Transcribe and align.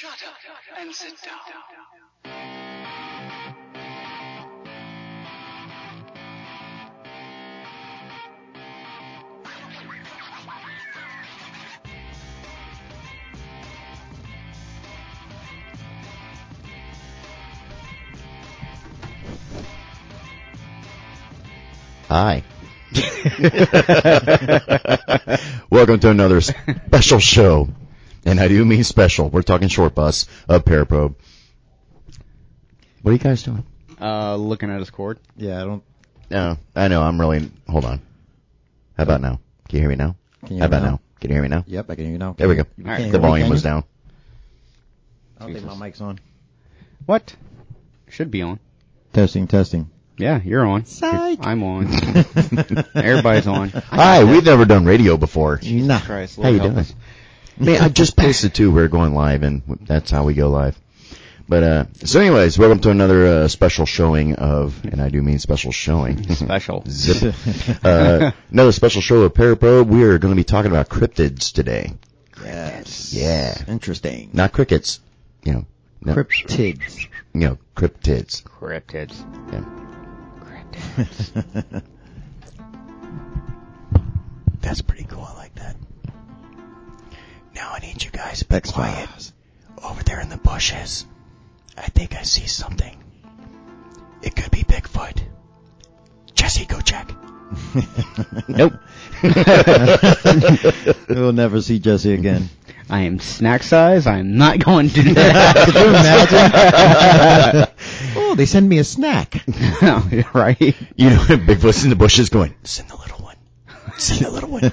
Shut 0.00 0.12
up 0.12 0.18
and 0.78 0.94
sit 0.94 1.14
down. 1.24 1.40
Hi. 22.08 22.44
Welcome 25.70 25.98
to 25.98 26.10
another 26.10 26.40
special 26.40 27.18
show. 27.18 27.68
And 28.28 28.38
I 28.38 28.48
do 28.48 28.62
mean 28.64 28.84
special. 28.84 29.30
We're 29.30 29.40
talking 29.40 29.68
short 29.68 29.94
bus 29.94 30.26
of 30.50 30.62
Paraprobe. 30.64 31.14
What 33.00 33.10
are 33.10 33.14
you 33.14 33.18
guys 33.18 33.42
doing? 33.42 33.64
Uh, 33.98 34.36
looking 34.36 34.70
at 34.70 34.80
his 34.80 34.90
cord. 34.90 35.18
Yeah, 35.36 35.62
I 35.62 35.64
don't. 35.64 35.82
No, 36.30 36.58
I 36.76 36.88
know. 36.88 37.00
I'm 37.02 37.18
really. 37.18 37.50
Hold 37.68 37.86
on. 37.86 38.02
How 38.98 39.04
about 39.04 39.22
now? 39.22 39.40
Can 39.68 39.76
you 39.78 39.80
hear 39.80 39.88
me 39.88 39.96
now? 39.96 40.14
Can 40.44 40.56
you 40.56 40.62
How 40.62 40.68
hear 40.68 40.70
me 40.70 40.76
about 40.76 40.82
now? 40.82 40.90
now? 40.90 41.00
Can 41.20 41.30
you 41.30 41.34
hear 41.36 41.42
me 41.42 41.48
now? 41.48 41.64
Yep, 41.66 41.90
I 41.90 41.94
can 41.94 42.04
hear 42.04 42.12
you 42.12 42.18
now. 42.18 42.34
There 42.36 42.48
we 42.48 42.54
go. 42.56 42.62
All 42.62 42.84
right. 42.84 42.98
The 42.98 43.04
hear 43.04 43.12
me, 43.14 43.18
volume 43.18 43.48
was 43.48 43.62
down. 43.62 43.84
I 45.40 45.44
don't 45.44 45.54
think 45.54 45.64
my 45.64 45.74
mic's 45.76 46.00
on. 46.02 46.20
What? 47.06 47.34
Should 48.10 48.30
be 48.30 48.42
on. 48.42 48.60
Testing, 49.14 49.46
testing. 49.46 49.90
Yeah, 50.18 50.40
you're 50.44 50.66
on. 50.66 50.84
Psych. 50.84 51.38
I'm 51.40 51.62
on. 51.62 51.86
Everybody's 52.94 53.46
on. 53.46 53.70
Hi, 53.70 54.24
we've 54.24 54.44
never 54.44 54.66
done 54.66 54.84
radio 54.84 55.16
before. 55.16 55.60
Nah. 55.62 56.00
Christ, 56.00 56.36
How 56.36 56.48
you 56.50 56.58
help 56.58 56.72
doing? 56.72 56.78
us. 56.80 56.94
Man, 57.58 57.80
I 57.80 57.88
just 57.88 58.16
posted 58.16 58.54
too. 58.54 58.70
We're 58.70 58.88
going 58.88 59.14
live, 59.14 59.42
and 59.42 59.62
that's 59.82 60.10
how 60.10 60.24
we 60.24 60.34
go 60.34 60.48
live. 60.50 60.78
But 61.48 61.62
uh, 61.62 61.84
so, 62.04 62.20
anyways, 62.20 62.58
welcome 62.58 62.78
to 62.80 62.90
another 62.90 63.26
uh, 63.26 63.48
special 63.48 63.86
showing 63.86 64.34
of, 64.34 64.84
and 64.84 65.00
I 65.00 65.08
do 65.08 65.22
mean 65.22 65.38
special 65.38 65.72
showing. 65.72 66.22
Special. 66.34 66.84
Zip. 66.88 67.34
uh, 67.82 68.32
another 68.50 68.72
special 68.72 69.00
show 69.00 69.22
of 69.22 69.32
Paraprobe. 69.32 69.86
We 69.86 70.04
are 70.04 70.18
going 70.18 70.32
to 70.32 70.36
be 70.36 70.44
talking 70.44 70.70
about 70.70 70.88
cryptids 70.90 71.52
today. 71.52 71.94
Yes. 72.44 73.14
Yeah. 73.14 73.56
Interesting. 73.66 74.30
Not 74.32 74.52
crickets. 74.52 75.00
You 75.42 75.52
know. 75.54 75.66
No, 76.00 76.14
Cryptids. 76.14 77.08
You 77.34 77.40
know, 77.40 77.58
cryptids. 77.74 78.42
Cryptids. 78.44 79.18
Yeah. 79.52 79.64
Cryptids. 80.44 81.82
That's 84.60 84.82
pretty 84.82 85.04
cool. 85.04 85.28
I. 87.58 87.62
Now 87.62 87.72
I 87.74 87.78
need 87.80 88.02
you 88.02 88.10
guys 88.10 88.40
to 88.40 88.46
be 88.46 88.56
X 88.56 88.70
quiet. 88.70 89.08
Files. 89.08 89.32
Over 89.82 90.02
there 90.02 90.20
in 90.20 90.28
the 90.28 90.36
bushes. 90.36 91.06
I 91.76 91.86
think 91.86 92.16
I 92.16 92.22
see 92.22 92.46
something. 92.46 92.96
It 94.22 94.34
could 94.34 94.50
be 94.50 94.62
Bigfoot. 94.64 95.22
Jesse, 96.34 96.66
go 96.66 96.80
check. 96.80 97.10
nope. 98.48 98.74
We'll 101.08 101.32
never 101.32 101.60
see 101.62 101.78
Jesse 101.78 102.12
again. 102.12 102.50
I 102.90 103.00
am 103.02 103.18
snack 103.18 103.62
size. 103.62 104.06
I 104.06 104.18
am 104.18 104.36
not 104.36 104.58
going 104.64 104.88
to 104.90 105.02
do 105.02 105.14
that. 105.14 105.56
Could 105.66 105.74
you 105.74 105.88
imagine? 105.88 107.72
oh, 108.16 108.34
they 108.34 108.46
send 108.46 108.68
me 108.68 108.78
a 108.78 108.84
snack. 108.84 109.42
Oh, 109.82 110.08
right? 110.34 110.60
You 110.96 111.10
know, 111.10 111.16
Bigfoot's 111.16 111.84
in 111.84 111.90
the 111.90 111.96
bushes 111.96 112.28
going, 112.28 112.54
send 112.64 112.88
the 112.88 112.96
little 112.96 113.24
one. 113.24 113.36
Send 113.96 114.26
the 114.26 114.30
little 114.30 114.50
one. 114.50 114.72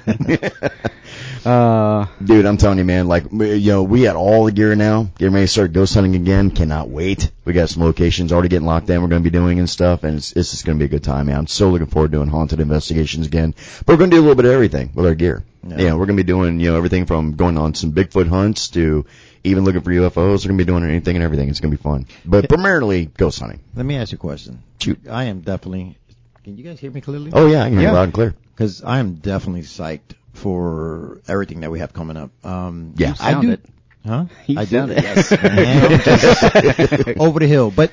Uh, 1.45 2.07
Dude, 2.23 2.45
I'm 2.45 2.57
telling 2.57 2.79
you, 2.79 2.85
man, 2.85 3.07
like, 3.07 3.31
know, 3.31 3.83
we 3.83 4.01
had 4.01 4.15
all 4.15 4.45
the 4.45 4.51
gear 4.51 4.75
now. 4.75 5.03
Getting 5.17 5.33
ready 5.33 5.45
to 5.45 5.51
start 5.51 5.73
ghost 5.73 5.93
hunting 5.93 6.15
again. 6.15 6.49
Cannot 6.49 6.89
wait. 6.89 7.31
We 7.45 7.53
got 7.53 7.69
some 7.69 7.83
locations 7.83 8.31
already 8.31 8.49
getting 8.49 8.65
locked 8.65 8.89
in 8.89 9.01
we're 9.01 9.09
going 9.09 9.21
to 9.23 9.29
be 9.29 9.37
doing 9.37 9.59
and 9.59 9.69
stuff, 9.69 10.03
and 10.03 10.17
it's, 10.17 10.31
it's 10.31 10.51
just 10.51 10.65
going 10.65 10.77
to 10.77 10.79
be 10.79 10.85
a 10.85 10.89
good 10.89 11.03
time, 11.03 11.27
man. 11.27 11.37
I'm 11.37 11.47
so 11.47 11.69
looking 11.69 11.87
forward 11.87 12.11
to 12.11 12.17
doing 12.17 12.29
haunted 12.29 12.59
investigations 12.59 13.27
again. 13.27 13.53
But 13.85 13.93
we're 13.93 13.97
going 13.97 14.09
to 14.09 14.17
do 14.17 14.21
a 14.21 14.23
little 14.23 14.35
bit 14.35 14.45
of 14.45 14.51
everything 14.51 14.91
with 14.95 15.05
our 15.05 15.13
gear. 15.13 15.43
Yeah. 15.63 15.77
Yeah, 15.77 15.93
we're 15.93 16.05
going 16.05 16.17
to 16.17 16.23
be 16.23 16.27
doing, 16.27 16.59
you 16.59 16.71
know, 16.71 16.77
everything 16.77 17.05
from 17.05 17.35
going 17.35 17.57
on 17.57 17.75
some 17.75 17.91
Bigfoot 17.91 18.27
hunts 18.27 18.69
to 18.69 19.05
even 19.43 19.63
looking 19.65 19.81
for 19.81 19.91
UFOs. 19.91 20.45
We're 20.45 20.49
going 20.49 20.57
to 20.57 20.63
be 20.63 20.65
doing 20.65 20.83
anything 20.83 21.15
and 21.15 21.23
everything. 21.23 21.49
It's 21.49 21.59
going 21.59 21.71
to 21.71 21.77
be 21.77 21.81
fun. 21.81 22.07
But 22.25 22.49
primarily 22.49 23.05
ghost 23.05 23.39
hunting. 23.39 23.59
Let 23.75 23.85
me 23.85 23.97
ask 23.97 24.11
you 24.11 24.17
a 24.17 24.19
question. 24.19 24.63
Shoot. 24.79 25.07
I 25.09 25.25
am 25.25 25.41
definitely. 25.41 25.97
Can 26.43 26.57
you 26.57 26.63
guys 26.63 26.79
hear 26.79 26.91
me 26.91 27.01
clearly? 27.01 27.31
Oh 27.33 27.47
yeah, 27.47 27.61
I 27.61 27.69
can 27.69 27.79
hear 27.79 27.89
you 27.89 27.93
loud 27.93 28.03
and 28.03 28.13
clear. 28.13 28.35
Because 28.53 28.83
I 28.83 28.99
am 28.99 29.15
definitely 29.15 29.61
psyched 29.61 30.13
for 30.35 31.21
everything 31.27 31.61
that 31.61 31.71
we 31.71 31.79
have 31.79 31.93
coming 31.93 32.17
up. 32.17 32.31
Um, 32.45 32.93
Yeah. 32.97 33.15
I 33.19 33.41
do. 33.41 33.51
it. 33.51 33.65
Huh? 34.05 34.25
You 34.45 34.59
I 34.59 34.65
do. 34.65 34.85
it. 34.89 35.03
Yes, 35.03 35.31
man. 35.31 37.15
Over 37.19 37.39
the 37.39 37.47
hill. 37.47 37.71
But 37.71 37.91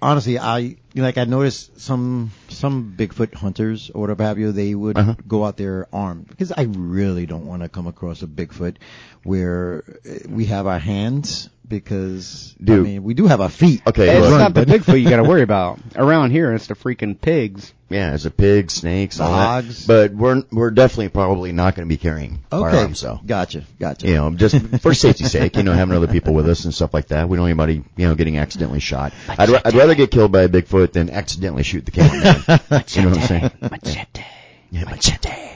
honestly, 0.00 0.38
I 0.38 0.76
like 0.94 1.16
I 1.18 1.24
noticed 1.24 1.80
some 1.80 2.30
some 2.48 2.94
Bigfoot 2.96 3.34
hunters 3.34 3.90
or 3.94 4.02
whatever 4.02 4.24
have 4.24 4.38
you. 4.38 4.52
They 4.52 4.74
would 4.74 4.98
Uh-huh. 4.98 5.14
go 5.26 5.44
out 5.44 5.56
there 5.56 5.86
armed 5.92 6.28
because 6.28 6.52
I 6.52 6.62
really 6.62 7.26
don't 7.26 7.46
want 7.46 7.62
to 7.62 7.68
come 7.68 7.86
across 7.86 8.22
a 8.22 8.26
Bigfoot 8.26 8.76
where 9.24 9.84
uh, 10.08 10.28
we 10.28 10.46
have 10.46 10.66
our 10.66 10.78
hands 10.78 11.48
because 11.66 12.54
I 12.66 12.72
mean 12.72 13.02
we 13.02 13.14
do 13.14 13.26
have 13.26 13.40
our 13.40 13.48
feet. 13.48 13.82
Okay, 13.86 14.10
it's 14.16 14.28
look. 14.28 14.38
not 14.38 14.54
the 14.54 14.66
Bigfoot 14.66 15.00
you 15.00 15.08
got 15.08 15.16
to 15.16 15.22
worry 15.24 15.42
about. 15.50 15.78
Around 15.96 16.30
here, 16.30 16.52
it's 16.54 16.66
the 16.66 16.74
freaking 16.74 17.18
pigs. 17.20 17.72
Yeah, 17.88 18.14
it's 18.14 18.24
a 18.24 18.30
pig, 18.30 18.70
snakes, 18.70 19.20
all 19.20 19.30
that. 19.32 19.62
Dogs. 19.66 19.86
But 19.86 20.14
we're 20.14 20.42
we're 20.50 20.70
definitely 20.70 21.10
probably 21.10 21.52
not 21.52 21.74
going 21.74 21.86
to 21.86 21.92
be 21.92 21.98
carrying 21.98 22.42
Okay, 22.50 22.70
firearms, 22.70 22.98
so. 22.98 23.20
gotcha, 23.24 23.64
gotcha. 23.78 24.06
you 24.08 24.14
know, 24.14 24.30
just 24.30 24.56
for 24.80 24.94
safety's 24.94 25.30
sake, 25.30 25.56
you 25.56 25.62
know, 25.62 25.74
having 25.74 25.94
other 25.94 26.06
people 26.08 26.32
with 26.32 26.48
us 26.48 26.64
and 26.64 26.72
stuff 26.74 26.94
like 26.94 27.08
that. 27.08 27.28
We 27.28 27.36
don't 27.36 27.42
want 27.56 27.68
anybody, 27.70 27.84
you 27.98 28.08
know, 28.08 28.14
getting 28.14 28.38
accidentally 28.38 28.80
shot. 28.80 29.12
I'd, 29.28 29.50
ra- 29.50 29.60
I'd 29.62 29.74
rather 29.74 29.94
get 29.94 30.10
killed 30.10 30.32
by 30.32 30.42
a 30.42 30.48
Bigfoot 30.48 30.81
than 30.86 31.10
accidentally 31.10 31.62
shoot 31.62 31.84
the 31.84 31.90
cameraman. 31.90 32.42
you 32.88 33.02
know 33.02 33.10
what 33.10 33.18
I'm 33.18 33.26
saying? 33.26 33.50
Machete. 33.60 34.24
Yeah, 34.70 34.84
machete. 34.84 35.52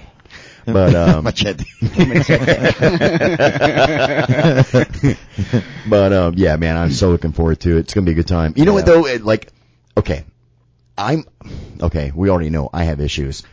But, 0.66 0.94
um, 0.94 1.24
Machete. 1.24 1.64
but, 5.88 6.12
um, 6.12 6.34
yeah, 6.36 6.56
man, 6.56 6.76
I'm 6.76 6.90
so 6.90 7.10
looking 7.10 7.32
forward 7.32 7.60
to 7.60 7.76
it. 7.76 7.80
It's 7.80 7.94
going 7.94 8.04
to 8.04 8.10
be 8.10 8.12
a 8.12 8.16
good 8.16 8.26
time. 8.26 8.54
You 8.56 8.64
know 8.64 8.72
what 8.72 8.84
though? 8.84 9.06
It, 9.06 9.24
like, 9.24 9.52
okay, 9.96 10.24
I'm, 10.98 11.24
okay, 11.80 12.10
we 12.14 12.30
already 12.30 12.50
know 12.50 12.68
I 12.72 12.84
have 12.84 13.00
issues. 13.00 13.44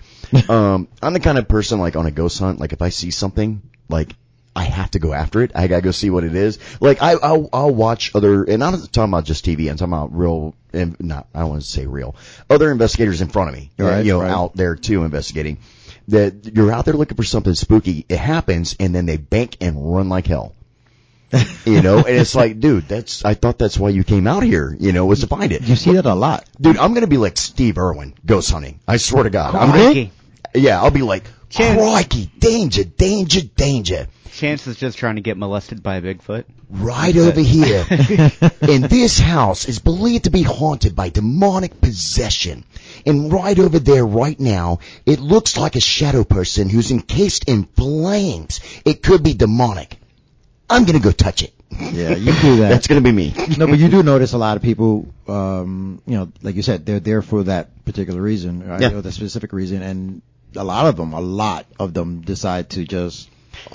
um, 0.49 0.87
I'm 1.01 1.13
the 1.13 1.19
kind 1.19 1.37
of 1.37 1.47
person 1.47 1.79
like 1.79 1.95
on 1.95 2.07
a 2.07 2.11
ghost 2.11 2.39
hunt, 2.39 2.59
like 2.59 2.73
if 2.73 2.81
I 2.81 2.89
see 2.89 3.11
something, 3.11 3.61
like, 3.89 4.15
I 4.55 4.65
have 4.65 4.91
to 4.91 4.99
go 4.99 5.13
after 5.13 5.41
it. 5.41 5.51
I 5.55 5.67
gotta 5.67 5.81
go 5.81 5.91
see 5.91 6.09
what 6.09 6.23
it 6.23 6.35
is. 6.35 6.59
Like 6.79 7.01
I, 7.01 7.13
I'll, 7.13 7.49
I'll 7.51 7.73
watch 7.73 8.11
other, 8.15 8.43
and 8.43 8.63
I'm 8.63 8.73
not 8.73 8.93
talking 8.93 9.11
about 9.11 9.25
just 9.25 9.45
TV. 9.45 9.69
I'm 9.69 9.77
talking 9.77 9.93
about 9.93 10.15
real, 10.15 10.55
and 10.71 10.95
not, 10.99 11.27
I 11.33 11.39
don't 11.39 11.49
want 11.49 11.61
to 11.63 11.67
say 11.67 11.85
real, 11.87 12.15
other 12.49 12.71
investigators 12.71 13.21
in 13.21 13.29
front 13.29 13.49
of 13.49 13.55
me, 13.55 13.71
Right, 13.77 14.05
you 14.05 14.13
know, 14.13 14.21
right. 14.21 14.29
out 14.31 14.55
there 14.55 14.75
too 14.75 15.03
investigating. 15.03 15.57
That 16.09 16.53
you're 16.53 16.71
out 16.71 16.85
there 16.85 16.93
looking 16.93 17.15
for 17.15 17.23
something 17.23 17.53
spooky. 17.53 18.05
It 18.09 18.19
happens, 18.19 18.75
and 18.79 18.93
then 18.93 19.05
they 19.05 19.17
bank 19.17 19.57
and 19.61 19.93
run 19.95 20.09
like 20.09 20.27
hell. 20.27 20.53
you 21.65 21.81
know, 21.81 21.97
and 21.97 22.09
it's 22.09 22.35
like, 22.35 22.59
dude, 22.59 22.87
that's, 22.87 23.25
I 23.25 23.33
thought 23.33 23.57
that's 23.57 23.79
why 23.79 23.89
you 23.89 24.03
came 24.03 24.27
out 24.27 24.43
here, 24.43 24.75
you 24.79 24.91
know, 24.91 25.05
was 25.07 25.21
to 25.21 25.27
find 25.27 25.51
it. 25.51 25.63
You 25.63 25.75
see 25.75 25.93
that 25.93 26.05
a 26.05 26.13
lot. 26.13 26.45
Dude, 26.61 26.77
I'm 26.77 26.93
gonna 26.93 27.07
be 27.07 27.17
like 27.17 27.37
Steve 27.37 27.77
Irwin, 27.79 28.13
ghost 28.23 28.51
hunting. 28.51 28.79
I 28.87 28.97
swear 28.97 29.23
to 29.23 29.29
God. 29.31 29.55
I'm 29.55 29.69
gonna, 29.71 30.11
yeah, 30.53 30.79
I'll 30.79 30.91
be 30.91 31.01
like, 31.01 31.23
Chance. 31.53 31.79
crikey, 31.79 32.31
danger, 32.39 32.83
danger, 32.83 33.41
danger. 33.41 34.07
Chance 34.31 34.65
is 34.65 34.77
just 34.77 34.97
trying 34.97 35.15
to 35.15 35.21
get 35.21 35.37
molested 35.37 35.83
by 35.83 35.97
a 35.97 36.01
Bigfoot. 36.01 36.45
Right 36.67 37.15
over 37.15 37.39
here. 37.39 37.85
and 38.61 38.83
this 38.85 39.19
house 39.19 39.67
is 39.67 39.77
believed 39.77 40.23
to 40.23 40.31
be 40.31 40.41
haunted 40.41 40.95
by 40.95 41.09
demonic 41.09 41.79
possession. 41.79 42.63
And 43.05 43.31
right 43.31 43.59
over 43.59 43.77
there 43.77 44.03
right 44.03 44.39
now, 44.39 44.79
it 45.05 45.19
looks 45.19 45.55
like 45.55 45.75
a 45.75 45.79
shadow 45.79 46.23
person 46.23 46.69
who's 46.69 46.89
encased 46.89 47.47
in 47.47 47.65
flames. 47.65 48.59
It 48.83 49.03
could 49.03 49.21
be 49.21 49.35
demonic. 49.35 49.97
I'm 50.67 50.85
gonna 50.85 50.99
go 50.99 51.11
touch 51.11 51.43
it. 51.43 51.53
Yeah, 51.69 52.15
you 52.15 52.33
do 52.33 52.55
that. 52.57 52.69
That's 52.69 52.87
gonna 52.87 53.01
be 53.01 53.11
me. 53.11 53.35
no, 53.57 53.67
but 53.67 53.77
you 53.77 53.89
do 53.89 54.01
notice 54.01 54.33
a 54.33 54.39
lot 54.39 54.57
of 54.57 54.63
people, 54.63 55.07
um, 55.27 56.01
you 56.07 56.15
know, 56.15 56.31
like 56.41 56.55
you 56.55 56.63
said, 56.63 56.87
they're 56.87 56.99
there 56.99 57.21
for 57.21 57.43
that 57.43 57.85
particular 57.85 58.21
reason, 58.21 58.67
right? 58.67 58.81
Yeah. 58.81 58.93
Or 58.93 59.01
the 59.01 59.11
specific 59.11 59.53
reason, 59.53 59.83
and 59.83 60.21
a 60.55 60.63
lot 60.63 60.87
of 60.87 60.95
them, 60.95 61.13
a 61.13 61.21
lot 61.21 61.65
of 61.79 61.93
them 61.93 62.21
decide 62.21 62.69
to 62.71 62.85
just 62.85 63.29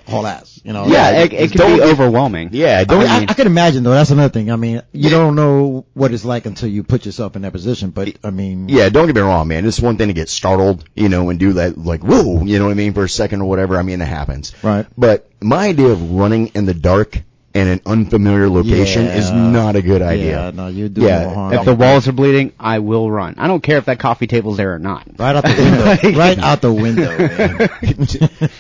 haul 0.07 0.27
ass, 0.27 0.61
you 0.65 0.73
know? 0.73 0.87
Yeah, 0.87 1.11
Yeah, 1.11 1.25
it, 1.25 1.33
it 1.33 1.53
can 1.53 1.77
be 1.77 1.83
overwhelming. 1.83 2.51
Yeah, 2.53 2.79
I, 2.79 2.85
don't 2.85 3.01
mean, 3.01 3.09
I, 3.09 3.27
I 3.29 3.35
can 3.35 3.47
imagine 3.47 3.83
though. 3.83 3.91
That's 3.91 4.11
another 4.11 4.33
thing. 4.33 4.51
I 4.51 4.57
mean, 4.57 4.83
you 4.93 5.11
don't 5.11 5.35
know 5.35 5.87
what 5.95 6.13
it's 6.13 6.25
like 6.25 6.47
until 6.47 6.69
you 6.69 6.83
put 6.83 7.07
yourself 7.07 7.37
in 7.37 7.43
that 7.43 7.53
position. 7.53 7.91
But 7.91 8.17
I 8.25 8.31
mean, 8.31 8.69
Yeah, 8.69 8.89
don't 8.89 9.07
get 9.07 9.17
me 9.17 9.23
wrong, 9.23 9.49
man. 9.49 9.67
It's 9.67 9.81
one 9.81 9.97
thing 9.97 10.09
to 10.09 10.15
get 10.15 10.29
startled, 10.29 10.85
you 10.95 11.09
know, 11.09 11.31
and 11.31 11.39
do 11.39 11.55
that, 11.55 11.79
like, 11.79 12.03
whoa, 12.03 12.43
you 12.45 12.59
know 12.59 12.67
what 12.67 12.73
I 12.73 12.75
mean, 12.75 12.93
for 12.95 13.05
a 13.05 13.09
second 13.09 13.43
or 13.43 13.49
whatever. 13.49 13.77
I 13.77 13.83
mean, 13.83 14.01
it 14.01 14.07
happens. 14.07 14.53
Right. 14.63 14.87
But 14.97 15.31
my 15.41 15.69
idea 15.69 15.89
of 15.89 16.13
running 16.13 16.49
in 16.49 16.65
the 16.67 16.75
dark 16.75 17.23
in 17.55 17.67
an 17.67 17.81
unfamiliar 17.87 18.49
location 18.49 19.07
is 19.07 19.31
not 19.31 19.75
a 19.75 19.83
good 19.83 20.03
idea. 20.03 20.31
Yeah, 20.31 20.49
idea. 20.49 20.53
no, 20.53 20.69
you 20.69 20.89
do 20.89 21.03
Yeah, 21.03 21.25
more 21.25 21.35
harm. 21.35 21.55
If 21.55 21.65
the 21.65 21.75
walls 21.75 22.07
are 22.07 22.13
bleeding, 22.13 22.53
I 22.61 22.81
will 22.81 23.11
run. 23.11 23.37
I 23.39 23.47
don't 23.47 23.63
care 23.63 23.79
if 23.79 23.87
that 23.87 23.99
coffee 23.99 24.27
table's 24.27 24.59
there 24.59 24.75
or 24.75 24.79
not. 24.79 25.07
right 25.19 25.35
out 25.35 25.45
the 25.45 25.55
window, 25.55 26.19
right 26.19 26.39
out 26.39 26.61
the 26.61 26.73
window. 26.73 27.19
Man. 27.19 27.69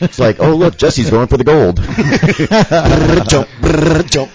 It's 0.00 0.18
like, 0.18 0.40
oh 0.40 0.54
look, 0.54 0.78
Jesse's 0.78 1.10
going 1.10 1.28
for 1.28 1.36
the 1.36 1.44
gold. 1.44 1.76
Jump, 3.28 3.48
jump, 4.10 4.30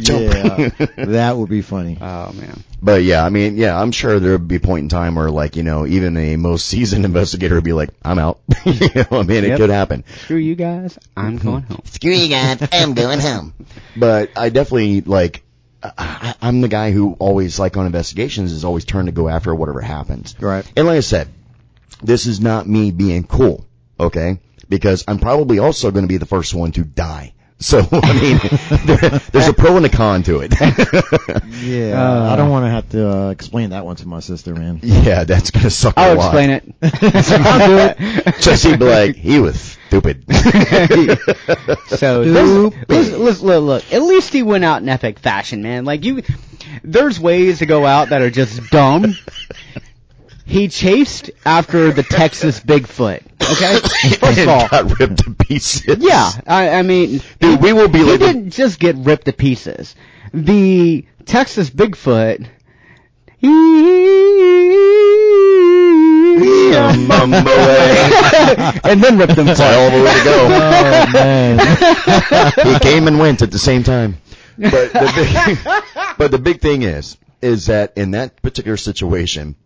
jump. 0.00 0.20
yeah, 0.20 1.04
that 1.06 1.36
would 1.36 1.48
be 1.48 1.62
funny. 1.62 1.96
Oh 2.00 2.32
man. 2.32 2.62
But 2.84 3.02
yeah, 3.02 3.24
I 3.24 3.30
mean, 3.30 3.56
yeah, 3.56 3.80
I'm 3.80 3.92
sure 3.92 4.20
there 4.20 4.32
would 4.32 4.46
be 4.46 4.56
a 4.56 4.60
point 4.60 4.82
in 4.82 4.88
time 4.90 5.14
where 5.14 5.30
like, 5.30 5.56
you 5.56 5.62
know, 5.62 5.86
even 5.86 6.18
a 6.18 6.36
most 6.36 6.66
seasoned 6.68 7.06
investigator 7.06 7.54
would 7.54 7.64
be 7.64 7.72
like, 7.72 7.88
I'm 8.02 8.18
out. 8.18 8.40
you 8.66 8.90
know, 8.94 9.20
I 9.20 9.22
mean, 9.22 9.42
it 9.44 9.56
could 9.56 9.70
happen. 9.70 10.04
Screw 10.24 10.36
you 10.36 10.54
guys. 10.54 10.98
I'm 11.16 11.38
mm-hmm. 11.38 11.48
going 11.48 11.62
home. 11.62 11.80
Screw 11.84 12.12
you 12.12 12.28
guys, 12.28 12.68
I'm 12.72 12.92
going 12.92 13.20
home. 13.20 13.54
But 13.96 14.32
I 14.36 14.50
definitely 14.50 15.00
like, 15.00 15.42
I, 15.82 16.34
I'm 16.42 16.60
the 16.60 16.68
guy 16.68 16.90
who 16.90 17.14
always 17.18 17.58
like 17.58 17.78
on 17.78 17.86
investigations 17.86 18.52
is 18.52 18.66
always 18.66 18.84
trying 18.84 19.06
to 19.06 19.12
go 19.12 19.30
after 19.30 19.54
whatever 19.54 19.80
happens. 19.80 20.34
Right. 20.38 20.70
And 20.76 20.86
like 20.86 20.98
I 20.98 21.00
said, 21.00 21.28
this 22.02 22.26
is 22.26 22.38
not 22.38 22.68
me 22.68 22.90
being 22.90 23.24
cool, 23.24 23.66
okay? 23.98 24.40
Because 24.68 25.04
I'm 25.08 25.20
probably 25.20 25.58
also 25.58 25.90
going 25.90 26.04
to 26.04 26.08
be 26.08 26.18
the 26.18 26.26
first 26.26 26.52
one 26.52 26.72
to 26.72 26.84
die. 26.84 27.32
So, 27.64 27.78
I 27.92 28.12
mean, 28.20 28.38
there, 28.84 28.98
there's 29.32 29.48
a 29.48 29.54
pro 29.54 29.78
and 29.78 29.86
a 29.86 29.88
con 29.88 30.22
to 30.24 30.40
it. 30.42 30.52
Yeah, 31.64 31.94
Uh, 31.98 32.30
I 32.30 32.36
don't 32.36 32.50
want 32.50 32.66
to 32.66 32.70
have 32.70 32.88
to 32.90 33.08
uh, 33.10 33.30
explain 33.30 33.70
that 33.70 33.86
one 33.86 33.96
to 33.96 34.06
my 34.06 34.20
sister, 34.20 34.54
man. 34.54 34.80
yeah, 34.82 35.24
that's 35.24 35.50
going 35.50 35.62
to 35.64 35.70
suck 35.70 35.94
I'll 35.96 36.14
lot. 36.16 36.26
explain 36.26 36.50
it. 36.50 36.74
I'll 36.82 37.66
do 37.68 37.78
it. 37.78 38.40
Jesse 38.42 38.76
be 38.76 38.84
like, 38.84 39.16
he 39.16 39.40
was 39.40 39.78
stupid. 39.86 40.24
So 41.86 42.22
Stupid. 42.22 42.88
this, 42.88 43.08
let's, 43.10 43.10
let's 43.18 43.40
look, 43.40 43.64
look. 43.64 43.92
At 43.94 44.02
least 44.02 44.32
he 44.34 44.42
went 44.42 44.64
out 44.64 44.82
in 44.82 44.88
epic 44.90 45.18
fashion, 45.18 45.62
man. 45.62 45.86
Like 45.86 46.04
you, 46.04 46.22
there's 46.82 47.18
ways 47.18 47.60
to 47.60 47.66
go 47.66 47.86
out 47.86 48.10
that 48.10 48.20
are 48.20 48.30
just 48.30 48.70
dumb. 48.70 49.14
He 50.46 50.68
chased 50.68 51.30
after 51.44 51.90
the 51.90 52.02
Texas 52.02 52.60
Bigfoot. 52.60 53.22
Okay, 53.42 53.78
first 54.18 54.38
of 54.38 54.48
all, 54.48 54.68
got 54.68 54.98
ripped 54.98 55.24
to 55.24 55.30
pieces. 55.30 55.96
yeah. 55.98 56.30
I, 56.46 56.68
I 56.70 56.82
mean, 56.82 57.20
Dude, 57.40 57.60
we 57.62 57.72
will 57.72 57.88
be 57.88 57.98
he 57.98 58.04
like 58.04 58.20
didn't 58.20 58.50
just 58.50 58.78
get 58.78 58.94
ripped 58.96 59.24
to 59.24 59.32
pieces. 59.32 59.96
The 60.32 61.04
Texas 61.24 61.70
Bigfoot. 61.70 62.46
Away. 63.42 63.50
Um, 66.74 67.34
and 68.84 69.02
then 69.02 69.18
ripped 69.18 69.36
him 69.38 69.46
That's 69.46 69.60
a 69.60 69.64
hell 69.64 69.86
of 69.86 69.92
way 69.92 70.18
to 70.18 70.24
go. 70.24 70.48
Oh 70.84 71.06
man, 71.12 71.58
he 72.66 72.78
came 72.80 73.06
and 73.06 73.18
went 73.18 73.42
at 73.42 73.50
the 73.50 73.58
same 73.58 73.82
time. 73.82 74.16
But 74.58 74.92
the 74.92 75.12
big, 75.14 75.58
but 76.18 76.30
the 76.30 76.38
big 76.38 76.60
thing 76.60 76.82
is, 76.82 77.16
is 77.42 77.66
that 77.66 77.92
in 77.96 78.12
that 78.12 78.40
particular 78.42 78.76
situation, 78.76 79.56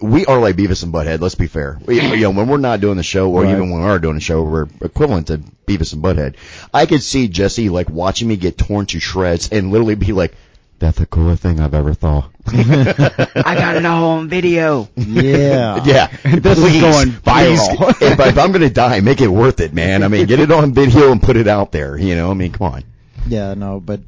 we 0.00 0.26
are 0.26 0.38
like 0.40 0.56
Beavis 0.56 0.82
and 0.82 0.92
Butthead. 0.92 1.20
Let's 1.20 1.34
be 1.34 1.46
fair. 1.46 1.78
We, 1.84 2.00
you 2.00 2.20
know, 2.22 2.30
when 2.30 2.48
we're 2.48 2.56
not 2.58 2.80
doing 2.80 2.96
the 2.96 3.02
show, 3.02 3.30
or 3.30 3.42
Right. 3.42 3.52
even 3.52 3.70
when 3.70 3.80
we 3.82 3.86
are 3.88 3.98
doing 3.98 4.14
the 4.14 4.20
show, 4.20 4.42
we're 4.42 4.66
equivalent 4.80 5.26
to 5.28 5.38
Beavis 5.66 5.92
and 5.92 6.02
Butthead. 6.02 6.34
I 6.72 6.86
could 6.86 7.02
see 7.02 7.28
Jesse 7.28 7.68
like 7.68 7.90
watching 7.90 8.28
me 8.28 8.36
get 8.36 8.56
torn 8.58 8.86
to 8.86 9.00
shreds 9.00 9.48
and 9.50 9.70
literally 9.70 9.94
be 9.96 10.12
like, 10.12 10.34
"That's 10.78 10.98
the 10.98 11.06
coolest 11.06 11.42
thing 11.42 11.60
I've 11.60 11.74
ever 11.74 11.94
thought." 11.94 12.30
I 12.46 13.54
got 13.54 13.76
it 13.76 13.84
all 13.84 14.10
on 14.18 14.28
video. 14.28 14.88
yeah, 14.96 15.82
Yeah, 15.84 16.06
This 16.38 16.58
is 16.58 16.80
going 16.80 17.08
viral. 17.08 17.76
please, 17.76 18.02
if, 18.12 18.20
if 18.20 18.38
I'm 18.38 18.52
gonna 18.52 18.70
die, 18.70 19.00
make 19.00 19.20
it 19.20 19.28
worth 19.28 19.60
it, 19.60 19.72
man. 19.74 20.02
I 20.02 20.08
mean, 20.08 20.26
get 20.26 20.40
it 20.40 20.50
on 20.50 20.72
video 20.74 21.12
and 21.12 21.22
put 21.22 21.36
it 21.36 21.46
out 21.48 21.72
there. 21.72 21.96
You 21.98 22.14
know, 22.14 22.30
I 22.30 22.34
mean, 22.34 22.52
come 22.52 22.72
on. 22.72 22.84
yeah. 23.26 23.54
No, 23.54 23.80
but 23.80 24.00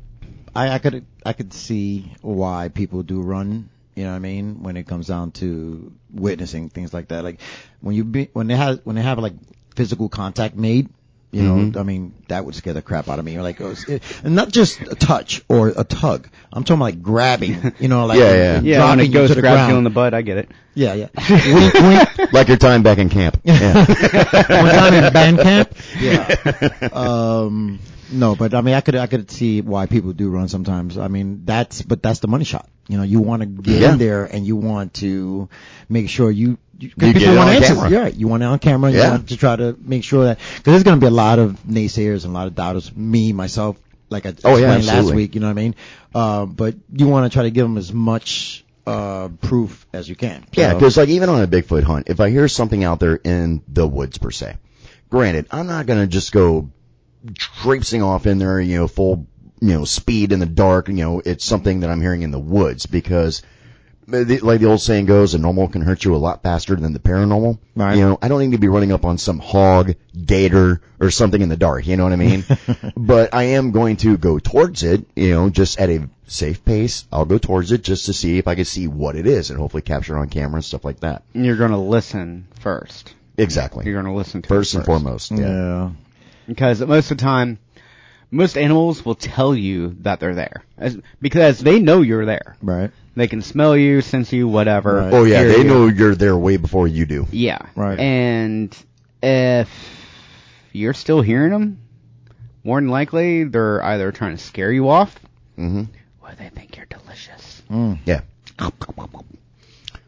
I, 0.55 0.71
I 0.71 0.79
could, 0.79 1.05
I 1.25 1.33
could 1.33 1.53
see 1.53 2.13
why 2.23 2.69
people 2.69 3.03
do 3.03 3.21
run. 3.21 3.69
You 4.01 4.07
know 4.07 4.13
what 4.13 4.17
I 4.17 4.21
mean? 4.21 4.63
When 4.63 4.77
it 4.79 4.87
comes 4.87 5.07
down 5.09 5.33
to 5.33 5.93
witnessing 6.11 6.71
things 6.71 6.95
like 6.95 7.09
that, 7.09 7.23
like 7.23 7.39
when 7.83 7.95
you 7.95 8.05
be, 8.05 8.31
when 8.33 8.47
they 8.47 8.57
have, 8.57 8.81
when 8.85 8.97
they 8.97 9.03
have 9.03 9.19
like 9.19 9.35
physical 9.77 10.09
contact 10.09 10.57
made. 10.57 10.89
You 11.33 11.43
know, 11.43 11.55
Mhm. 11.55 11.77
I 11.77 11.83
mean, 11.85 12.13
that 12.27 12.45
would 12.45 12.57
scare 12.57 12.73
the 12.75 12.83
crap 12.83 13.09
out 13.09 13.21
of 13.21 13.25
me. 13.25 13.35
You're 13.35 13.45
like, 13.45 13.61
oh, 13.61 13.71
it's- 13.71 14.21
and 14.25 14.35
not 14.35 14.49
just 14.51 14.81
a 14.81 14.97
touch 14.97 15.43
or 15.49 15.69
a 15.69 15.85
tug. 15.85 16.29
I'm 16.53 16.65
talking 16.65 16.81
like 16.81 17.03
grabbing. 17.03 17.73
You 17.79 17.87
know, 17.87 18.07
like 18.07 18.19
Yeah, 18.25 18.33
yeah. 18.35 18.61
Yeah, 18.61 18.89
when 18.91 18.99
it 18.99 19.09
goes 19.13 19.33
to 19.35 19.41
grabs 19.41 19.71
you 19.71 19.77
on 19.77 19.85
the 19.85 19.91
butt, 19.91 20.13
I 20.13 20.23
get 20.23 20.39
it. 20.39 20.49
Yeah, 20.75 20.95
yeah. 20.95 21.07
wink, 21.55 21.75
wink. 22.19 22.33
Like 22.33 22.49
your 22.49 22.57
time 22.57 22.83
back 22.83 22.99
in 22.99 23.11
camp. 23.11 23.37
Yeah. 23.45 23.75
One 23.87 24.75
time 24.75 24.95
in 24.95 25.13
band 25.13 25.39
camp. 25.39 25.73
Yeah. 26.01 26.89
Um, 26.93 27.79
no, 28.13 28.35
but 28.37 28.55
I 28.55 28.61
mean, 28.61 28.75
I 28.75 28.81
could, 28.81 28.95
I 28.97 29.07
could 29.07 29.31
see 29.31 29.61
why 29.61 29.87
people 29.87 30.13
do 30.13 30.31
run 30.31 30.49
sometimes. 30.49 30.99
I 30.99 31.09
mean, 31.09 31.43
that's, 31.45 31.83
but 31.83 32.03
that's 32.03 32.21
the 32.21 32.29
money 32.29 32.45
shot. 32.45 32.69
You 32.89 32.97
know, 32.97 33.03
you 33.05 33.21
want 33.21 33.43
to 33.43 33.47
get 33.47 33.81
Yeah. 33.83 33.93
in 33.93 33.99
there 33.99 34.25
and 34.25 34.47
you 34.47 34.57
want 34.57 34.95
to 34.95 35.49
make 35.89 36.09
sure 36.09 36.31
you, 36.31 36.59
you, 36.79 36.89
You 36.97 37.13
get 37.13 37.15
people 37.17 37.37
want 37.37 37.51
on 37.51 37.55
answers. 37.57 37.77
camera. 37.77 37.91
Yeah, 37.91 38.07
you 38.09 38.27
want 38.29 38.43
it 38.43 38.47
on 38.47 38.59
camera. 38.59 38.91
You 38.91 38.99
Yeah. 38.99 39.11
want 39.11 39.29
to 39.29 39.37
try 39.37 39.55
to 39.57 39.77
make 39.81 40.03
sure 40.05 40.25
that, 40.25 40.39
cause 40.39 40.63
there's 40.65 40.83
going 40.83 40.99
to 40.99 41.01
be 41.01 41.07
a 41.09 41.11
lot 41.15 41.39
of 41.39 41.63
naysayers 41.65 42.25
and 42.25 42.33
a 42.33 42.35
lot 42.35 42.47
of 42.47 42.55
doubters. 42.55 42.95
Me, 42.97 43.33
myself, 43.33 43.77
like 44.09 44.27
I 44.27 44.35
Oh, 44.45 44.57
yeah, 44.57 44.75
explained 44.75 44.87
last 44.87 45.15
week, 45.15 45.35
you 45.35 45.41
know 45.41 45.47
what 45.47 45.53
I 45.59 45.63
mean? 45.63 45.75
Uh, 46.15 46.47
but 46.47 46.75
you 46.93 47.07
want 47.07 47.31
to 47.31 47.35
try 47.37 47.45
to 47.45 47.51
give 47.51 47.65
them 47.65 47.77
as 47.79 47.93
much, 47.93 48.65
uh, 48.87 49.29
proof 49.41 49.87
as 49.93 50.09
you 50.09 50.17
can. 50.17 50.45
Yeah, 50.53 50.75
because 50.75 50.97
like 50.97 51.11
even 51.11 51.29
on 51.29 51.43
a 51.43 51.47
Bigfoot 51.47 51.85
hunt, 51.85 52.09
if 52.09 52.19
I 52.19 52.31
hear 52.31 52.49
something 52.49 52.83
out 52.83 52.99
there 52.99 53.15
in 53.15 53.63
the 53.69 53.87
woods 53.87 54.19
per 54.19 54.31
se, 54.33 54.57
granted, 55.11 55.47
I'm 55.53 55.67
not 55.69 55.87
gonna 55.87 56.09
just 56.09 56.33
go 56.33 56.71
traipsing 57.35 58.03
off 58.03 58.27
in 58.27 58.39
there, 58.39 58.61
you 58.61 58.79
know, 58.79 58.89
full, 58.89 59.27
you 59.61 59.75
know, 59.75 59.85
speed 59.85 60.33
in 60.33 60.41
the 60.41 60.47
dark. 60.47 60.89
You 60.89 60.95
know, 60.95 61.23
it's 61.25 61.45
something 61.45 61.81
that 61.81 61.91
I'm 61.91 62.01
hearing 62.01 62.23
in 62.23 62.31
the 62.31 62.39
woods 62.39 62.87
because, 62.87 63.43
like 64.07 64.61
the 64.61 64.67
old 64.67 64.81
saying 64.81 65.07
goes, 65.07 65.35
a 65.35 65.39
normal 65.39 65.69
can 65.69 65.83
hurt 65.83 66.05
you 66.05 66.15
a 66.15 66.19
lot 66.19 66.43
faster 66.43 66.75
than 66.75 66.93
the 66.93 66.99
paranormal. 66.99 67.59
Right. 67.77 67.97
You 67.97 68.03
know, 68.03 68.19
I 68.21 68.29
don't 68.29 68.41
need 68.41 68.53
to 68.53 68.59
be 68.59 68.69
running 68.69 68.93
up 68.93 69.05
on 69.05 69.19
some 69.19 69.39
hog, 69.39 69.95
gator, 70.27 70.81
or 70.99 71.11
something 71.11 71.41
in 71.41 71.49
the 71.49 71.57
dark. 71.57 71.87
You 71.87 71.97
know 71.97 72.05
what 72.05 72.13
I 72.13 72.17
mean? 72.17 72.45
but 72.97 73.35
I 73.35 73.45
am 73.45 73.71
going 73.71 73.97
to 73.99 74.17
go 74.17 74.39
towards 74.39 74.83
it. 74.83 75.07
You 75.15 75.31
know, 75.31 75.51
just 75.51 75.79
at 75.79 75.91
a 75.91 76.09
safe 76.27 76.65
pace. 76.65 77.05
I'll 77.13 77.25
go 77.25 77.39
towards 77.39 77.73
it 77.73 77.83
just 77.83 78.07
to 78.07 78.13
see 78.13 78.39
if 78.39 78.49
I 78.49 78.55
can 78.55 78.65
see 78.65 78.89
what 78.89 79.17
it 79.17 79.27
is 79.27 79.51
and 79.51 79.59
hopefully 79.59 79.83
capture 79.83 80.17
it 80.17 80.21
on 80.21 80.29
camera 80.29 80.57
and 80.57 80.65
stuff 80.65 80.85
like 80.85 81.01
that. 81.01 81.23
You're 81.33 81.57
going 81.57 81.73
to 81.73 81.79
listen 81.79 82.47
first. 82.61 83.15
Exactly. 83.37 83.85
You're 83.85 83.95
going 83.95 84.13
to 84.13 84.17
listen 84.17 84.43
to 84.43 84.49
First 84.49 84.75
and 84.75 84.85
foremost. 84.85 85.31
Yeah. 85.31 85.39
yeah. 85.39 85.91
Because 86.51 86.81
most 86.81 87.13
of 87.13 87.19
the 87.19 87.23
time, 87.23 87.59
most 88.29 88.59
animals 88.59 89.05
will 89.05 89.15
tell 89.15 89.55
you 89.55 89.97
that 90.01 90.19
they're 90.19 90.35
there 90.35 90.65
As, 90.77 90.99
because 91.21 91.61
they 91.61 91.79
know 91.79 92.03
you're 92.03 92.27
there. 92.27 92.57
Right. 92.61 92.91
They 93.15 93.29
can 93.29 93.41
smell 93.41 93.77
you, 93.77 94.01
sense 94.01 94.33
you, 94.33 94.49
whatever. 94.49 94.97
Right. 94.97 95.13
Oh 95.13 95.23
yeah, 95.23 95.39
hear 95.41 95.49
they 95.49 95.59
you. 95.59 95.65
know 95.65 95.87
you're 95.87 96.17
there 96.17 96.37
way 96.37 96.57
before 96.57 96.89
you 96.89 97.07
do. 97.07 97.27
Yeah. 97.31 97.59
Right. 97.77 97.99
And 98.01 98.77
if 99.23 99.69
you're 100.73 100.95
still 100.95 101.23
hearing 101.23 101.53
them, 101.53 101.79
more 102.65 102.81
than 102.81 102.91
likely 102.91 103.45
they're 103.45 103.81
either 103.83 104.11
trying 104.11 104.37
to 104.37 104.43
scare 104.43 104.73
you 104.73 104.89
off 104.89 105.19
hmm 105.57 105.85
or 106.21 106.33
they 106.37 106.49
think 106.49 106.77
you're 106.77 106.87
delicious. 106.87 107.63
Mm. 107.71 107.99
Yeah. 108.05 108.23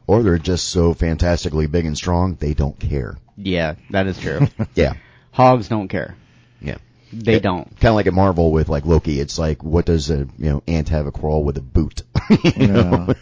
Or 0.08 0.22
they're 0.24 0.38
just 0.38 0.68
so 0.68 0.92
fantastically 0.92 1.68
big 1.68 1.86
and 1.86 1.96
strong, 1.96 2.34
they 2.34 2.52
don't 2.52 2.78
care. 2.78 3.16
Yeah, 3.36 3.76
that 3.90 4.08
is 4.08 4.18
true. 4.18 4.48
Yeah. 4.74 4.94
Hogs 5.30 5.68
don't 5.68 5.88
care. 5.88 6.16
Yeah. 7.12 7.20
They 7.24 7.40
don't. 7.40 7.68
Kind 7.78 7.90
of 7.90 7.94
like 7.94 8.06
at 8.06 8.14
Marvel 8.14 8.50
with 8.50 8.68
like 8.68 8.86
Loki, 8.86 9.20
it's 9.20 9.38
like, 9.38 9.62
what 9.62 9.84
does 9.84 10.10
a, 10.10 10.18
you 10.38 10.50
know, 10.50 10.62
ant 10.66 10.88
have 10.88 11.06
a 11.06 11.12
crawl 11.12 11.44
with 11.44 11.58
a 11.58 11.60
boot? 11.60 12.02
you 12.56 12.68
know? 12.68 13.14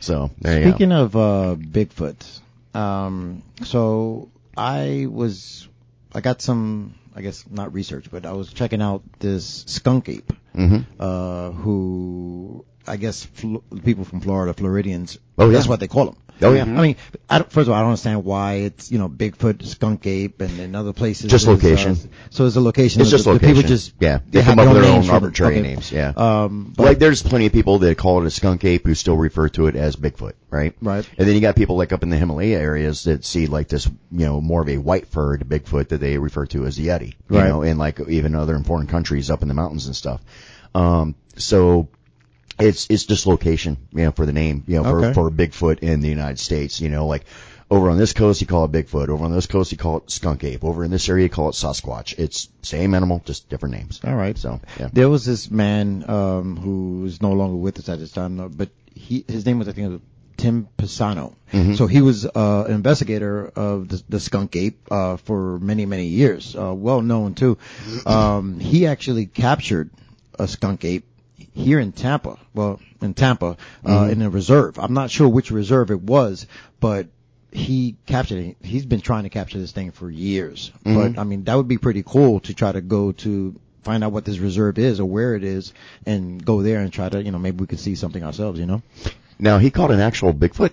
so, 0.00 0.30
there 0.40 0.60
you 0.60 0.70
Speaking 0.70 0.92
of 0.92 1.14
uh, 1.14 1.56
Bigfoot, 1.58 2.40
um, 2.74 3.42
so 3.64 4.30
I 4.56 5.06
was, 5.08 5.68
I 6.12 6.20
got 6.20 6.42
some, 6.42 6.94
I 7.14 7.22
guess 7.22 7.44
not 7.48 7.72
research, 7.72 8.10
but 8.10 8.26
I 8.26 8.32
was 8.32 8.52
checking 8.52 8.82
out 8.82 9.02
this 9.20 9.64
skunk 9.66 10.08
ape, 10.08 10.32
go. 10.54 10.66
hmm 10.68 10.78
uh, 10.98 11.50
who 11.52 12.64
I 12.86 12.96
guess 12.96 13.24
Flo- 13.24 13.62
people 13.84 14.04
from 14.04 14.20
Florida, 14.20 14.52
Floridians. 14.54 15.18
Oh, 15.38 15.46
yeah. 15.46 15.52
that's 15.52 15.68
what 15.68 15.80
they 15.80 15.88
call 15.88 16.06
them. 16.06 16.16
Oh, 16.42 16.52
yeah. 16.52 16.64
I 16.64 16.66
mean, 16.66 16.96
I 17.30 17.38
first 17.38 17.66
of 17.66 17.70
all, 17.70 17.74
I 17.76 17.80
don't 17.80 17.88
understand 17.92 18.22
why 18.22 18.54
it's 18.56 18.92
you 18.92 18.98
know 18.98 19.08
Bigfoot, 19.08 19.64
skunk 19.64 20.06
ape, 20.06 20.42
and 20.42 20.60
in 20.60 20.74
other 20.74 20.92
places. 20.92 21.30
Just 21.30 21.48
uh, 21.48 21.52
location. 21.52 21.96
so 22.28 22.44
it's 22.44 22.56
a 22.56 22.60
location. 22.60 23.00
It's 23.00 23.08
just 23.10 23.24
the 23.24 23.32
location. 23.32 23.54
People 23.54 23.66
just 23.66 23.94
yeah. 24.00 24.18
They, 24.28 24.42
have 24.42 24.54
come 24.56 24.68
up 24.68 24.74
with 24.74 24.82
their 24.82 24.92
own 24.92 24.96
names 24.96 25.06
for 25.06 25.12
them. 25.12 25.24
arbitrary 25.24 25.54
Okay. 25.54 25.62
names. 25.62 25.90
Yeah. 25.90 26.12
Um, 26.14 26.74
but, 26.76 26.82
like 26.84 26.98
there's 26.98 27.22
plenty 27.22 27.46
of 27.46 27.52
people 27.54 27.78
that 27.78 27.96
call 27.96 28.20
it 28.22 28.26
a 28.26 28.30
skunk 28.30 28.66
ape 28.66 28.84
who 28.84 28.94
still 28.94 29.16
refer 29.16 29.48
to 29.48 29.66
it 29.68 29.76
as 29.76 29.96
Bigfoot, 29.96 30.34
right? 30.50 30.74
Right. 30.82 31.08
And 31.16 31.26
then 31.26 31.34
you 31.34 31.40
got 31.40 31.56
people 31.56 31.78
like 31.78 31.92
up 31.94 32.02
in 32.02 32.10
the 32.10 32.18
Himalaya 32.18 32.58
areas 32.58 33.04
that 33.04 33.24
see 33.24 33.46
like 33.46 33.68
this, 33.68 33.86
you 33.86 34.26
know, 34.26 34.38
more 34.42 34.60
of 34.60 34.68
a 34.68 34.76
white 34.76 35.06
furred 35.08 35.40
Bigfoot 35.48 35.88
that 35.88 36.00
they 36.00 36.18
refer 36.18 36.44
to 36.48 36.66
as 36.66 36.76
the 36.76 36.88
Yeti, 36.88 37.14
you 37.30 37.38
Right. 37.38 37.48
know, 37.48 37.62
in 37.62 37.78
like 37.78 37.98
even 38.10 38.34
other 38.34 38.58
foreign 38.58 38.88
countries 38.88 39.30
up 39.30 39.40
in 39.40 39.48
the 39.48 39.54
mountains 39.54 39.86
and 39.86 39.96
stuff. 39.96 40.20
Um, 40.74 41.14
so 41.36 41.88
it's, 42.58 42.86
it's 42.90 43.04
just 43.04 43.26
location, 43.26 43.76
you 43.92 44.04
know, 44.04 44.12
for 44.12 44.26
the 44.26 44.32
name, 44.32 44.64
you 44.66 44.76
know, 44.76 44.84
for, 44.84 45.04
Okay. 45.04 45.12
for 45.14 45.30
Bigfoot 45.30 45.80
in 45.80 46.00
the 46.00 46.08
United 46.08 46.38
States, 46.38 46.80
you 46.80 46.88
know, 46.88 47.06
like, 47.06 47.24
Over 47.68 47.90
on 47.90 47.98
this 47.98 48.12
coast, 48.12 48.40
you 48.40 48.46
call 48.46 48.64
it 48.66 48.70
Bigfoot. 48.70 49.08
Over 49.08 49.24
on 49.24 49.32
this 49.32 49.46
coast, 49.46 49.72
you 49.72 49.78
call 49.78 49.96
it 49.96 50.08
skunk 50.10 50.44
ape. 50.44 50.62
Over 50.62 50.84
in 50.84 50.92
this 50.92 51.08
area, 51.08 51.24
you 51.24 51.28
call 51.28 51.48
it 51.48 51.56
Sasquatch. 51.56 52.14
It's 52.16 52.48
same 52.62 52.94
animal, 52.94 53.20
just 53.24 53.48
different 53.48 53.74
names. 53.74 54.00
All 54.04 54.14
right. 54.14 54.38
So, 54.38 54.60
yeah. 54.78 54.88
There 54.92 55.08
was 55.08 55.24
this 55.24 55.50
man 55.50 56.08
um, 56.08 56.56
who 56.56 57.06
is 57.06 57.20
no 57.20 57.32
longer 57.32 57.56
with 57.56 57.80
us 57.80 57.88
at 57.88 57.98
this 57.98 58.12
time, 58.12 58.38
uh, 58.38 58.46
but 58.46 58.68
he 58.94 59.24
his 59.26 59.44
name 59.44 59.58
was 59.58 59.66
I 59.66 59.72
think 59.72 59.86
it 59.88 59.90
was 59.90 60.00
Tim 60.36 60.68
Pisano. 60.78 61.34
Mhm. 61.52 61.76
So 61.76 61.88
he 61.88 62.02
was 62.02 62.24
uh, 62.24 62.64
an 62.68 62.72
investigator 62.74 63.46
of 63.56 63.88
the, 63.88 64.00
the 64.10 64.20
skunk 64.20 64.54
ape 64.54 64.78
uh, 64.92 65.16
for 65.16 65.58
many 65.58 65.86
many 65.86 66.06
years, 66.06 66.54
uh, 66.54 66.72
well 66.72 67.02
known 67.02 67.34
too. 67.34 67.58
Um, 68.06 68.60
he 68.60 68.86
actually 68.86 69.26
captured 69.26 69.90
a 70.38 70.46
skunk 70.46 70.84
ape 70.84 71.04
here 71.54 71.78
in 71.78 71.92
Tampa. 71.92 72.38
Well, 72.54 72.80
in 73.00 73.14
Tampa, 73.14 73.56
uh, 73.86 74.08
in 74.10 74.22
a 74.22 74.30
reserve. 74.30 74.78
I'm 74.78 74.94
not 74.94 75.10
sure 75.10 75.28
which 75.28 75.50
reserve 75.50 75.90
it 75.90 76.00
was, 76.00 76.46
but 76.80 77.08
he 77.52 77.96
captured 78.06 78.38
it. 78.38 78.56
He's 78.62 78.86
been 78.86 79.00
trying 79.00 79.24
to 79.24 79.30
capture 79.30 79.58
this 79.58 79.72
thing 79.72 79.90
for 79.90 80.10
years. 80.10 80.72
But 80.82 81.18
I 81.18 81.24
mean, 81.24 81.44
that 81.44 81.54
would 81.54 81.68
be 81.68 81.78
pretty 81.78 82.02
cool 82.02 82.40
to 82.40 82.54
try 82.54 82.72
to 82.72 82.80
go 82.80 83.12
to 83.12 83.58
find 83.82 84.02
out 84.02 84.12
what 84.12 84.24
this 84.24 84.38
reserve 84.38 84.78
is 84.78 84.98
or 84.98 85.06
where 85.06 85.36
it 85.36 85.44
is 85.44 85.72
and 86.04 86.44
go 86.44 86.60
there 86.60 86.80
and 86.80 86.92
try 86.92 87.08
to, 87.08 87.22
you 87.22 87.30
know, 87.30 87.38
maybe 87.38 87.58
we 87.58 87.66
could 87.68 87.78
see 87.78 87.94
something 87.94 88.22
ourselves, 88.22 88.58
you 88.58 88.66
know? 88.66 88.82
Now, 89.38 89.58
he 89.58 89.70
caught 89.70 89.92
an 89.92 90.00
actual 90.00 90.34
Bigfoot. 90.34 90.72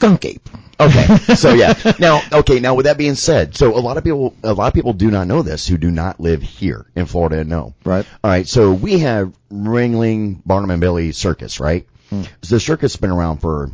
Skunk 0.00 0.24
ape. 0.24 0.48
Okay. 0.80 1.16
so 1.36 1.52
yeah. 1.52 1.74
Now, 1.98 2.22
okay. 2.32 2.58
Now, 2.58 2.74
with 2.74 2.86
that 2.86 2.96
being 2.96 3.14
said, 3.14 3.54
so 3.54 3.76
a 3.76 3.80
lot 3.80 3.98
of 3.98 4.04
people, 4.04 4.34
a 4.42 4.54
lot 4.54 4.68
of 4.68 4.72
people 4.74 4.94
do 4.94 5.10
not 5.10 5.26
know 5.26 5.42
this 5.42 5.68
who 5.68 5.76
do 5.76 5.90
not 5.90 6.18
live 6.20 6.40
here 6.40 6.86
in 6.96 7.04
Florida 7.04 7.40
and 7.40 7.50
know. 7.50 7.74
Right. 7.84 8.06
All 8.24 8.30
right. 8.30 8.48
So 8.48 8.72
we 8.72 9.00
have 9.00 9.34
Ringling 9.52 10.40
Barnum 10.44 10.70
and 10.70 10.80
Bailey 10.80 11.12
Circus, 11.12 11.60
right? 11.60 11.86
So 12.10 12.56
the 12.56 12.60
circus 12.60 12.94
has 12.94 13.00
been 13.00 13.10
around 13.10 13.38
for 13.38 13.70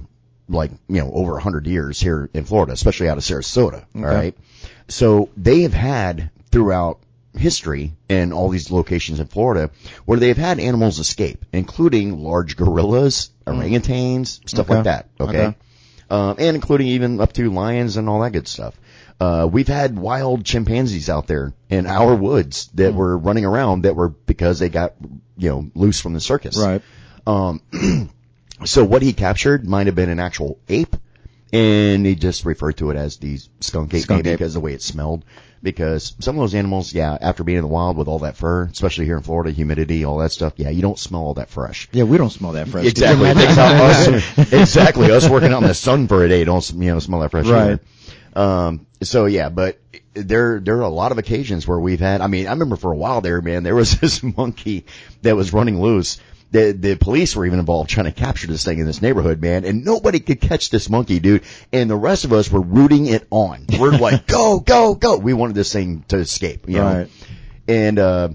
like, 0.48 0.70
you 0.88 1.00
know, 1.00 1.10
over 1.10 1.38
a 1.38 1.40
hundred 1.40 1.66
years 1.66 1.98
here 2.00 2.28
in 2.34 2.44
Florida, 2.44 2.72
especially 2.72 3.08
out 3.08 3.16
of 3.16 3.24
Sarasota. 3.24 3.84
All 3.94 4.02
right. 4.02 4.36
So 4.88 5.30
they 5.36 5.62
have 5.62 5.72
had 5.72 6.30
throughout 6.50 6.98
history 7.34 7.92
in 8.08 8.32
all 8.32 8.48
these 8.48 8.70
locations 8.70 9.20
in 9.20 9.26
Florida 9.26 9.70
where 10.04 10.18
they've 10.18 10.36
had 10.36 10.58
animals 10.58 10.98
escape, 10.98 11.44
including 11.52 12.18
large 12.18 12.56
gorillas, 12.56 13.30
hmm. 13.46 13.52
orangutans, 13.54 14.46
stuff 14.48 14.66
Okay. 14.66 14.74
like 14.74 14.84
that. 14.84 15.08
Okay. 15.20 15.46
Okay. 15.46 15.56
Um, 16.08 16.36
and 16.38 16.54
including 16.54 16.88
even 16.88 17.20
up 17.20 17.32
to 17.34 17.50
lions 17.50 17.96
and 17.96 18.08
all 18.08 18.20
that 18.20 18.32
good 18.32 18.46
stuff. 18.46 18.78
Uh, 19.18 19.48
we've 19.50 19.68
had 19.68 19.98
wild 19.98 20.44
chimpanzees 20.44 21.08
out 21.08 21.26
there 21.26 21.52
in 21.70 21.86
our 21.86 22.14
woods 22.14 22.68
that 22.74 22.94
were 22.94 23.16
running 23.16 23.44
around 23.44 23.82
that 23.82 23.96
were 23.96 24.10
because 24.10 24.58
they 24.58 24.68
got, 24.68 24.94
you 25.38 25.48
know, 25.48 25.70
loose 25.74 26.00
from 26.00 26.12
the 26.12 26.20
circus. 26.20 26.58
Right. 26.58 26.82
Um, 27.26 27.62
so 28.64 28.84
what 28.84 29.02
he 29.02 29.14
captured 29.14 29.66
might 29.66 29.86
have 29.86 29.96
been 29.96 30.10
an 30.10 30.20
actual 30.20 30.58
ape, 30.68 30.96
and 31.56 32.06
he 32.06 32.14
just 32.14 32.44
referred 32.44 32.76
to 32.78 32.90
it 32.90 32.96
as 32.96 33.16
the 33.16 33.38
skunk 33.60 33.94
ape, 33.94 34.02
Skunk 34.02 34.18
maybe 34.18 34.30
ape. 34.30 34.38
because 34.38 34.54
of 34.54 34.60
the 34.62 34.64
way 34.64 34.72
it 34.74 34.82
smelled. 34.82 35.24
Because 35.62 36.14
some 36.20 36.36
of 36.36 36.40
those 36.42 36.54
animals, 36.54 36.92
yeah, 36.92 37.16
after 37.20 37.42
being 37.42 37.58
in 37.58 37.62
the 37.62 37.68
wild 37.68 37.96
with 37.96 38.08
all 38.08 38.20
that 38.20 38.36
fur, 38.36 38.64
especially 38.64 39.06
here 39.06 39.16
in 39.16 39.22
Florida, 39.22 39.50
humidity, 39.50 40.04
all 40.04 40.18
that 40.18 40.30
stuff, 40.30 40.52
yeah, 40.56 40.68
you 40.68 40.82
don't 40.82 40.98
smell 40.98 41.22
all 41.22 41.34
that 41.34 41.48
fresh. 41.48 41.88
Yeah, 41.92 42.04
we 42.04 42.18
don't 42.18 42.30
smell 42.30 42.52
that 42.52 42.68
fresh. 42.68 42.84
Exactly. 42.86 43.26
Could 43.26 43.38
you 43.38 43.44
That's 43.46 44.06
imagine? 44.06 44.20
how 44.20 44.42
us, 44.42 44.52
exactly. 44.52 45.10
Us 45.10 45.28
working 45.28 45.52
out 45.52 45.62
in 45.62 45.68
the 45.68 45.74
sun 45.74 46.06
for 46.08 46.24
a 46.24 46.28
day 46.28 46.44
don't, 46.44 46.70
you 46.72 46.92
know, 46.92 46.98
smell 47.00 47.20
that 47.20 47.30
fresh. 47.30 47.46
Right. 47.46 47.80
either. 48.34 48.40
Um, 48.40 48.86
so 49.02 49.24
yeah, 49.24 49.48
but 49.48 49.80
there, 50.14 50.60
there 50.60 50.76
are 50.76 50.82
a 50.82 50.88
lot 50.88 51.10
of 51.10 51.18
occasions 51.18 51.66
where 51.66 51.80
we've 51.80 52.00
had, 52.00 52.20
I 52.20 52.26
mean, 52.26 52.46
I 52.46 52.50
remember 52.50 52.76
for 52.76 52.92
a 52.92 52.96
while 52.96 53.22
there, 53.22 53.40
man, 53.40 53.62
there 53.62 53.74
was 53.74 53.92
this 54.00 54.22
monkey 54.22 54.84
that 55.22 55.34
was 55.36 55.52
running 55.54 55.80
loose. 55.80 56.18
The, 56.52 56.72
the 56.72 56.96
police 56.96 57.34
were 57.34 57.44
even 57.44 57.58
involved 57.58 57.90
trying 57.90 58.06
to 58.06 58.12
capture 58.12 58.46
this 58.46 58.64
thing 58.64 58.78
in 58.78 58.86
this 58.86 59.02
neighborhood, 59.02 59.40
man, 59.40 59.64
and 59.64 59.84
nobody 59.84 60.20
could 60.20 60.40
catch 60.40 60.70
this 60.70 60.88
monkey, 60.88 61.18
dude. 61.18 61.42
And 61.72 61.90
the 61.90 61.96
rest 61.96 62.24
of 62.24 62.32
us 62.32 62.50
were 62.50 62.60
rooting 62.60 63.06
it 63.06 63.26
on. 63.30 63.66
We're 63.78 63.90
like, 63.90 64.26
go, 64.28 64.60
go, 64.60 64.94
go. 64.94 65.18
We 65.18 65.34
wanted 65.34 65.56
this 65.56 65.72
thing 65.72 66.04
to 66.08 66.18
escape, 66.18 66.68
you 66.68 66.76
know? 66.76 66.84
Right. 66.84 67.10
And, 67.68 67.98
uh, 67.98 68.28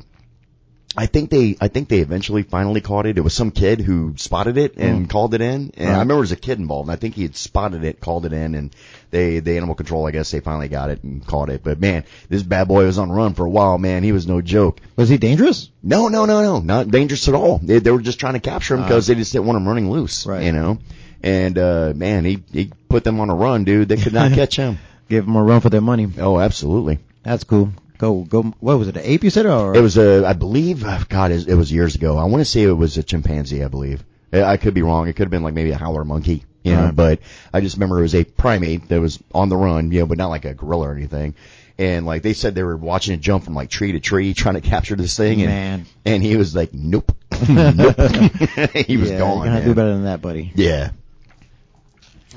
I 0.98 1.05
think 1.05 1.29
they, 1.29 1.55
I 1.62 1.69
think 1.69 1.88
they 1.88 2.00
eventually 2.00 2.43
finally 2.43 2.81
caught 2.81 3.05
it. 3.05 3.17
It 3.17 3.21
was 3.21 3.33
some 3.33 3.51
kid 3.51 3.79
who 3.79 4.15
spotted 4.17 4.57
it 4.57 4.75
and 4.75 5.10
called 5.10 5.33
it 5.33 5.39
in. 5.39 5.71
And 5.77 5.88
I 5.88 5.91
remember 5.93 6.15
there 6.15 6.19
was 6.19 6.33
a 6.33 6.36
kid 6.36 6.60
involved. 6.60 6.89
And 6.89 6.93
I 6.93 7.00
think 7.00 7.15
he 7.15 7.21
had 7.21 7.36
spotted 7.38 7.86
it, 7.86 8.01
called 8.01 8.25
it 8.25 8.33
in, 8.33 8.55
and 8.55 8.75
they, 9.10 9.39
the 9.39 9.55
animal 9.55 9.74
control, 9.74 10.05
I 10.05 10.12
guess 10.12 10.31
they 10.31 10.41
finally 10.41 10.67
got 10.67 10.89
it 10.89 11.01
and 11.03 11.25
caught 11.25 11.50
it. 11.50 11.63
But 11.63 11.79
man, 11.79 12.03
this 12.27 12.43
bad 12.43 12.67
boy 12.67 12.86
was 12.86 12.98
on 13.00 13.10
run 13.10 13.36
for 13.36 13.45
a 13.45 13.50
while, 13.50 13.77
man. 13.77 14.03
He 14.03 14.12
was 14.12 14.27
no 14.27 14.41
joke. 14.41 14.81
Was 14.98 15.07
he 15.07 15.17
dangerous? 15.17 15.69
No, 15.81 16.10
no, 16.10 16.25
no, 16.25 16.41
no, 16.41 16.60
not 16.60 16.89
dangerous 16.89 17.27
at 17.29 17.36
all. 17.36 17.60
They, 17.60 17.79
they 17.79 17.91
were 17.91 18.01
just 18.01 18.19
trying 18.19 18.33
to 18.33 18.39
capture 18.41 18.75
him 18.75 18.81
because 18.83 19.07
they 19.07 19.15
just 19.15 19.31
didn't 19.31 19.45
want 19.45 19.57
him 19.57 19.67
running 19.67 19.89
loose, 19.89 20.25
Right. 20.25 20.43
you 20.43 20.51
know? 20.51 20.79
And, 21.24 21.57
uh, 21.57 21.93
man, 21.95 22.25
he, 22.25 22.43
he 22.51 22.71
put 22.89 23.05
them 23.05 23.19
on 23.21 23.29
a 23.29 23.36
run, 23.36 23.63
dude. 23.63 23.88
They 23.88 23.98
could 23.98 24.13
not 24.13 24.31
catch 24.33 24.57
him. 24.57 24.77
Give 25.07 25.25
him 25.25 25.36
a 25.38 25.43
run 25.43 25.62
for 25.62 25.69
their 25.69 25.79
money. 25.81 26.10
Oh, 26.19 26.38
absolutely. 26.39 27.00
That's 27.24 27.43
cool. 27.45 27.71
Go, 28.01 28.24
go. 28.24 28.41
What 28.60 28.79
was 28.79 28.88
it? 28.88 28.98
An 28.98 29.03
ape 29.05 29.24
you 29.24 29.29
said, 29.29 29.46
or 29.46 29.75
It 29.75 29.79
was 29.81 29.96
a, 29.96 30.25
I 30.25 30.34
believe, 30.34 30.84
uh, 30.84 31.03
God, 31.08 31.29
it 31.29 31.48
it 31.48 31.53
was 31.53 31.72
years 31.72 31.93
ago. 31.93 32.17
I 32.17 32.24
want 32.24 32.41
to 32.41 32.46
say 32.46 32.63
it 32.63 32.72
was 32.72 32.98
a 32.98 33.03
chimpanzee, 33.03 33.63
I 33.63 33.67
believe. 33.67 34.03
I 34.34 34.41
I 34.41 34.58
could 34.58 34.74
be 34.74 34.81
wrong. 34.81 35.08
It 35.08 35.13
could 35.13 35.25
have 35.25 35.29
been 35.29 35.43
like 35.43 35.53
maybe 35.53 35.70
a 35.70 35.77
howler 35.77 36.03
monkey, 36.03 36.43
you 36.63 36.74
know, 36.74 36.86
Right. 36.86 36.96
but 36.96 37.20
I 37.53 37.62
just 37.62 37.75
remember 37.75 38.00
it 38.00 38.01
was 38.01 38.15
a 38.15 38.24
primate 38.24 38.88
that 38.89 39.00
was 39.00 39.22
on 39.36 39.50
the 39.50 39.55
run, 39.55 39.91
you 39.91 40.00
know, 40.00 40.08
but 40.08 40.17
not 40.17 40.29
like 40.29 40.46
a 40.46 40.55
gorilla 40.55 40.88
or 40.89 40.96
anything. 40.96 41.36
And 41.77 42.08
like 42.08 42.24
they 42.24 42.34
said 42.34 42.55
they 42.55 42.63
were 42.63 42.75
watching 42.75 43.13
it 43.13 43.22
jump 43.22 43.43
from 43.43 43.53
like 43.53 43.70
tree 43.70 43.91
to 43.91 44.00
tree 44.00 44.34
trying 44.34 44.55
to 44.55 44.62
capture 44.62 44.96
this 44.96 45.15
thing 45.15 45.43
and, 45.43 45.50
Man. 45.51 45.86
and 46.03 46.24
he 46.24 46.38
was 46.38 46.55
like, 46.55 46.74
nope, 46.74 47.12
nope. 47.50 48.00
he 48.74 48.98
was 48.98 49.12
yeah, 49.12 49.20
gone. 49.20 49.38
You're 49.38 49.46
gonna 49.46 49.51
have 49.51 49.63
do 49.63 49.75
better 49.75 49.93
than 49.93 50.05
that, 50.05 50.24
buddy. 50.24 50.51
Yeah. 50.55 50.89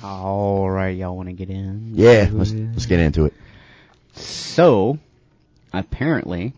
All 0.03 0.69
right, 0.69 0.95
y'all 0.95 1.17
want 1.17 1.31
to 1.31 1.33
get 1.33 1.49
in? 1.49 1.93
Yeah. 1.95 2.29
Let's, 2.31 2.53
let's 2.53 2.85
get 2.85 3.01
into 3.01 3.25
it. 3.25 3.33
So, 4.17 4.99
apparently, 5.79 6.49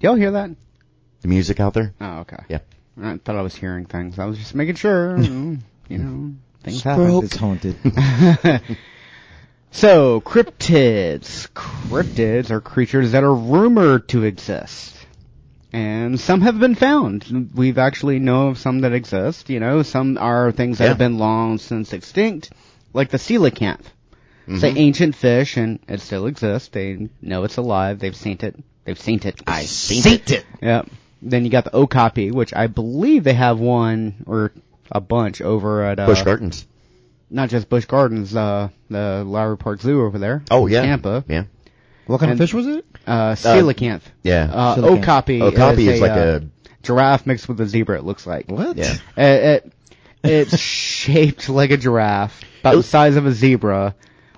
do 0.00 0.06
y'all 0.06 0.14
hear 0.16 0.32
that? 0.32 0.50
The 1.22 1.28
music 1.28 1.60
out 1.60 1.74
there? 1.74 1.94
Oh, 2.00 2.18
okay. 2.20 2.38
Yeah. 2.48 2.58
I 3.00 3.16
thought 3.18 3.36
I 3.36 3.42
was 3.42 3.54
hearing 3.54 3.86
things. 3.86 4.18
I 4.18 4.26
was 4.26 4.38
just 4.38 4.54
making 4.54 4.76
sure. 4.76 5.18
you 5.20 5.58
know, 5.88 6.34
things 6.62 6.82
happen. 6.82 7.24
It's 7.24 7.36
haunted. 7.36 7.76
So, 9.70 10.20
cryptids. 10.20 11.48
Cryptids 11.50 12.50
are 12.52 12.60
creatures 12.60 13.10
that 13.10 13.24
are 13.24 13.34
rumored 13.34 14.08
to 14.10 14.22
exist. 14.22 14.94
And 15.72 16.20
some 16.20 16.42
have 16.42 16.60
been 16.60 16.76
found. 16.76 17.50
We've 17.56 17.78
actually 17.78 18.20
know 18.20 18.48
of 18.50 18.58
some 18.58 18.82
that 18.82 18.92
exist, 18.92 19.50
you 19.50 19.58
know, 19.58 19.82
some 19.82 20.16
are 20.16 20.52
things 20.52 20.78
that 20.78 20.84
Yeah. 20.84 20.88
have 20.90 20.98
been 20.98 21.18
long 21.18 21.58
since 21.58 21.92
extinct, 21.92 22.52
like 22.92 23.10
the 23.10 23.18
coelacanth. 23.18 23.84
It's 24.46 24.56
Mm-hmm. 24.62 24.64
an 24.66 24.78
ancient 24.78 25.14
fish 25.16 25.56
and 25.56 25.78
it 25.88 26.00
still 26.00 26.26
exists. 26.26 26.68
They 26.68 27.08
know 27.22 27.44
it's 27.44 27.56
alive. 27.56 27.98
They've 27.98 28.14
seen 28.16 28.38
it. 28.40 28.56
They've 28.84 28.98
seen 28.98 29.20
it. 29.24 29.40
I 29.46 29.62
seen 29.64 30.02
it. 30.28 30.44
Yep. 30.60 30.88
Then 31.22 31.44
you 31.44 31.50
got 31.50 31.64
the 31.64 31.74
okapi, 31.74 32.30
which 32.30 32.52
I 32.54 32.66
believe 32.66 33.24
they 33.24 33.32
have 33.34 33.58
one 33.58 34.22
or 34.26 34.52
a 34.92 35.00
bunch 35.00 35.40
over 35.40 35.82
at 35.84 35.98
uh, 35.98 36.06
Busch 36.06 36.22
Gardens. 36.22 36.66
not 37.30 37.48
just 37.48 37.70
Busch 37.70 37.86
Gardens, 37.86 38.36
uh, 38.36 38.68
the 38.90 39.24
Lowry 39.26 39.56
Park 39.56 39.80
Zoo 39.80 40.02
over 40.02 40.18
there. 40.18 40.42
Oh 40.50 40.66
yeah. 40.66 40.82
Tampa. 40.82 41.24
Yeah. 41.26 41.44
what 42.06 42.18
kind 42.20 42.32
And- 42.32 42.38
of 42.40 42.44
fish 42.46 42.52
was 42.54 42.66
it? 42.66 42.84
Uh, 43.06 43.34
coelacanth. 43.34 44.02
Yeah. 44.22 44.50
Uh, 44.52 44.76
Coelacanth. 44.76 45.02
okapi. 45.02 45.42
Okapi 45.42 45.88
is 45.88 46.00
like 46.02 46.10
uh, 46.12 46.40
a- 46.42 46.42
giraffe 46.82 47.26
mixed 47.26 47.48
with 47.48 47.58
a 47.62 47.66
zebra. 47.66 47.96
It 47.98 48.04
looks 48.04 48.26
like. 48.26 48.50
What? 48.50 48.76
Yeah. 48.76 48.94
It, 49.16 49.62
it 49.64 49.72
it's 50.22 50.58
shaped 50.98 51.48
like 51.48 51.70
a 51.70 51.76
giraffe, 51.78 52.42
about 52.60 52.76
the 52.76 52.82
size 52.82 53.16
of 53.16 53.24
a 53.26 53.32
zebra. 53.32 53.94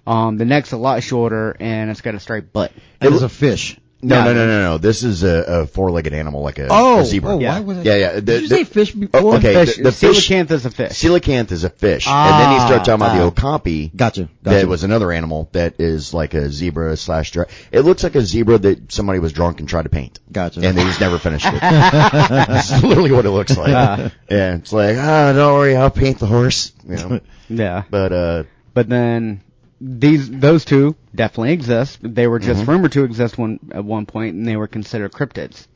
Um, 0.06 0.36
the 0.38 0.44
neck's 0.44 0.72
a 0.72 0.76
lot 0.76 1.02
shorter, 1.02 1.56
and 1.58 1.90
it's 1.90 2.00
got 2.00 2.14
a 2.14 2.20
striped 2.20 2.52
butt. 2.52 2.72
It 3.00 3.10
was 3.10 3.22
a 3.22 3.28
fish. 3.28 3.78
No, 4.02 4.22
No. 4.22 4.24
no, 4.26 4.34
no, 4.34 4.46
no, 4.46 4.62
no. 4.72 4.78
This 4.78 5.02
is 5.02 5.24
a, 5.24 5.62
a 5.62 5.66
four-legged 5.66 6.12
animal, 6.12 6.42
like 6.42 6.58
a, 6.58 6.68
Oh, 6.70 7.00
a 7.00 7.04
zebra. 7.06 7.36
oh, 7.36 7.38
Yeah. 7.40 7.54
why 7.54 7.60
was 7.60 7.78
it? 7.78 7.86
Yeah, 7.86 7.96
yeah. 7.96 8.12
The- 8.16 8.20
Did 8.20 8.42
you 8.42 8.48
the- 8.48 8.56
say 8.56 8.64
fish 8.64 8.92
before? 8.92 9.20
Oh, 9.20 9.36
okay. 9.38 9.54
Fish, 9.64 9.76
the- 9.78 9.82
the 9.84 9.90
fish- 9.92 10.28
coelacanth 10.28 10.50
is 10.50 10.66
a 10.66 10.70
fish. 10.70 11.02
Coelacanth 11.02 11.50
is 11.50 11.64
a 11.64 11.70
fish, 11.70 12.06
and 12.06 12.40
then 12.40 12.52
he 12.52 12.58
start 12.58 12.80
talking 12.84 12.94
about 12.94 13.12
Ah, 13.12 13.16
the 13.16 13.22
ah. 13.22 13.26
okapi. 13.28 13.90
Gotcha. 13.96 14.28
gotcha. 14.44 14.56
That 14.58 14.68
was 14.68 14.84
another 14.84 15.10
animal 15.12 15.48
that 15.52 15.80
is 15.80 16.12
like 16.12 16.34
a 16.34 16.50
zebra 16.50 16.96
slash 16.98 17.30
giraffe. 17.32 17.50
It 17.72 17.80
looks 17.80 18.04
like 18.04 18.14
a 18.14 18.20
zebra 18.20 18.58
that 18.58 18.92
somebody 18.92 19.18
was 19.18 19.32
drunk 19.32 19.60
and 19.60 19.68
tried 19.68 19.84
to 19.84 19.88
paint. 19.88 20.20
Gotcha. 20.30 20.60
And 20.60 20.76
they 20.76 20.84
just 20.84 21.00
never 21.00 21.18
finished 21.18 21.46
it. 21.46 21.60
That's 21.60 22.82
literally 22.82 23.12
what 23.12 23.24
it 23.24 23.30
looks 23.30 23.56
like. 23.56 23.72
Ah. 23.74 24.10
yeah, 24.30 24.56
it's 24.56 24.72
like, 24.74 24.98
ah, 24.98 25.32
don't 25.32 25.54
worry, 25.54 25.74
I'll 25.74 25.90
paint 25.90 26.18
the 26.18 26.26
horse. 26.26 26.70
You 26.86 26.96
know, 26.96 27.20
yeah. 27.48 27.82
but 27.90 28.12
uh, 28.12 28.42
But 28.74 28.88
then 28.90 29.40
these 29.80 30.30
those 30.30 30.64
two 30.64 30.96
definitely 31.14 31.52
exist. 31.52 31.98
They 32.02 32.26
were 32.26 32.38
just 32.38 32.66
rumored 32.66 32.92
to 32.92 33.04
exist 33.04 33.36
one 33.36 33.58
at 33.72 33.84
one 33.84 34.06
point, 34.06 34.34
and 34.34 34.46
they 34.46 34.56
were 34.56 34.68
considered 34.68 35.12
cryptids. 35.12 35.66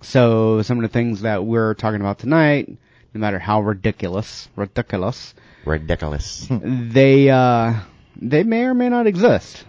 So 0.00 0.62
some 0.62 0.78
of 0.78 0.82
the 0.82 0.88
things 0.88 1.22
that 1.22 1.44
we're 1.44 1.74
talking 1.74 2.00
about 2.00 2.18
tonight, 2.18 2.68
no 3.14 3.20
matter 3.20 3.38
how 3.38 3.60
ridiculous, 3.60 4.48
ridiculous, 4.56 5.34
ridiculous. 5.64 6.46
they 6.50 7.30
uh 7.30 7.74
they 8.16 8.42
may 8.42 8.64
or 8.64 8.74
may 8.74 8.88
not 8.88 9.06
exist. 9.06 9.64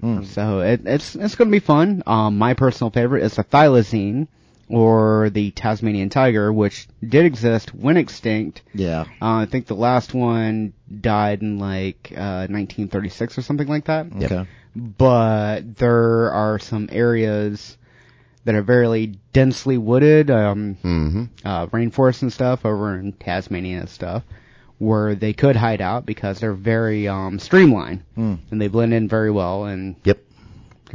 Hmm. 0.00 0.22
So 0.24 0.60
it, 0.60 0.82
it's 0.84 1.16
it's 1.16 1.34
going 1.34 1.48
to 1.48 1.52
be 1.52 1.58
fun. 1.58 2.04
Um, 2.06 2.38
my 2.38 2.54
personal 2.54 2.90
favorite 2.90 3.24
is 3.24 3.34
the 3.34 3.44
thylacine, 3.44 4.28
or 4.68 5.30
the 5.30 5.50
Tasmanian 5.52 6.10
tiger, 6.10 6.52
which 6.52 6.86
did 7.06 7.24
exist, 7.24 7.74
went 7.74 7.98
extinct. 7.98 8.62
Yeah. 8.74 9.02
Uh, 9.22 9.36
I 9.42 9.46
think 9.46 9.66
the 9.66 9.74
last 9.74 10.14
one 10.14 10.72
died 11.00 11.42
in 11.42 11.58
like 11.58 12.12
uh, 12.12 12.46
1936 12.48 13.38
or 13.38 13.42
something 13.42 13.68
like 13.68 13.86
that. 13.86 14.06
Okay. 14.22 14.46
But 14.76 15.76
there 15.76 16.30
are 16.32 16.58
some 16.58 16.88
areas 16.92 17.76
that 18.44 18.54
are 18.54 18.62
very 18.62 19.06
densely 19.32 19.76
wooded, 19.78 20.30
um, 20.30 20.74
hmm 20.82 21.24
uh, 21.44 21.66
rainforest 21.66 22.22
and 22.22 22.32
stuff 22.32 22.64
over 22.64 22.98
in 22.98 23.12
Tasmania 23.12 23.80
and 23.80 23.88
stuff, 23.88 24.22
where 24.78 25.14
they 25.14 25.32
could 25.32 25.56
hide 25.56 25.80
out 25.80 26.06
because 26.06 26.38
they're 26.40 26.54
very 26.54 27.08
um, 27.08 27.38
streamlined 27.38 28.02
Hmm. 28.14 28.34
and 28.50 28.60
they 28.60 28.68
blend 28.68 28.94
in 28.94 29.08
very 29.08 29.30
well 29.30 29.64
and 29.64 29.96
Yep. 30.04 30.18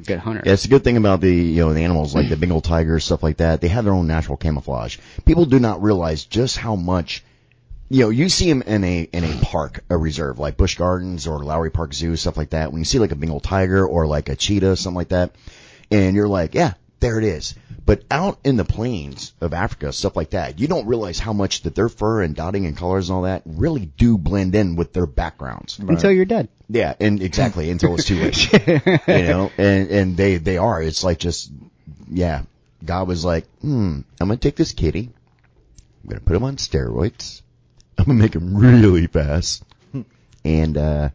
Good 0.02 0.20
hunters. 0.20 0.44
Yeah, 0.46 0.54
it's 0.54 0.66
a 0.66 0.70
good 0.70 0.84
thing 0.84 0.98
about 0.98 1.22
the 1.22 1.34
you 1.34 1.64
know 1.64 1.74
the 1.74 1.84
animals 1.84 2.16
like 2.16 2.30
the 2.30 2.38
Bengal 2.38 2.62
tiger 2.62 3.00
stuff 3.00 3.24
like 3.24 3.38
that. 3.38 3.62
They 3.62 3.68
have 3.68 3.86
their 3.86 3.94
own 3.94 4.08
natural 4.08 4.38
camouflage. 4.38 4.98
People 5.26 5.46
do 5.46 5.60
not 5.60 5.82
realize 5.82 6.26
just 6.26 6.58
how 6.58 6.76
much. 6.76 7.24
You 7.90 8.06
know, 8.06 8.10
you 8.10 8.30
see 8.30 8.50
them 8.50 8.64
in 8.64 8.84
a 8.84 9.02
in 9.02 9.24
a 9.24 9.38
park, 9.42 9.84
a 9.90 9.98
reserve 9.98 10.40
like 10.40 10.58
Busch 10.58 10.76
Gardens 10.76 11.28
or 11.28 11.44
Lowry 11.44 11.70
Park 11.70 11.94
Zoo, 11.94 12.16
stuff 12.16 12.38
like 12.38 12.52
that. 12.52 12.72
When 12.72 12.80
you 12.80 12.86
see 12.86 12.98
like 13.00 13.12
a 13.12 13.16
Bengal 13.16 13.40
tiger 13.40 13.86
or 13.86 14.08
like 14.08 14.30
a 14.30 14.36
cheetah, 14.36 14.78
something 14.78 14.96
like 14.96 15.10
that, 15.10 15.36
and 15.92 16.16
you're 16.16 16.28
like, 16.28 16.56
yeah, 16.56 16.74
there 17.04 17.20
it 17.20 17.26
is. 17.26 17.54
But 17.86 18.04
out 18.10 18.40
in 18.46 18.56
the 18.56 18.64
plains 18.64 19.34
of 19.42 19.54
Africa, 19.54 19.92
stuff 19.92 20.16
like 20.16 20.30
that, 20.30 20.58
you 20.60 20.68
don't 20.68 20.88
realize 20.88 21.20
how 21.20 21.34
much 21.34 21.64
that 21.64 21.76
their 21.76 21.90
fur 21.90 22.22
and 22.22 22.34
dotting 22.34 22.66
and 22.66 22.78
colors 22.78 23.10
and 23.10 23.18
all 23.18 23.24
that 23.24 23.44
really 23.46 23.86
do 23.86 24.18
blend 24.18 24.56
in 24.56 24.78
with 24.78 24.94
their 24.94 25.06
backgrounds. 25.06 25.78
Until 25.80 26.12
you're 26.12 26.24
dead. 26.24 26.48
Yeah, 26.70 26.94
and 27.02 27.22
exactly 27.22 27.70
until 27.70 27.96
it's 27.96 28.06
too 28.06 28.20
late. 28.20 28.54
you 29.08 29.24
know, 29.24 29.52
and 29.58 29.90
and 29.92 30.18
they 30.18 30.38
they 30.38 30.58
are. 30.58 30.82
It's 30.82 31.04
like 31.04 31.20
just 31.20 31.52
yeah. 32.10 32.44
God 32.84 33.08
was 33.08 33.24
like, 33.26 33.46
hmm, 33.60 34.00
I'm 34.20 34.28
gonna 34.28 34.38
take 34.38 34.56
this 34.56 34.72
kitty, 34.72 35.10
I'm 36.04 36.10
gonna 36.10 36.22
put 36.22 36.36
him 36.36 36.44
on 36.44 36.56
steroids, 36.56 37.42
I'm 37.98 38.06
gonna 38.06 38.20
make 38.20 38.36
him 38.36 38.56
really 38.56 39.08
fast, 39.08 39.64
and 40.46 40.78
uh 40.78 41.10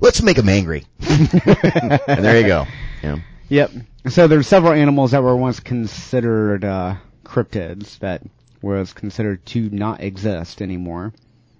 let's 0.00 0.22
make 0.22 0.38
him 0.38 0.48
angry. 0.48 0.84
and 1.00 2.24
there 2.24 2.40
you 2.40 2.46
go. 2.46 2.66
Yeah. 3.02 3.18
Yep. 3.48 3.70
So 4.08 4.26
there's 4.28 4.46
several 4.46 4.72
animals 4.72 5.12
that 5.12 5.22
were 5.22 5.36
once 5.36 5.60
considered 5.60 6.64
uh, 6.64 6.96
cryptids 7.24 7.98
that 8.00 8.22
was 8.62 8.92
considered 8.92 9.44
to 9.46 9.68
not 9.70 10.00
exist 10.02 10.62
anymore. 10.62 11.12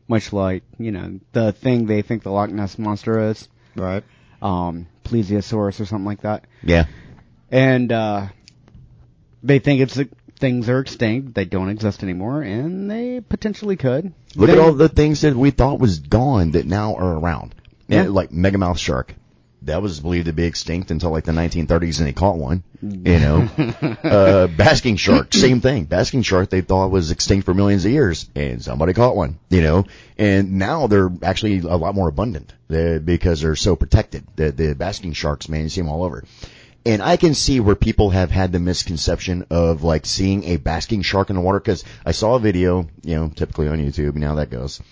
Much 0.09 0.33
like, 0.33 0.63
you 0.79 0.93
know, 0.93 1.21
the 1.33 1.53
thing 1.53 1.87
they 1.87 2.03
think 2.03 2.23
the 2.23 2.31
Loch 2.31 2.51
Ness 2.51 2.79
monster 2.79 3.31
is, 3.31 3.49
Right. 3.75 4.05
um, 4.43 4.87
plesiosaurus 5.05 5.81
or 5.81 5.87
something 5.87 6.05
like 6.05 6.23
that. 6.23 6.45
Yeah. 6.63 6.87
And 7.51 7.91
uh, 7.91 8.27
they 9.43 9.59
think 9.61 9.81
it's 9.81 9.99
things 10.39 10.69
are 10.69 10.81
extinct, 10.81 11.35
they 11.35 11.45
don't 11.47 11.71
exist 11.71 12.03
anymore, 12.03 12.43
and 12.43 12.91
they 12.91 13.21
potentially 13.21 13.77
could. 13.77 14.13
Look 14.37 14.49
They- 14.49 14.55
at 14.55 14.59
all 14.59 14.73
the 14.75 14.89
things 14.91 15.23
that 15.23 15.35
we 15.37 15.51
thought 15.51 15.79
was 15.79 16.01
gone 16.01 16.53
that 16.53 16.67
now 16.67 16.97
are 16.97 17.19
around. 17.19 17.55
Yeah. 17.89 18.03
Yeah. 18.05 18.09
Like 18.11 18.31
megamouth 18.31 18.79
shark. 18.79 19.15
That 19.67 19.83
was 19.83 20.01
believed 20.01 20.27
to 20.27 20.33
be 20.33 20.45
extinct 20.45 20.91
until 20.91 21.11
like 21.11 21.25
the 21.25 21.33
1930s 21.33 21.99
and 21.99 22.07
they 22.07 22.13
caught 22.13 22.37
one. 22.37 22.63
You 22.83 23.19
know, 23.19 23.49
uh, 24.05 24.47
basking 24.49 24.97
shark, 24.97 25.33
same 25.33 25.61
thing. 25.61 25.85
Basking 25.85 26.23
shark 26.23 26.51
they 26.51 26.61
thought 26.61 26.91
was 26.91 27.11
extinct 27.11 27.47
for 27.47 27.55
millions 27.55 27.85
of 27.85 27.93
years 27.93 28.29
and 28.35 28.63
somebody 28.63 28.93
caught 28.93 29.17
one, 29.17 29.39
you 29.49 29.63
know, 29.63 29.87
and 30.19 30.55
now 30.55 30.87
they're 30.87 31.11
actually 31.23 31.59
a 31.61 31.77
lot 31.77 31.95
more 31.95 32.09
abundant 32.09 32.53
uh, 32.71 32.99
because 32.99 33.41
they're 33.41 33.57
so 33.57 33.75
protected. 33.75 34.25
The, 34.37 34.53
the 34.53 34.75
basking 34.75 35.13
sharks, 35.15 35.49
man, 35.49 35.63
you 35.63 35.69
see 35.69 35.81
them 35.81 35.89
all 35.89 36.05
over. 36.05 36.25
And 36.87 37.03
I 37.03 37.17
can 37.17 37.33
see 37.33 37.61
where 37.61 37.75
people 37.75 38.11
have 38.11 38.31
had 38.31 38.53
the 38.53 38.59
misconception 38.59 39.47
of 39.49 39.83
like 39.83 40.05
seeing 40.05 40.45
a 40.45 40.57
basking 40.57 41.01
shark 41.01 41.31
in 41.31 41.37
the 41.37 41.43
water 41.43 41.59
because 41.59 41.83
I 42.05 42.13
saw 42.13 42.35
a 42.35 42.39
video, 42.39 42.87
you 43.03 43.15
know, 43.15 43.29
typically 43.35 43.69
on 43.69 43.79
YouTube, 43.79 44.17
now 44.17 44.35
that 44.35 44.51
goes, 44.51 44.83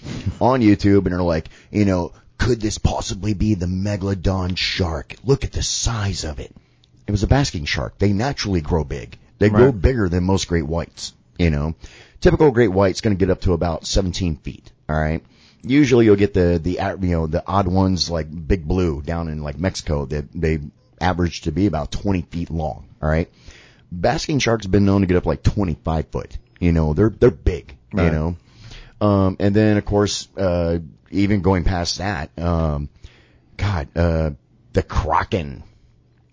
on 0.41 0.63
YouTube, 0.63 1.05
and 1.05 1.13
they're 1.13 1.23
like, 1.23 1.51
you 1.71 1.85
know, 1.85 2.13
could 2.43 2.61
this 2.61 2.79
possibly 2.79 3.35
be 3.35 3.55
the 3.55 3.67
megalodon 3.67 4.57
shark? 4.57 5.15
Look 5.23 5.45
at 5.45 5.53
the 5.53 5.63
size 5.63 6.25
of 6.25 6.41
it. 6.41 6.53
It 7.07 7.13
was 7.13 7.23
a 7.23 7.29
basking 7.29 7.67
shark. 7.67 7.99
They 7.99 8.13
naturally 8.13 8.61
grow 8.61 8.83
big. 8.83 9.17
They 9.39 9.49
grow 9.49 9.71
bigger 9.71 10.09
than 10.09 10.25
most 10.25 10.49
great 10.49 10.67
whites. 10.67 11.13
You 11.39 11.51
know, 11.51 11.75
typical 12.21 12.51
great 12.51 12.73
white's 12.73 13.01
going 13.01 13.17
to 13.17 13.19
get 13.19 13.31
up 13.31 13.43
to 13.43 13.53
about 13.53 13.87
17 13.87 14.37
feet. 14.37 14.73
All 14.89 15.01
right. 15.01 15.25
Usually 15.63 16.05
you'll 16.05 16.17
get 16.17 16.35
the 16.35 16.61
the 16.61 16.81
you 17.01 17.13
know 17.13 17.27
the 17.29 17.45
odd 17.47 17.69
ones 17.69 18.11
like 18.11 18.27
big 18.49 18.67
blue 18.67 19.03
down 19.03 19.29
in 19.29 19.43
like 19.43 19.59
Mexico 19.59 20.07
that 20.07 20.33
they 20.33 20.59
average 21.01 21.43
to 21.43 21.53
be 21.53 21.67
about 21.67 21.93
20 21.93 22.23
feet 22.23 22.51
long. 22.51 22.89
All 23.01 23.09
right. 23.09 23.31
Basking 23.93 24.41
sharks 24.41 24.65
have 24.65 24.73
been 24.73 24.85
known 24.85 25.03
to 25.03 25.07
get 25.07 25.17
up 25.17 25.27
like 25.27 25.45
25 25.45 26.09
foot. 26.09 26.39
You 26.59 26.73
know, 26.73 26.93
they're 26.93 27.11
they're 27.11 27.31
big. 27.31 27.77
You 27.95 28.11
know, 28.11 28.37
um, 29.03 29.37
and 29.41 29.55
then 29.55 29.77
of 29.77 29.85
course, 29.85 30.29
uh, 30.37 30.79
even 31.11 31.43
going 31.43 31.65
past 31.65 31.99
that, 31.99 32.31
um, 32.39 32.89
God, 33.57 33.89
uh, 33.97 34.31
the 34.73 34.83
kraken. 34.83 35.63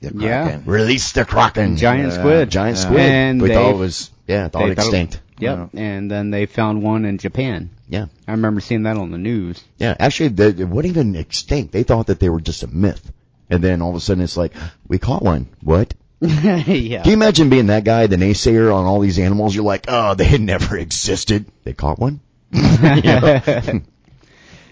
The 0.02 0.12
Yeah. 0.16 0.60
Release 0.66 1.12
the 1.12 1.26
kraken. 1.26 1.76
Giant 1.78 2.14
Yeah. 2.14 2.20
squid. 2.20 2.50
Giant 2.50 2.78
Yeah. 2.78 2.84
squid. 2.84 3.00
And 3.02 3.42
we 3.42 3.50
thought 3.54 3.72
it 3.72 3.78
was 3.78 4.10
yeah, 4.28 4.48
thought 4.48 4.66
they 4.66 4.72
it 4.72 4.76
thought 4.76 4.86
it- 4.86 4.88
extinct. 4.88 5.20
Yep. 5.40 5.70
And 5.74 6.12
then 6.12 6.32
they 6.32 6.46
found 6.46 6.84
one 6.84 7.06
in 7.06 7.18
Japan. 7.18 7.70
Yeah. 7.90 8.06
I 8.28 8.32
remember 8.32 8.60
seeing 8.62 8.84
that 8.84 8.98
on 8.98 9.12
the 9.12 9.18
news. 9.18 9.62
Yeah, 9.78 9.96
actually, 10.00 10.30
they, 10.30 10.48
it 10.50 10.68
wasn't 10.68 10.92
even 10.98 11.16
extinct. 11.16 11.72
They 11.72 11.84
thought 11.84 12.08
that 12.08 12.20
they 12.20 12.30
were 12.30 12.42
just 12.42 12.64
a 12.64 12.68
myth. 12.68 13.12
And 13.50 13.64
then 13.64 13.82
all 13.82 13.90
of 13.92 13.96
a 13.96 14.00
sudden 14.02 14.24
it's 14.24 14.38
like, 14.38 14.54
we 14.88 15.00
caught 15.00 15.24
one. 15.24 15.48
What? 15.64 15.94
yeah. 16.22 16.64
Can 16.66 17.06
you 17.06 17.14
imagine 17.14 17.50
being 17.50 17.68
that 17.68 17.84
guy, 17.86 18.08
the 18.08 18.18
naysayer 18.18 18.74
on 18.74 18.86
all 18.86 19.00
these 19.00 19.18
animals? 19.18 19.56
You're 19.56 19.64
like, 19.64 19.86
oh, 19.88 20.14
they 20.14 20.26
had 20.26 20.42
never 20.42 20.78
existed. 20.88 21.46
They 21.64 21.74
caught 21.74 21.98
one? 22.00 22.20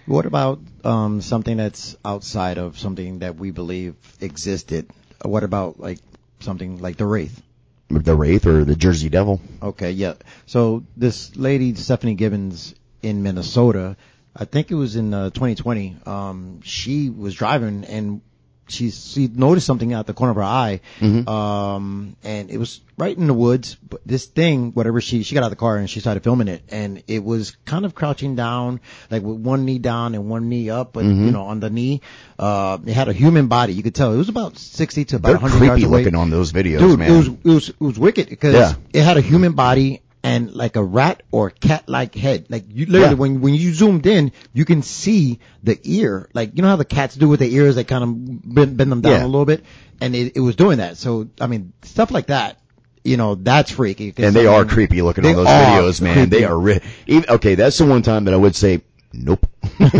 What 0.07 0.25
about 0.25 0.61
um, 0.85 1.19
something 1.19 1.57
that's 1.57 1.97
outside 2.05 2.57
of 2.57 2.79
something 2.79 3.19
that 3.19 3.35
we 3.35 3.51
believe 3.51 3.95
existed? 4.21 4.89
What 5.21 5.43
about 5.43 5.81
like 5.81 5.99
something 6.39 6.79
like 6.79 6.95
the 6.95 7.05
Wraith? 7.05 7.41
The 7.89 8.15
Wraith 8.15 8.47
or 8.47 8.63
the 8.63 8.75
Jersey 8.77 9.09
Devil? 9.09 9.41
Okay, 9.61 9.91
yeah. 9.91 10.13
So 10.45 10.85
this 10.95 11.35
lady 11.35 11.75
Stephanie 11.75 12.15
Gibbons 12.15 12.73
in 13.01 13.21
Minnesota, 13.21 13.97
I 14.33 14.45
think 14.45 14.71
it 14.71 14.75
was 14.75 14.95
in 14.95 15.13
uh, 15.13 15.29
2020. 15.31 15.97
Um, 16.05 16.61
she 16.63 17.09
was 17.09 17.35
driving 17.35 17.83
and 17.83 18.21
she 18.67 18.91
she 18.91 19.27
noticed 19.27 19.65
something 19.65 19.93
out 19.93 20.07
the 20.07 20.13
corner 20.13 20.31
of 20.31 20.37
her 20.37 20.43
eye, 20.43 20.81
um, 21.27 22.15
and 22.23 22.49
it 22.49 22.57
was 22.57 22.81
right 22.97 23.15
in 23.17 23.27
the 23.27 23.33
woods. 23.33 23.75
But 23.75 24.01
this 24.05 24.25
thing, 24.25 24.71
whatever 24.73 25.01
she 25.01 25.23
she 25.23 25.35
got 25.35 25.43
out 25.43 25.47
of 25.47 25.51
the 25.51 25.55
car 25.57 25.77
and 25.77 25.89
she 25.89 25.99
started 25.99 26.23
filming 26.23 26.47
it, 26.47 26.63
and 26.69 27.03
it 27.07 27.23
was 27.23 27.55
kind 27.65 27.85
of 27.85 27.95
crouching 27.95 28.35
down, 28.35 28.79
like 29.09 29.23
with 29.23 29.37
one 29.37 29.65
knee 29.65 29.79
down 29.79 30.15
and 30.15 30.29
one 30.29 30.49
knee 30.49 30.69
up, 30.69 30.93
but 30.93 31.03
you 31.05 31.31
know 31.31 31.43
on 31.43 31.59
the 31.59 31.69
knee, 31.69 32.01
uh, 32.39 32.77
it 32.85 32.93
had 32.93 33.07
a 33.07 33.13
human 33.13 33.47
body. 33.47 33.73
You 33.73 33.83
could 33.83 33.95
tell 33.95 34.13
it 34.13 34.17
was 34.17 34.29
about 34.29 34.57
60 34.57 35.05
to 35.05 35.15
about 35.17 35.27
They're 35.29 35.37
100 35.39 35.65
yards 35.65 35.83
creepy 35.83 35.97
looking 36.03 36.15
on 36.15 36.29
those 36.29 36.51
videos, 36.51 36.79
dude, 36.79 36.99
man. 36.99 37.11
it 37.11 37.17
was 37.17 37.27
it 37.27 37.45
was 37.45 37.69
it 37.69 37.81
was 37.81 37.99
wicked 37.99 38.29
because 38.29 38.53
Yeah. 38.53 38.73
it 38.93 39.03
had 39.03 39.17
a 39.17 39.21
human 39.21 39.53
body 39.53 40.01
and 40.23 40.53
like 40.53 40.75
a 40.75 40.83
rat 40.83 41.23
or 41.31 41.49
cat 41.51 41.87
like 41.87 42.15
head. 42.15 42.47
Like 42.49 42.65
you 42.69 42.85
literally 42.85 43.13
Yeah. 43.13 43.19
when 43.19 43.41
when 43.41 43.53
you 43.53 43.73
zoomed 43.73 44.05
in, 44.05 44.31
you 44.53 44.65
can 44.65 44.81
see 44.81 45.39
the 45.63 45.79
ear. 45.83 46.29
Like 46.33 46.55
you 46.55 46.61
know 46.63 46.69
how 46.69 46.75
the 46.75 46.85
cats 46.85 47.15
do 47.15 47.27
with 47.27 47.39
their 47.39 47.49
ears, 47.49 47.75
they 47.75 47.83
kind 47.83 48.03
of 48.03 48.53
bend, 48.53 48.77
bend 48.77 48.91
them 48.91 49.01
down 49.01 49.11
Yeah. 49.13 49.25
a 49.25 49.27
little 49.27 49.45
bit, 49.45 49.63
and 50.01 50.15
it, 50.15 50.35
it 50.35 50.39
was 50.41 50.55
doing 50.55 50.79
that. 50.79 50.97
So 50.97 51.29
I 51.39 51.47
mean, 51.47 51.73
stuff 51.83 52.11
like 52.11 52.27
that. 52.27 52.59
You 53.03 53.15
know, 53.15 53.35
that's 53.35 53.71
freaky. 53.71 54.13
and 54.17 54.35
they 54.35 54.47
are 54.47 54.65
creepy 54.65 55.01
looking 55.01 55.25
on 55.25 55.33
those 55.33 55.47
videos, 55.47 56.01
man. 56.01 56.13
creepy. 56.15 56.29
They 56.29 56.43
are 56.43 56.59
ri- 56.59 56.81
even, 57.05 57.29
okay, 57.29 57.55
that's 57.55 57.77
the 57.77 57.85
one 57.85 58.01
time 58.01 58.25
that 58.25 58.33
I 58.33 58.37
would 58.37 58.53
say, 58.53 58.81
nope. 59.17 59.45
Not 59.79 59.91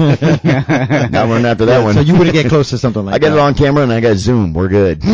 running 1.14 1.46
after 1.46 1.66
that 1.66 1.80
Yeah, 1.80 1.84
one. 1.84 1.94
So 1.96 2.00
you 2.02 2.16
wouldn't 2.18 2.34
get 2.34 2.48
close 2.50 2.70
to 2.70 2.78
something 2.78 3.04
like 3.06 3.14
that. 3.14 3.16
I 3.28 3.30
got 3.30 3.36
that. 3.36 3.42
it 3.42 3.46
on 3.46 3.54
camera 3.56 3.84
and 3.84 3.92
I 3.92 4.00
got 4.00 4.16
zoom. 4.18 4.54
We're 4.54 4.68
good. 4.70 5.04
so 5.04 5.10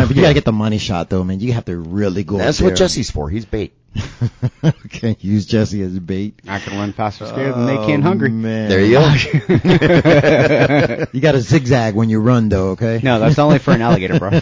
Yeah, 0.00 0.06
but 0.06 0.16
you 0.16 0.22
gotta 0.22 0.34
get 0.34 0.44
the 0.44 0.52
money 0.52 0.78
shot 0.78 1.08
though, 1.10 1.22
man. 1.24 1.40
You 1.40 1.52
have 1.52 1.64
to 1.66 1.76
really 1.76 2.24
go. 2.24 2.38
that's 2.38 2.60
up 2.60 2.64
what 2.64 2.70
there. 2.70 2.76
Jesse's 2.76 3.10
for. 3.10 3.28
He's 3.30 3.44
bait. 3.44 3.72
okay, 4.62 5.16
use 5.20 5.46
Jesse 5.46 5.80
as 5.80 5.98
bait. 5.98 6.38
I 6.46 6.58
can 6.58 6.76
run 6.78 6.92
faster 6.92 7.24
scared 7.26 7.54
than 7.54 7.64
they 7.64 7.76
can 7.76 8.00
oh, 8.00 8.02
hungry. 8.02 8.28
Oh, 8.28 8.32
Man. 8.32 8.68
There 8.68 8.80
you 8.84 8.98
go. 8.98 9.08
You 11.12 11.20
got 11.22 11.32
to 11.32 11.40
zigzag 11.40 11.94
when 11.94 12.10
you 12.10 12.20
run 12.20 12.50
though, 12.50 12.70
okay? 12.72 13.00
No, 13.02 13.18
that's 13.18 13.38
only 13.38 13.58
for 13.58 13.70
an 13.72 13.80
alligator, 13.80 14.18
bro. 14.18 14.32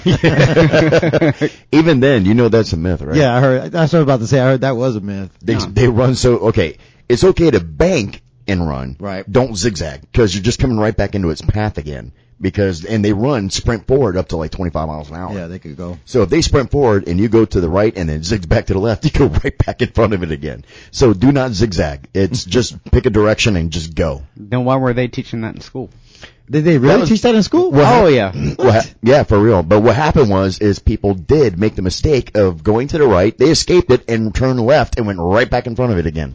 Even 1.71 2.01
then, 2.01 2.25
you 2.25 2.35
know 2.35 2.49
that's 2.49 2.73
a 2.73 2.77
myth, 2.77 3.03
right? 3.03 3.17
Yeah, 3.17 3.33
I 3.37 3.41
heard. 3.41 3.71
That's 3.71 3.93
what 3.93 3.99
I 3.99 4.03
was 4.03 4.07
about 4.07 4.21
to 4.21 4.27
say. 4.27 4.41
I 4.41 4.45
heard 4.45 4.63
that 4.63 4.77
was 4.77 4.97
a 4.97 5.01
myth. 5.01 5.31
They, 5.41 5.55
No. 5.55 5.61
they 5.67 5.87
run 5.89 6.17
so, 6.17 6.39
okay, 6.49 6.79
it's 7.09 7.25
okay 7.25 7.51
to 7.51 7.61
bank 7.61 8.23
and 8.47 8.67
run. 8.69 8.97
Right. 9.01 9.31
Don't 9.31 9.57
zigzag 9.57 10.03
because 10.03 10.35
you're 10.35 10.43
just 10.45 10.59
coming 10.61 10.79
right 10.79 10.97
back 10.97 11.15
into 11.15 11.31
its 11.31 11.41
path 11.43 11.79
again. 11.79 12.13
because 12.41 12.85
and 12.85 13.03
they 13.05 13.13
run 13.13 13.49
sprint 13.49 13.87
forward 13.87 14.17
up 14.17 14.29
to 14.29 14.37
like 14.37 14.51
25 14.51 14.87
miles 14.89 15.09
an 15.09 15.17
hour. 15.17 15.33
Yeah, 15.33 15.47
they 15.47 15.59
could 15.59 15.77
go. 15.77 15.99
So 16.05 16.23
if 16.23 16.29
they 16.31 16.43
sprint 16.43 16.71
forward 16.71 17.09
and 17.09 17.19
you 17.19 17.29
go 17.29 17.45
to 17.45 17.61
the 17.61 17.69
right 17.71 17.97
and 17.97 18.09
then 18.09 18.23
zig 18.23 18.47
back 18.49 18.67
to 18.67 18.75
the 18.75 18.81
left, 18.81 19.05
you 19.07 19.11
go 19.13 19.27
right 19.29 19.57
back 19.57 19.81
in 19.81 19.91
front 19.91 20.13
of 20.13 20.23
it 20.23 20.31
again. 20.31 20.65
So 20.91 21.15
do 21.15 21.33
not 21.33 21.53
zigzag. 21.53 22.09
It's 22.13 22.45
just 22.57 22.85
pick 22.91 23.07
a 23.07 23.11
direction 23.11 23.57
and 23.57 23.71
just 23.71 23.95
go. 23.95 24.25
Then 24.37 24.65
why 24.65 24.77
were 24.77 24.93
they 24.93 25.09
teaching 25.09 25.41
that 25.43 25.55
in 25.55 25.61
school? 25.63 25.89
Did 26.51 26.65
they 26.65 26.77
really 26.77 27.01
was- 27.01 27.09
teach 27.09 27.23
that 27.23 27.35
in 27.35 27.43
school? 27.43 27.71
Oh 27.73 28.09
yeah. 28.09 28.33
What? 28.57 28.95
yeah, 29.03 29.23
for 29.23 29.39
real. 29.39 29.63
But 29.63 29.81
what 29.81 29.97
happened 29.97 30.29
was, 30.29 30.59
is 30.59 30.79
people 30.81 31.15
did 31.15 31.59
make 31.59 31.77
the 31.77 31.83
mistake 31.83 32.37
of 32.37 32.63
going 32.63 32.89
to 32.89 32.99
the 32.99 33.07
right, 33.07 33.37
they 33.39 33.49
escaped 33.51 33.91
it 33.91 34.11
and 34.11 34.35
turned 34.35 34.61
left 34.61 34.99
and 34.99 35.07
went 35.07 35.19
right 35.21 35.49
back 35.49 35.67
in 35.67 35.77
front 35.77 35.93
of 35.93 35.99
it 35.99 36.07
again. 36.07 36.35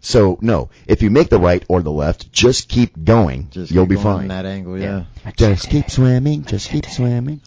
So 0.00 0.38
no, 0.40 0.70
if 0.86 1.02
you 1.02 1.10
make 1.10 1.28
the 1.28 1.38
right 1.38 1.64
or 1.68 1.82
the 1.82 1.92
left, 1.92 2.32
just 2.32 2.68
keep 2.68 3.04
going. 3.04 3.50
Just 3.50 3.70
You'll 3.70 3.84
keep 3.84 3.90
be 3.90 3.94
going 3.96 4.04
fine. 4.04 4.28
that 4.28 4.46
angle, 4.46 4.78
yeah. 4.78 5.04
Just 5.36 5.68
keep 5.68 5.90
swimming. 5.90 6.44
Just 6.44 6.70
keep 6.70 6.86
swimming. 6.86 7.42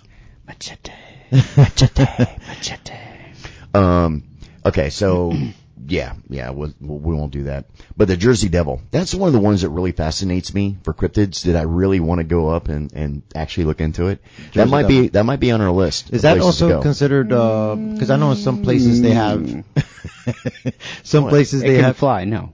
Machete. 1.57 2.93
Um. 3.73 4.23
Okay. 4.65 4.91
So 4.91 5.33
yeah, 5.93 6.13
yeah. 6.27 6.49
We, 6.51 6.73
we 6.79 7.15
won't 7.15 7.31
do 7.31 7.43
that. 7.43 7.65
But 7.95 8.07
the 8.07 8.17
Jersey 8.17 8.49
Devil. 8.49 8.81
That's 8.89 9.13
one 9.13 9.27
of 9.27 9.33
the 9.33 9.39
ones 9.39 9.61
that 9.61 9.69
really 9.69 9.91
fascinates 9.91 10.53
me 10.53 10.77
for 10.83 10.93
cryptids. 10.93 11.43
That 11.43 11.55
I 11.55 11.61
really 11.61 11.99
want 11.99 12.19
to 12.19 12.23
go 12.23 12.49
up 12.49 12.67
and 12.67 12.91
and 12.93 13.21
actually 13.35 13.65
look 13.65 13.79
into 13.79 14.07
it. 14.07 14.19
that 14.53 14.67
might 14.67 14.83
Devil. 14.83 15.01
be 15.03 15.07
that 15.09 15.23
might 15.23 15.39
be 15.39 15.51
on 15.51 15.61
our 15.61 15.71
list. 15.71 16.11
Is 16.11 16.23
that 16.23 16.39
also 16.39 16.67
go. 16.67 16.81
considered? 16.81 17.31
Uh, 17.31 17.75
because 17.75 18.09
I 18.09 18.15
know 18.15 18.31
in 18.31 18.37
some 18.37 18.63
places 18.63 19.01
they 19.01 19.11
have. 19.11 19.39
Mm. 19.39 19.63
some 21.03 21.29
places 21.29 21.61
It 21.61 21.67
they 21.67 21.75
can 21.75 21.83
have. 21.83 21.97
fly. 21.97 22.25
No. 22.25 22.53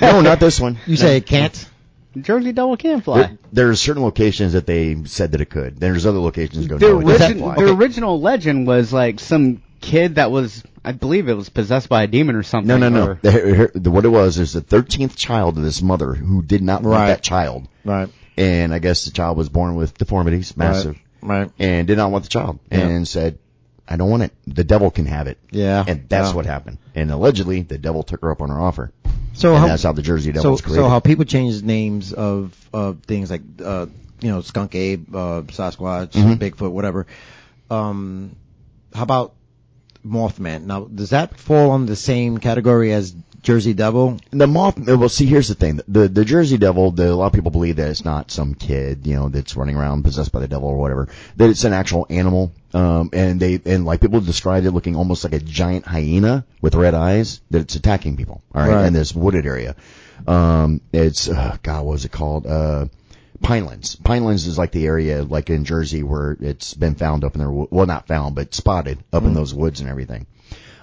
no, 0.00 0.20
not 0.20 0.40
this 0.40 0.60
one. 0.60 0.78
You 0.86 0.96
say 0.96 1.16
it 1.16 1.26
can't. 1.26 1.68
Jersey 2.16 2.52
Devil 2.52 2.76
can 2.76 3.00
fly. 3.00 3.22
There, 3.22 3.38
there's 3.52 3.80
certain 3.80 4.02
locations 4.02 4.52
that 4.52 4.66
they 4.66 5.04
said 5.04 5.32
that 5.32 5.40
it 5.40 5.50
could. 5.50 5.78
There's 5.80 6.06
other 6.06 6.20
locations 6.20 6.68
that 6.68 6.68
go 6.68 6.78
The, 6.78 7.04
no, 7.04 7.08
it 7.10 7.18
doesn't 7.18 7.38
fly. 7.38 7.56
the 7.56 7.72
original 7.74 8.20
legend 8.20 8.66
was 8.66 8.92
like 8.92 9.18
some 9.18 9.62
kid 9.80 10.14
that 10.16 10.30
was, 10.30 10.62
I 10.84 10.92
believe 10.92 11.28
it 11.28 11.34
was 11.34 11.48
possessed 11.48 11.88
by 11.88 12.02
a 12.02 12.06
demon 12.06 12.36
or 12.36 12.42
something. 12.42 12.68
No, 12.68 12.76
no, 12.76 12.88
no. 12.88 13.06
or- 13.12 13.18
The- 13.22 13.70
the- 13.74 13.90
what 13.90 14.04
it 14.04 14.08
was 14.08 14.38
is 14.38 14.52
the 14.52 14.60
13th 14.60 15.16
child 15.16 15.56
of 15.56 15.64
this 15.64 15.80
mother 15.80 16.12
who 16.14 16.42
did 16.42 16.62
not 16.62 16.82
want 16.82 16.94
Right. 17.00 17.06
that 17.08 17.22
child. 17.22 17.66
Right. 17.84 18.08
And 18.36 18.74
I 18.74 18.78
guess 18.80 19.04
the 19.04 19.10
child 19.12 19.36
was 19.38 19.48
born 19.48 19.76
with 19.76 19.96
deformities, 19.96 20.56
massive, 20.56 20.96
Right. 21.22 21.50
and 21.58 21.86
did 21.86 21.96
not 21.96 22.10
want 22.10 22.24
the 22.24 22.30
child. 22.30 22.58
Yeah. 22.70 22.78
And 22.80 23.08
said, 23.08 23.38
I 23.88 23.96
don't 23.96 24.10
want 24.10 24.22
it. 24.24 24.32
The 24.46 24.64
devil 24.64 24.90
can 24.90 25.06
have 25.06 25.26
it. 25.26 25.38
Yeah. 25.50 25.84
And 25.86 26.04
that's 26.08 26.30
Yeah. 26.30 26.34
what 26.34 26.46
happened. 26.46 26.78
And 26.94 27.10
allegedly, 27.10 27.62
the 27.62 27.78
devil 27.78 28.02
took 28.02 28.22
her 28.22 28.30
up 28.30 28.42
on 28.42 28.48
her 28.50 28.58
offer. 28.60 28.92
So 29.34 29.50
and 29.50 29.58
how, 29.58 29.66
that's 29.68 29.82
how 29.82 29.92
the 29.92 30.02
Jersey 30.02 30.30
Devil 30.32 30.42
so, 30.42 30.50
was 30.52 30.60
created. 30.60 30.82
so 30.82 30.88
how 30.88 31.00
people 31.00 31.24
change 31.24 31.62
names 31.62 32.12
of 32.12 32.54
of 32.72 32.98
things 33.06 33.30
like 33.30 33.42
uh 33.64 33.86
you 34.20 34.30
know 34.30 34.40
Skunk 34.42 34.74
Ape, 34.76 35.08
uh, 35.14 35.42
Sasquatch, 35.48 36.12
Mhm. 36.12 36.38
Bigfoot, 36.38 36.70
whatever. 36.70 37.06
Um, 37.70 38.36
how 38.94 39.02
about 39.02 39.32
Mothman? 40.04 40.64
Now, 40.64 40.84
does 40.84 41.10
that 41.10 41.38
fall 41.38 41.70
on 41.70 41.86
the 41.86 41.96
same 41.96 42.38
category 42.38 42.92
as 42.92 43.14
Jersey 43.42 43.74
Devil? 43.74 44.18
The 44.30 44.46
moth. 44.46 44.78
Well, 44.78 45.08
see, 45.08 45.26
here's 45.26 45.48
the 45.48 45.54
thing: 45.54 45.80
the 45.86 46.08
the 46.08 46.24
Jersey 46.24 46.56
Devil. 46.58 46.90
The, 46.92 47.10
a 47.10 47.14
lot 47.14 47.26
of 47.26 47.32
people 47.32 47.50
believe 47.50 47.76
that 47.76 47.90
it's 47.90 48.04
not 48.04 48.30
some 48.30 48.54
kid, 48.54 49.06
you 49.06 49.14
know, 49.16 49.28
that's 49.28 49.56
running 49.56 49.76
around 49.76 50.02
possessed 50.02 50.32
by 50.32 50.40
the 50.40 50.48
devil 50.48 50.68
or 50.68 50.76
whatever. 50.78 51.08
That 51.36 51.50
it's 51.50 51.64
an 51.64 51.72
actual 51.72 52.06
animal. 52.10 52.52
Um, 52.72 53.10
and 53.12 53.38
they 53.38 53.60
and 53.64 53.84
like 53.84 54.00
people 54.00 54.20
described 54.20 54.66
it 54.66 54.72
looking 54.72 54.96
almost 54.96 55.24
like 55.24 55.32
a 55.34 55.38
giant 55.40 55.86
hyena 55.86 56.44
with 56.60 56.74
red 56.74 56.94
eyes. 56.94 57.40
That 57.50 57.60
it's 57.60 57.76
attacking 57.76 58.16
people. 58.16 58.42
All 58.54 58.62
right, 58.62 58.74
Right. 58.74 58.86
in 58.86 58.92
this 58.92 59.14
wooded 59.14 59.46
area. 59.46 59.76
Um, 60.26 60.80
it's 60.92 61.28
uh, 61.28 61.56
God, 61.62 61.84
what 61.84 61.92
was 61.92 62.04
it 62.04 62.12
called? 62.12 62.46
Uh. 62.46 62.86
Pinelands. 63.42 63.96
Pinelands 63.96 64.46
is 64.46 64.58
like 64.58 64.72
the 64.72 64.86
area, 64.86 65.22
like 65.22 65.50
in 65.50 65.64
Jersey, 65.64 66.02
where 66.02 66.36
it's 66.40 66.74
been 66.74 66.94
found 66.94 67.24
up 67.24 67.34
in 67.34 67.40
there. 67.40 67.50
Well, 67.50 67.86
not 67.86 68.06
found, 68.06 68.34
but 68.34 68.54
spotted 68.54 69.02
up 69.12 69.24
in 69.24 69.34
those 69.34 69.52
woods 69.52 69.80
and 69.80 69.90
everything. 69.90 70.26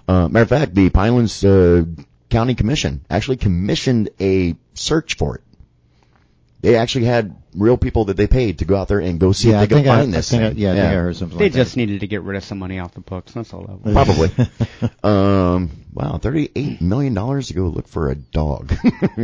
Uh, 0.08 0.28
matter 0.28 0.44
of 0.44 0.50
fact, 0.50 0.76
the 0.76 0.90
Pinelands 0.90 1.44
uh, 1.46 1.86
County 2.30 2.56
Commission 2.56 3.06
actually 3.10 3.38
commissioned 3.38 4.10
a 4.20 4.56
search 4.74 5.16
for 5.16 5.36
it. 5.36 5.44
They 6.62 6.76
actually 6.76 7.06
had 7.06 7.36
real 7.56 7.78
people 7.78 8.06
that 8.06 8.18
they 8.18 8.28
paid 8.28 8.60
to 8.60 8.66
go 8.66 8.76
out 8.76 8.88
there 8.88 9.00
and 9.00 9.20
go 9.20 9.32
see 9.32 9.50
yeah, 9.50 9.62
if 9.64 9.70
they 9.70 9.76
could 9.76 9.84
think 9.84 9.88
I, 9.88 9.98
find 9.98 10.14
I 10.14 10.18
this 10.18 10.30
think 10.30 10.44
I, 10.44 10.50
thing. 10.50 10.58
yeah, 10.60 10.72
I 10.72 10.76
think 10.76 10.86
I 10.86 10.94
heard 10.94 11.16
something 11.16 11.38
They 11.38 11.46
like 11.46 11.54
just 11.54 11.76
needed 11.76 12.02
to 12.02 12.08
get 12.08 12.22
rid 12.22 12.38
of 12.38 12.44
some 12.44 12.60
money 12.60 12.80
off 12.80 12.94
the 12.94 13.02
books. 13.02 13.32
That's 13.32 13.52
all 13.54 13.64
that 13.64 13.84
was. 13.84 13.94
Probably. 13.94 14.92
um, 15.04 15.72
wow, 15.94 16.18
thirty-eight 16.18 16.82
million 16.82 17.14
dollars 17.14 17.48
to 17.48 17.56
go 17.56 17.64
look 17.64 17.88
for 17.88 18.12
a 18.12 18.16
dog. 18.16 18.74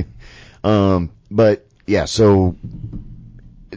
um, 0.64 1.12
but 1.30 1.68
yeah, 1.86 2.06
so 2.06 2.56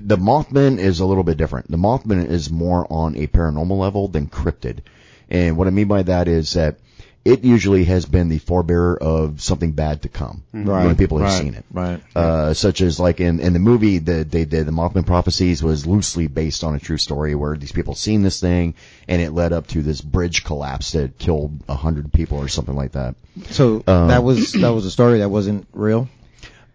the 0.06 0.16
Mothman 0.16 0.78
is 0.78 1.00
a 1.00 1.06
little 1.06 1.24
bit 1.24 1.36
different. 1.38 1.70
The 1.70 1.76
Mothman 1.76 2.26
is 2.28 2.50
more 2.50 2.86
on 2.90 3.16
a 3.16 3.26
paranormal 3.26 3.78
level 3.78 4.08
than 4.08 4.26
cryptid, 4.26 4.78
and 5.30 5.56
what 5.56 5.66
I 5.66 5.70
mean 5.70 5.88
by 5.88 6.02
that 6.02 6.28
is 6.28 6.54
that 6.54 6.76
it 7.22 7.44
usually 7.44 7.84
has 7.84 8.06
been 8.06 8.30
the 8.30 8.38
forebearer 8.38 8.96
of 8.96 9.42
something 9.42 9.72
bad 9.72 10.00
to 10.02 10.08
come 10.08 10.42
Right, 10.54 10.86
when 10.86 10.96
people 10.96 11.18
have 11.18 11.28
right, 11.28 11.42
seen 11.42 11.52
it. 11.54 11.66
right. 11.70 12.00
Uh, 12.16 12.54
such 12.54 12.80
as 12.80 12.98
like 12.98 13.20
in, 13.20 13.40
in 13.40 13.52
the 13.52 13.58
movie 13.58 13.98
that 13.98 14.30
they 14.30 14.46
did, 14.46 14.64
the 14.64 14.72
Mothman 14.72 15.04
Prophecies 15.04 15.62
was 15.62 15.86
loosely 15.86 16.28
based 16.28 16.64
on 16.64 16.74
a 16.74 16.78
true 16.78 16.96
story 16.96 17.34
where 17.34 17.58
these 17.58 17.72
people 17.72 17.94
seen 17.94 18.22
this 18.22 18.40
thing 18.40 18.74
and 19.06 19.20
it 19.20 19.32
led 19.32 19.52
up 19.52 19.66
to 19.68 19.82
this 19.82 20.00
bridge 20.00 20.44
collapse 20.44 20.92
that 20.92 21.18
killed 21.18 21.60
a 21.68 21.74
hundred 21.74 22.10
people 22.10 22.38
or 22.38 22.48
something 22.48 22.74
like 22.74 22.92
that. 22.92 23.16
So 23.50 23.84
Um, 23.86 24.08
that 24.08 24.24
was 24.24 24.52
that 24.54 24.70
was 24.70 24.86
a 24.86 24.90
story 24.90 25.18
that 25.18 25.28
wasn't 25.28 25.66
real. 25.74 26.08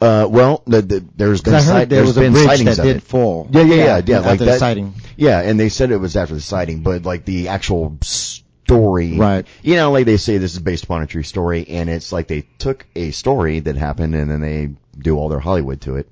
Uh, 0.06 0.28
well, 0.28 0.64
the, 0.68 0.82
the, 0.82 1.06
there's 1.16 1.42
been, 1.42 1.54
Because 1.54 1.70
I 1.70 1.74
si- 1.74 1.80
heard 1.80 1.90
there 1.90 1.98
there's 1.98 2.08
was 2.10 2.18
a 2.18 2.22
been 2.22 2.34
bridge 2.34 2.46
sightings 2.46 2.78
that 2.78 2.80
of 2.80 2.86
did 2.88 2.96
it. 2.98 3.04
fall. 3.04 3.48
Yeah, 3.52 3.62
yeah, 3.62 3.76
yeah, 3.76 4.02
yeah. 4.06 4.18
after 4.18 4.30
like 4.30 4.40
the 4.40 4.46
that. 4.46 4.60
sighting. 4.60 4.94
Yeah, 5.18 5.42
and 5.42 5.60
they 5.60 5.70
said 5.70 5.92
it 5.92 5.98
was 5.98 6.16
after 6.16 6.36
the 6.36 6.42
sighting, 6.42 6.82
but 6.84 7.04
like 7.04 7.26
the 7.26 7.48
actual 7.50 7.98
story, 8.02 9.18
Right. 9.18 9.46
You 9.62 9.76
know, 9.76 9.92
like 9.92 10.06
they 10.06 10.18
say 10.18 10.38
this 10.38 10.54
is 10.54 10.60
based 10.60 10.86
upon 10.86 11.02
a 11.04 11.08
true 11.08 11.24
story, 11.24 11.66
and 11.70 11.90
it's 11.90 12.12
like 12.12 12.28
they 12.28 12.42
took 12.58 12.86
a 12.96 13.12
story 13.12 13.60
that 13.62 13.76
happened 13.78 14.16
and 14.16 14.30
then 14.30 14.42
they 14.42 14.72
do 14.98 15.18
all 15.18 15.30
their 15.30 15.40
Hollywood 15.40 15.82
to 15.82 15.98
it. 15.98 16.10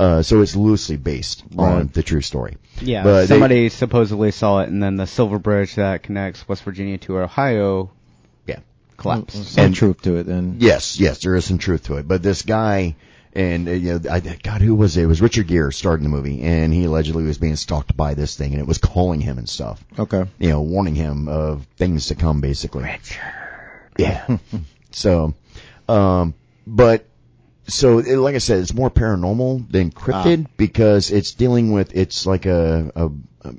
Uh, 0.00 0.22
so 0.22 0.40
it's 0.42 0.54
loosely 0.54 0.96
based 0.96 1.42
on 1.56 1.88
the 1.92 2.04
true 2.04 2.20
story. 2.20 2.56
Yeah, 2.80 3.02
But 3.02 3.20
they- 3.22 3.26
somebody 3.26 3.68
supposedly 3.68 4.30
saw 4.30 4.60
it, 4.60 4.68
and 4.68 4.80
then 4.82 4.96
the 4.96 5.08
Silver 5.08 5.40
Bridge 5.40 5.74
that 5.74 6.04
connects 6.04 6.46
West 6.48 6.62
Virginia 6.62 6.98
to 6.98 7.18
Ohio 7.18 7.90
Yeah. 8.46 8.60
collapsed. 8.96 9.44
Some 9.54 9.64
And- 9.66 9.74
truth 9.74 10.02
to 10.02 10.16
it, 10.18 10.26
then. 10.26 10.56
Yes, 10.60 11.00
yes, 11.00 11.18
there 11.18 11.34
is 11.34 11.44
some 11.46 11.58
truth 11.58 11.84
to 11.86 11.96
it. 11.96 12.06
But 12.06 12.22
this 12.22 12.42
guy, 12.42 12.94
and 13.34 13.68
uh, 13.68 13.72
you 13.72 13.98
know, 13.98 14.10
I, 14.10 14.20
God, 14.20 14.60
who 14.60 14.74
was 14.74 14.96
it? 14.96 15.02
It 15.02 15.06
was 15.06 15.20
Richard 15.20 15.46
Gere 15.46 15.72
starred 15.72 16.00
in 16.00 16.04
the 16.04 16.10
movie, 16.10 16.42
and 16.42 16.72
he 16.72 16.84
allegedly 16.84 17.24
was 17.24 17.38
being 17.38 17.56
stalked 17.56 17.96
by 17.96 18.14
this 18.14 18.36
thing, 18.36 18.52
and 18.52 18.60
it 18.60 18.66
was 18.66 18.78
calling 18.78 19.20
him 19.20 19.38
and 19.38 19.48
stuff. 19.48 19.82
Okay. 19.98 20.24
You 20.38 20.48
know, 20.50 20.62
warning 20.62 20.94
him 20.94 21.28
of 21.28 21.66
things 21.76 22.06
to 22.06 22.14
come, 22.14 22.40
basically. 22.40 22.84
Richard. 22.84 23.20
Yeah. 23.98 24.38
so, 24.90 25.34
um, 25.88 26.34
but 26.66 27.06
so 27.66 27.98
it, 27.98 28.16
like 28.16 28.34
I 28.34 28.38
said, 28.38 28.60
it's 28.60 28.74
more 28.74 28.90
paranormal 28.90 29.70
than 29.70 29.90
cryptid 29.90 30.46
because 30.56 31.10
it's 31.10 31.34
dealing 31.34 31.72
with 31.72 31.94
it's 31.94 32.24
like 32.26 32.46
a, 32.46 32.90
a 32.94 33.10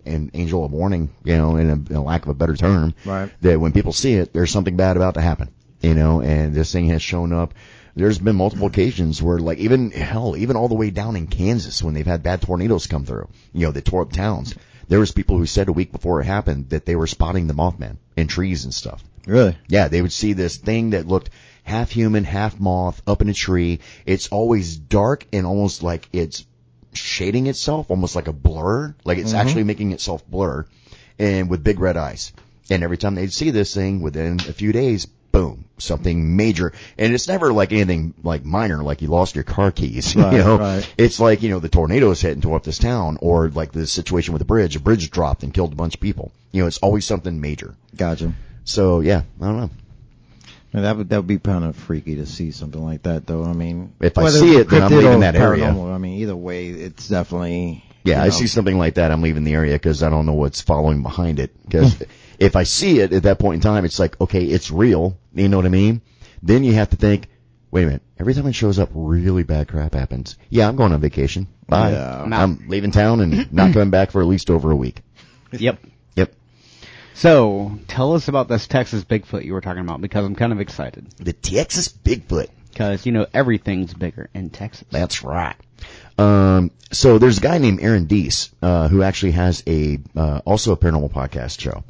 an 0.06 0.32
angel 0.34 0.66
of 0.66 0.72
warning, 0.72 1.10
you 1.24 1.36
know, 1.36 1.56
in 1.56 1.70
a, 1.70 1.74
in 1.74 1.96
a 1.96 2.04
lack 2.04 2.24
of 2.24 2.30
a 2.30 2.34
better 2.34 2.56
term, 2.56 2.94
Right. 3.06 3.32
that 3.42 3.60
when 3.60 3.72
people 3.72 3.94
see 3.94 4.14
it, 4.14 4.34
there's 4.34 4.52
something 4.52 4.76
bad 4.78 4.98
about 4.98 5.16
to 5.16 5.22
happen, 5.22 5.50
you 5.82 5.96
know, 5.96 6.22
and 6.22 6.54
this 6.54 6.72
thing 6.72 6.88
has 6.88 7.02
shown 7.02 7.34
up. 7.34 7.54
There's 8.00 8.18
been 8.18 8.38
multiple 8.38 8.68
occasions 8.68 9.22
where, 9.22 9.40
like, 9.40 9.58
even 9.58 9.92
hell, 9.92 10.38
even 10.38 10.56
all 10.56 10.70
the 10.70 10.76
way 10.76 10.90
down 10.90 11.18
in 11.18 11.28
Kansas, 11.28 11.84
when 11.84 11.94
they've 11.94 12.06
had 12.06 12.24
bad 12.24 12.42
tornadoes 12.42 12.88
come 12.88 13.04
through, 13.04 13.28
you 13.54 13.66
know, 13.66 13.72
they 13.72 13.82
tore 13.82 14.04
up 14.04 14.14
towns. 14.14 14.56
There 14.88 15.02
was 15.02 15.12
people 15.12 15.38
who 15.38 15.46
said 15.46 15.68
a 15.68 15.74
week 15.74 15.92
before 15.92 16.22
it 16.22 16.26
happened 16.26 16.70
that 16.70 16.86
they 16.86 16.96
were 16.96 17.08
spotting 17.08 17.48
the 17.48 17.54
Mothman 17.54 17.98
in 18.16 18.28
trees 18.28 18.64
and 18.64 18.74
stuff. 18.74 19.04
Really? 19.26 19.58
Yeah, 19.68 19.90
they 19.90 20.02
would 20.02 20.14
see 20.14 20.32
this 20.32 20.56
thing 20.56 20.92
that 20.92 21.08
looked 21.08 21.30
half 21.64 21.92
human, 21.92 22.24
half 22.24 22.60
moth 22.60 23.02
up 23.06 23.22
in 23.22 23.30
a 23.30 23.34
tree. 23.34 23.80
It's 24.06 24.30
always 24.30 24.78
dark 24.78 25.28
and 25.34 25.46
almost 25.46 25.84
like 25.84 26.08
it's 26.14 26.46
shading 26.94 27.48
itself, 27.48 27.92
almost 27.92 28.16
like 28.16 28.28
a 28.28 28.34
blur, 28.34 28.96
like 29.04 29.18
it's 29.18 29.32
mm-hmm. 29.32 29.40
actually 29.40 29.64
making 29.66 29.92
itself 29.92 30.26
blur 30.26 30.66
and 31.20 31.50
with 31.50 31.64
big 31.64 31.80
red 31.80 31.98
eyes. 31.98 32.32
And 32.70 32.82
every 32.82 32.98
time 32.98 33.16
they'd 33.16 33.34
see 33.34 33.52
this 33.52 33.74
thing 33.74 34.02
within 34.02 34.40
a 34.40 34.54
few 34.54 34.72
days, 34.72 35.06
boom, 35.32 35.66
something 35.78 36.36
major. 36.36 36.74
And 36.98 37.14
it's 37.14 37.28
never 37.28 37.52
like 37.54 37.72
anything 37.72 38.14
like 38.24 38.44
minor, 38.46 38.84
like 38.84 39.02
you 39.02 39.08
lost 39.10 39.36
your 39.36 39.44
car 39.44 39.72
keys, 39.72 40.16
Right, 40.18 40.34
you 40.34 40.40
know? 40.40 40.58
right. 40.58 40.94
It's 40.98 41.20
like, 41.20 41.42
you 41.44 41.50
know, 41.50 41.60
the 41.60 41.70
tornadoes 41.70 42.22
hit 42.22 42.34
and 42.34 42.42
tore 42.44 42.56
up 42.56 42.64
this 42.64 42.80
town 42.80 43.18
or 43.22 43.50
like 43.50 43.72
the 43.72 43.86
situation 43.88 44.34
with 44.34 44.40
the 44.40 44.46
bridge, 44.46 44.76
a 44.76 44.80
bridge 44.80 45.10
dropped 45.12 45.44
and 45.44 45.54
killed 45.54 45.74
a 45.74 45.76
bunch 45.76 45.96
of 45.96 46.02
people. 46.02 46.32
You 46.52 46.62
know, 46.62 46.68
it's 46.68 46.80
always 46.80 47.06
something 47.06 47.40
major. 47.40 47.76
Gotcha. 47.96 48.34
So 48.66 49.00
yeah, 49.02 49.22
I 49.42 49.46
don't 49.46 49.58
know. 49.58 49.70
Man, 50.74 50.84
that 50.84 50.98
would 50.98 51.10
that 51.10 51.18
would 51.18 51.28
be 51.28 51.40
kind 51.40 51.64
of 51.64 51.76
freaky 51.76 52.16
to 52.18 52.28
see 52.28 52.52
something 52.52 52.84
like 52.84 53.04
that, 53.04 53.26
though. 53.26 53.44
I 53.44 53.54
mean, 53.54 53.94
If 54.00 54.18
I 54.20 54.30
see 54.30 54.56
it, 54.56 54.70
then 54.70 54.84
I'm 54.84 54.92
leaving 54.92 55.20
that 55.22 55.36
area. 55.36 55.66
paranormal, 55.66 55.94
I 55.94 55.98
mean, 55.98 56.20
either 56.20 56.36
way, 56.36 56.68
it's 56.68 57.08
definitely. 57.08 57.84
Yeah, 58.04 58.18
you 58.18 58.22
I 58.22 58.26
know, 58.26 58.30
see 58.32 58.48
something 58.48 58.78
like 58.78 58.94
that. 58.96 59.12
I'm 59.12 59.22
leaving 59.24 59.44
the 59.44 59.54
area 59.54 59.74
because 59.74 60.04
I 60.04 60.10
don't 60.10 60.26
know 60.28 60.34
what's 60.34 60.62
following 60.62 61.02
behind 61.02 61.40
it. 61.40 61.52
Because 61.66 62.02
if 62.40 62.56
I 62.56 62.64
see 62.64 63.00
it 63.00 63.14
at 63.14 63.24
that 63.24 63.40
point 63.40 63.56
in 63.56 63.62
time, 63.62 63.86
it's 63.86 64.00
like, 64.00 64.20
okay, 64.20 64.46
it's 64.46 64.72
real. 64.72 65.18
You 65.34 65.50
know 65.50 65.58
what 65.58 65.66
I 65.66 65.70
mean? 65.70 66.02
Then 66.42 66.64
you 66.64 66.74
have 66.74 66.90
to 66.90 66.96
think, 66.96 67.28
wait 67.72 67.84
a 67.84 67.88
minute, 67.88 68.02
Every 68.20 68.34
time 68.34 68.48
it 68.48 68.54
shows 68.54 68.80
up, 68.80 68.90
really 68.94 69.44
bad 69.44 69.70
crap 69.70 69.94
happens. 69.94 70.38
Yeah, 70.50 70.68
I'm 70.68 70.76
going 70.76 70.92
on 70.92 71.00
vacation. 71.00 71.48
Bye. 71.70 71.92
Yeah. 71.92 72.24
I'm, 72.24 72.34
I'm 72.34 72.66
leaving 72.68 72.92
town 72.92 73.22
and 73.22 73.52
not 73.54 73.72
coming 73.74 73.92
back 73.92 74.12
for 74.12 74.22
at 74.22 74.28
least 74.28 74.50
over 74.50 74.72
a 74.72 74.76
week. 74.76 75.02
Yep. 75.54 75.80
Yep. 76.16 76.34
So, 77.14 77.80
tell 77.88 78.14
us 78.16 78.28
about 78.28 78.50
this 78.50 78.68
Texas 78.68 79.06
Bigfoot 79.06 79.46
you 79.46 79.54
were 79.54 79.62
talking 79.62 79.82
about 79.82 80.02
because 80.02 80.26
I'm 80.26 80.36
kind 80.36 80.52
of 80.52 80.60
excited. 80.60 81.08
The 81.16 81.32
Texas 81.32 81.88
Bigfoot. 81.88 82.50
Because, 82.80 83.06
you 83.06 83.12
know, 83.12 83.28
everything's 83.34 83.94
bigger 83.94 84.30
in 84.34 84.52
Texas. 84.52 84.88
That's 84.90 85.22
right. 85.22 85.58
Um, 86.18 86.72
so 86.94 87.18
there's 87.18 87.40
a 87.40 87.42
guy 87.42 87.58
named 87.58 87.82
Aaron 87.82 88.06
Deese, 88.06 88.52
uh, 88.62 88.88
who 88.88 89.04
actually 89.04 89.34
has 89.34 89.62
a, 89.68 90.00
uh, 90.16 90.40
also 90.46 90.72
a 90.72 90.78
paranormal 90.78 91.12
podcast 91.12 91.60
show. 91.60 91.84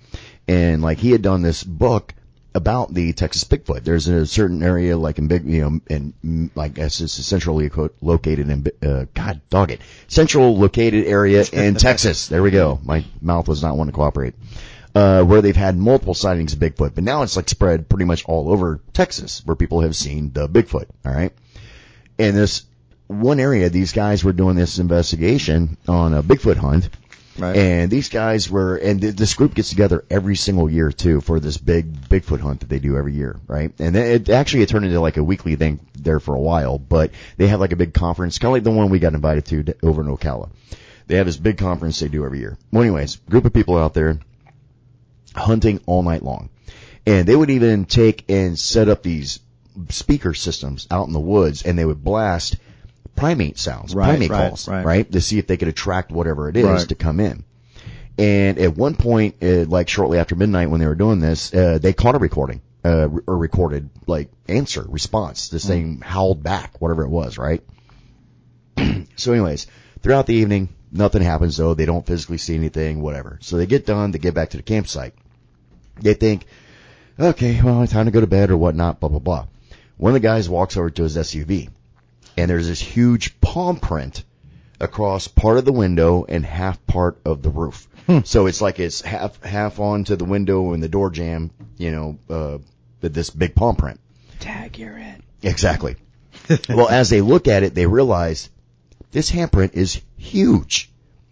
And 0.48 0.82
like 0.82 0.98
he 0.98 1.12
had 1.12 1.22
done 1.22 1.44
this 1.44 1.64
book 1.64 2.16
about 2.56 2.92
the 2.92 3.14
Texas 3.14 3.44
Bigfoot. 3.44 3.84
There's 3.84 4.08
a 4.08 4.26
certain 4.26 4.64
area 4.64 4.98
like 4.98 5.20
in 5.20 5.28
big, 5.28 5.46
you 5.46 5.62
know, 5.62 5.80
and 5.92 6.50
like 6.56 6.74
guess 6.74 7.02
it's 7.02 7.14
centrally 7.14 7.70
located 8.02 8.50
in, 8.50 8.66
uh, 8.82 9.06
God 9.14 9.42
dog 9.52 9.70
it, 9.70 9.82
central 10.08 10.58
located 10.58 11.06
area 11.06 11.46
in 11.54 11.76
Texas. 11.76 12.30
There 12.30 12.42
we 12.42 12.50
go. 12.50 12.80
My 12.84 13.06
mouth 13.22 13.48
was 13.48 13.62
not 13.62 13.78
one 13.78 13.86
to 13.86 13.94
cooperate. 13.94 14.34
Uh, 14.96 15.24
where 15.24 15.42
they've 15.42 15.56
had 15.56 15.78
multiple 15.78 16.16
sightings 16.16 16.54
of 16.54 16.60
Bigfoot, 16.60 16.96
but 16.96 17.04
now 17.04 17.22
it's 17.22 17.36
like 17.36 17.48
spread 17.48 17.88
pretty 17.88 18.06
much 18.06 18.26
all 18.26 18.52
over 18.52 18.82
Texas 18.92 19.44
where 19.46 19.56
people 19.56 19.82
have 19.82 19.96
seen 19.96 20.34
the 20.34 20.50
Bigfoot. 20.50 20.86
All 21.06 21.14
right. 21.14 21.32
And 22.18 22.36
this 22.36 22.64
one 23.06 23.40
area, 23.40 23.70
these 23.70 23.92
guys 23.94 24.24
were 24.24 24.34
doing 24.34 24.56
this 24.56 24.80
investigation 24.80 25.78
on 25.88 26.14
a 26.14 26.24
Bigfoot 26.24 26.58
hunt. 26.58 26.90
Right. 27.38 27.56
And 27.56 27.92
these 27.92 28.10
guys 28.10 28.50
were, 28.50 28.76
and 28.76 29.00
th- 29.00 29.16
this 29.16 29.34
group 29.34 29.54
gets 29.54 29.70
together 29.70 30.04
every 30.10 30.36
single 30.36 30.70
year 30.70 30.92
too 30.92 31.22
for 31.22 31.40
this 31.40 31.58
big 31.58 32.10
Bigfoot 32.10 32.40
hunt 32.42 32.62
that 32.62 32.70
they 32.70 32.80
do 32.80 32.98
every 32.98 33.14
year, 33.14 33.40
right? 33.48 33.72
And 33.80 33.96
it 33.96 34.28
it 34.28 34.30
actually 34.30 34.64
it 34.64 34.70
turned 34.70 34.86
into 34.86 35.00
like 35.00 35.18
a 35.18 35.24
weekly 35.24 35.56
thing 35.56 35.80
there 35.98 36.20
for 36.20 36.36
a 36.36 36.40
while, 36.40 36.78
but 36.78 37.12
they 37.38 37.48
have 37.48 37.60
like 37.60 37.72
a 37.72 37.78
big 37.78 37.94
conference, 37.94 38.40
kind 38.40 38.50
of 38.50 38.54
like 38.54 38.64
the 38.64 38.72
one 38.72 38.90
we 38.90 39.00
got 39.00 39.14
invited 39.14 39.46
to 39.46 39.64
d- 39.64 39.74
over 39.82 40.02
in 40.02 40.08
Ocala. 40.08 40.50
They 41.08 41.16
have 41.16 41.26
this 41.26 41.38
big 41.38 41.58
conference 41.58 42.00
they 42.00 42.10
do 42.10 42.26
every 42.26 42.40
year. 42.40 42.58
Well, 42.72 42.84
anyways, 42.84 43.16
group 43.30 43.46
of 43.46 43.54
people 43.54 43.78
out 43.78 43.94
there 43.94 44.20
hunting 45.36 45.82
all 45.86 46.04
night 46.04 46.24
long. 46.24 46.50
And 47.06 47.28
they 47.28 47.36
would 47.36 47.50
even 47.50 47.86
take 47.86 48.30
and 48.30 48.58
set 48.60 48.90
up 48.90 49.04
these 49.04 49.40
speaker 49.90 50.34
systems 50.34 50.88
out 50.92 51.08
in 51.08 51.14
the 51.14 51.20
woods 51.20 51.64
and 51.64 51.78
they 51.78 51.86
would 51.86 52.04
blast 52.04 52.58
primate 53.16 53.58
sounds, 53.58 53.94
Right, 53.94 54.10
primate 54.10 54.30
right, 54.30 54.50
calls, 54.50 54.68
right. 54.68 54.86
right? 54.86 55.12
To 55.12 55.22
see 55.22 55.40
if 55.40 55.48
they 55.48 55.58
could 55.58 55.68
attract 55.68 56.12
whatever 56.12 56.50
it 56.50 56.58
is 56.58 56.88
to 56.88 56.96
come 56.96 57.20
in. 57.20 57.44
And 58.18 58.60
at 58.60 58.76
one 58.76 58.96
point, 58.96 59.36
uh, 59.42 59.66
like 59.66 59.88
shortly 59.88 60.20
after 60.20 60.36
midnight 60.36 60.70
when 60.70 60.80
they 60.80 60.88
were 60.88 60.96
doing 60.96 61.20
this, 61.20 61.54
uh, 61.54 61.80
they 61.82 61.94
caught 61.94 62.16
a 62.16 62.20
recording, 62.20 62.62
uh, 62.84 63.08
or 63.28 63.38
recorded 63.38 63.90
like 64.08 64.30
answer, 64.48 64.86
response. 64.88 65.50
This 65.50 65.66
thing 65.66 66.02
howled 66.02 66.44
back, 66.44 66.82
whatever 66.82 67.04
it 67.04 67.10
was, 67.10 67.38
right? 67.38 67.64
so 69.16 69.32
anyways, 69.32 69.68
throughout 70.02 70.26
the 70.26 70.36
evening, 70.36 70.70
nothing 70.92 71.22
happens 71.22 71.58
though. 71.58 71.74
They 71.74 71.86
don't 71.86 72.06
physically 72.06 72.38
see 72.38 72.56
anything, 72.56 73.02
whatever. 73.02 73.40
So 73.42 73.58
they 73.58 73.66
get 73.66 73.86
done, 73.86 74.12
they 74.12 74.20
get 74.20 74.34
back 74.34 74.52
to 74.52 74.58
the 74.58 74.64
campsite. 74.64 75.14
They 76.02 76.14
think, 76.14 76.46
okay, 77.20 77.62
well, 77.62 77.86
time 77.88 78.06
to 78.06 78.12
go 78.12 78.22
to 78.22 78.28
bed 78.28 78.52
or 78.52 78.58
whatnot, 78.58 79.00
blah, 79.00 79.10
blah, 79.10 79.20
blah. 79.20 79.48
One 79.98 80.12
of 80.12 80.22
the 80.22 80.28
guys 80.28 80.48
walks 80.48 80.78
over 80.78 80.90
to 80.90 81.04
his 81.04 81.18
SUV 81.18 81.70
and 82.38 82.50
there's 82.50 82.68
this 82.68 82.82
huge 82.82 83.40
palm 83.42 83.78
print 83.78 84.24
across 84.80 85.28
part 85.28 85.58
of 85.58 85.66
the 85.66 85.74
window 85.74 86.26
and 86.28 86.46
half 86.46 86.86
part 86.88 87.20
of 87.26 87.42
the 87.42 87.50
roof. 87.50 87.88
So 88.24 88.48
it's 88.48 88.60
like 88.60 88.80
it's 88.80 89.02
half, 89.02 89.40
half 89.44 89.80
onto 89.80 90.16
the 90.16 90.26
window 90.26 90.74
and 90.74 90.82
the 90.82 90.88
door 90.88 91.12
jam, 91.12 91.52
you 91.78 91.92
know, 91.92 92.18
uh, 92.28 92.58
this 93.02 93.30
big 93.30 93.54
palm 93.54 93.76
print. 93.76 94.00
Tag, 94.40 94.80
you're 94.80 94.98
it. 94.98 95.22
Exactly. 95.44 95.96
well, 96.70 96.90
as 96.90 97.12
they 97.12 97.22
look 97.22 97.48
at 97.48 97.62
it, 97.62 97.76
they 97.76 97.86
realize 97.86 98.50
this 99.12 99.30
handprint 99.30 99.74
is 99.74 100.02
huge. 100.20 100.92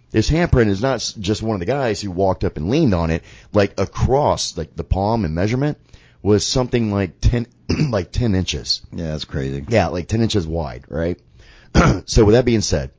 This 0.10 0.30
handprint 0.30 0.68
is 0.70 0.82
not 0.82 1.14
just 1.20 1.44
one 1.44 1.56
of 1.56 1.60
the 1.60 1.66
guys 1.66 2.02
who 2.02 2.10
walked 2.12 2.44
up 2.44 2.58
and 2.58 2.70
leaned 2.70 2.94
on 2.94 3.12
it. 3.12 3.24
Like 3.54 3.80
across, 3.80 4.58
like 4.58 4.76
the 4.76 4.84
palm 4.86 5.26
and 5.26 5.36
measurement 5.36 5.78
was 6.22 6.46
something 6.46 6.92
like 6.92 7.20
ten, 7.22 7.46
like 7.90 8.12
ten 8.12 8.34
inches. 8.34 8.82
Yeah, 8.92 9.12
that's 9.12 9.26
crazy. 9.26 9.64
Yeah, 9.68 9.88
like 9.88 10.08
10 10.08 10.22
inches 10.22 10.48
wide, 10.48 10.86
right? 10.88 11.20
so 12.06 12.24
with 12.26 12.34
that 12.34 12.46
being 12.46 12.62
said, 12.62 12.92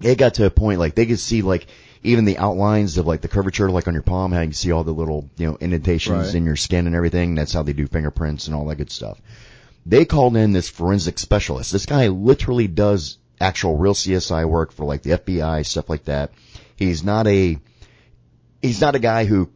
it 0.00 0.18
got 0.18 0.34
to 0.34 0.46
a 0.46 0.50
point 0.50 0.78
like 0.78 0.94
they 0.94 1.06
could 1.06 1.18
see 1.20 1.42
like 1.42 1.66
even 2.02 2.24
the 2.24 2.36
outlines 2.38 2.98
of 2.98 3.06
like 3.06 3.20
the 3.22 3.28
curvature 3.28 3.70
like 3.70 3.88
on 3.88 3.94
your 3.94 4.02
palm, 4.02 4.32
how 4.32 4.40
you 4.40 4.46
can 4.48 4.52
see 4.52 4.72
all 4.72 4.84
the 4.84 4.92
little, 4.92 5.30
you 5.36 5.46
know, 5.46 5.56
indentations 5.60 6.26
Right. 6.26 6.34
in 6.34 6.44
your 6.44 6.56
skin 6.56 6.86
and 6.86 6.94
everything. 6.96 7.34
That's 7.36 7.52
how 7.52 7.62
they 7.62 7.72
do 7.72 7.86
fingerprints 7.86 8.46
and 8.48 8.54
all 8.56 8.66
that 8.66 8.76
good 8.76 8.90
stuff. 8.90 9.18
They 9.86 10.04
called 10.04 10.36
in 10.36 10.52
this 10.52 10.68
forensic 10.68 11.18
specialist. 11.18 11.72
This 11.72 11.86
guy 11.86 12.08
literally 12.08 12.68
does 12.68 13.18
actual 13.42 13.76
real 13.76 13.94
CSI 13.94 14.48
work 14.48 14.72
for 14.72 14.84
like 14.84 15.02
the 15.02 15.10
FBI, 15.10 15.66
stuff 15.66 15.90
like 15.90 16.04
that. 16.04 16.32
He's 16.76 17.04
not 17.04 17.26
a, 17.26 17.58
he's 18.62 18.80
not 18.80 18.94
a 18.94 18.98
guy 18.98 19.24
who 19.24 19.50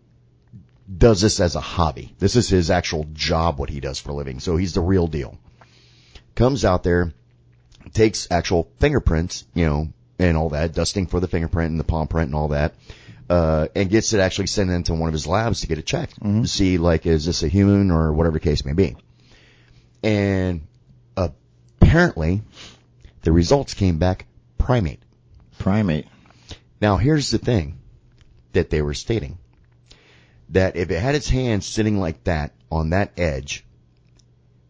does 0.95 1.21
this 1.21 1.41
as 1.41 1.57
a 1.57 1.61
hobby. 1.61 2.15
This 2.19 2.37
is 2.37 2.49
his 2.49 2.71
actual 2.71 3.07
job, 3.13 3.59
what 3.59 3.71
he 3.71 3.81
does 3.81 3.99
for 3.99 4.11
a 4.11 4.15
living. 4.15 4.41
So 4.41 4.57
he's 4.57 4.75
the 4.75 4.81
real 4.81 5.07
deal 5.07 5.39
comes 6.37 6.65
out 6.65 6.85
there, 6.85 7.13
takes 7.93 8.29
actual 8.31 8.71
fingerprints, 8.79 9.45
you 9.55 9.67
know, 9.67 9.89
and 10.19 10.37
all 10.37 10.51
that, 10.51 10.73
dusting 10.73 11.07
for 11.07 11.19
the 11.19 11.27
fingerprint 11.27 11.73
and 11.73 11.81
the 11.81 11.85
palm 11.85 12.07
print 12.07 12.29
and 12.29 12.35
all 12.35 12.49
that, 12.49 12.75
uh, 13.29 13.67
and 13.75 13.91
gets 13.91 14.13
it 14.13 14.21
actually 14.21 14.47
sent 14.47 14.71
into 14.71 14.95
one 14.95 15.09
of 15.09 15.13
his 15.13 15.27
labs 15.27 15.63
to 15.63 15.67
get 15.67 15.79
it 15.79 15.87
checked 15.87 16.23
to 16.23 16.47
see 16.47 16.79
like, 16.79 17.07
is 17.07 17.25
this 17.27 17.43
a 17.43 17.49
human 17.49 17.91
or 17.91 18.13
whatever 18.13 18.35
the 18.35 18.41
case 18.41 18.65
may 18.65 18.73
be. 18.73 18.97
And 20.03 20.67
apparently 21.17 22.43
the 23.27 23.33
results 23.33 23.75
came 23.75 23.99
back 23.99 24.25
primate. 24.57 25.01
Primate. 25.59 26.07
Now 26.81 26.97
here's 26.97 27.33
the 27.33 27.39
thing 27.39 27.81
that 28.53 28.71
they 28.71 28.81
were 28.81 28.95
stating. 28.95 29.39
That 30.51 30.77
if 30.77 30.93
it 30.93 31.01
had 31.01 31.17
its 31.17 31.29
hand 31.29 31.65
sitting 31.65 31.99
like 31.99 32.23
that 32.23 32.55
on 32.71 32.91
that 32.91 33.11
edge, 33.17 33.65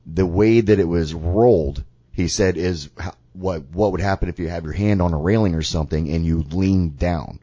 the 0.07 0.25
way 0.25 0.63
that 0.63 0.79
it 0.79 0.89
was 0.89 1.13
rolled, 1.13 1.85
he 2.13 2.29
said 2.29 2.57
is 2.57 2.89
what, 3.35 3.65
what 3.73 3.93
would 3.93 4.01
happen 4.01 4.31
if 4.31 4.39
you 4.39 4.49
have 4.49 4.65
your 4.65 4.73
hand 4.73 5.03
on 5.03 5.13
a 5.13 5.19
railing 5.19 5.55
or 5.55 5.61
something 5.61 6.09
and 6.09 6.25
you 6.25 6.41
lean 6.41 6.97
down. 6.97 7.41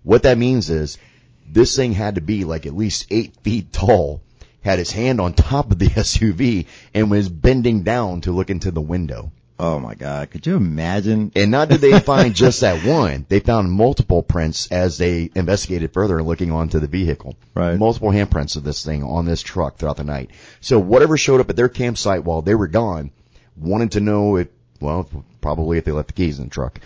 what 0.02 0.24
that 0.24 0.38
means 0.38 0.70
is 0.70 0.98
this 1.46 1.76
thing 1.76 1.92
had 1.92 2.16
to 2.16 2.20
be 2.20 2.42
like 2.42 2.66
at 2.66 2.76
least 2.76 3.06
eight 3.10 3.36
feet 3.44 3.72
tall, 3.72 4.22
had 4.64 4.78
his 4.78 4.90
hand 4.90 5.20
on 5.20 5.34
top 5.34 5.70
of 5.70 5.78
the 5.78 5.86
SUV 5.88 6.66
and 6.94 7.10
was 7.10 7.28
bending 7.28 7.82
down 7.82 8.22
to 8.22 8.32
look 8.32 8.50
into 8.50 8.70
the 8.70 8.80
window. 8.80 9.30
Oh 9.58 9.78
my 9.78 9.94
God. 9.94 10.30
Could 10.30 10.46
you 10.46 10.56
imagine? 10.56 11.30
And 11.36 11.52
not 11.52 11.68
did 11.68 11.80
they 11.80 12.00
find 12.00 12.34
just 12.34 12.62
that 12.62 12.84
one, 12.84 13.24
they 13.28 13.38
found 13.38 13.70
multiple 13.70 14.22
prints 14.22 14.66
as 14.72 14.98
they 14.98 15.30
investigated 15.34 15.92
further 15.92 16.18
and 16.18 16.26
looking 16.26 16.50
onto 16.50 16.80
the 16.80 16.88
vehicle. 16.88 17.36
Right. 17.54 17.78
Multiple 17.78 18.10
handprints 18.10 18.56
of 18.56 18.64
this 18.64 18.84
thing 18.84 19.04
on 19.04 19.26
this 19.26 19.42
truck 19.42 19.76
throughout 19.76 19.96
the 19.96 20.04
night. 20.04 20.30
So 20.60 20.80
whatever 20.80 21.16
showed 21.16 21.40
up 21.40 21.50
at 21.50 21.56
their 21.56 21.68
campsite 21.68 22.24
while 22.24 22.42
they 22.42 22.54
were 22.54 22.66
gone 22.66 23.12
wanted 23.56 23.92
to 23.92 24.00
know 24.00 24.36
if, 24.36 24.48
well, 24.80 25.08
probably 25.40 25.78
if 25.78 25.84
they 25.84 25.92
left 25.92 26.08
the 26.08 26.14
keys 26.14 26.38
in 26.38 26.46
the 26.46 26.50
truck. 26.50 26.80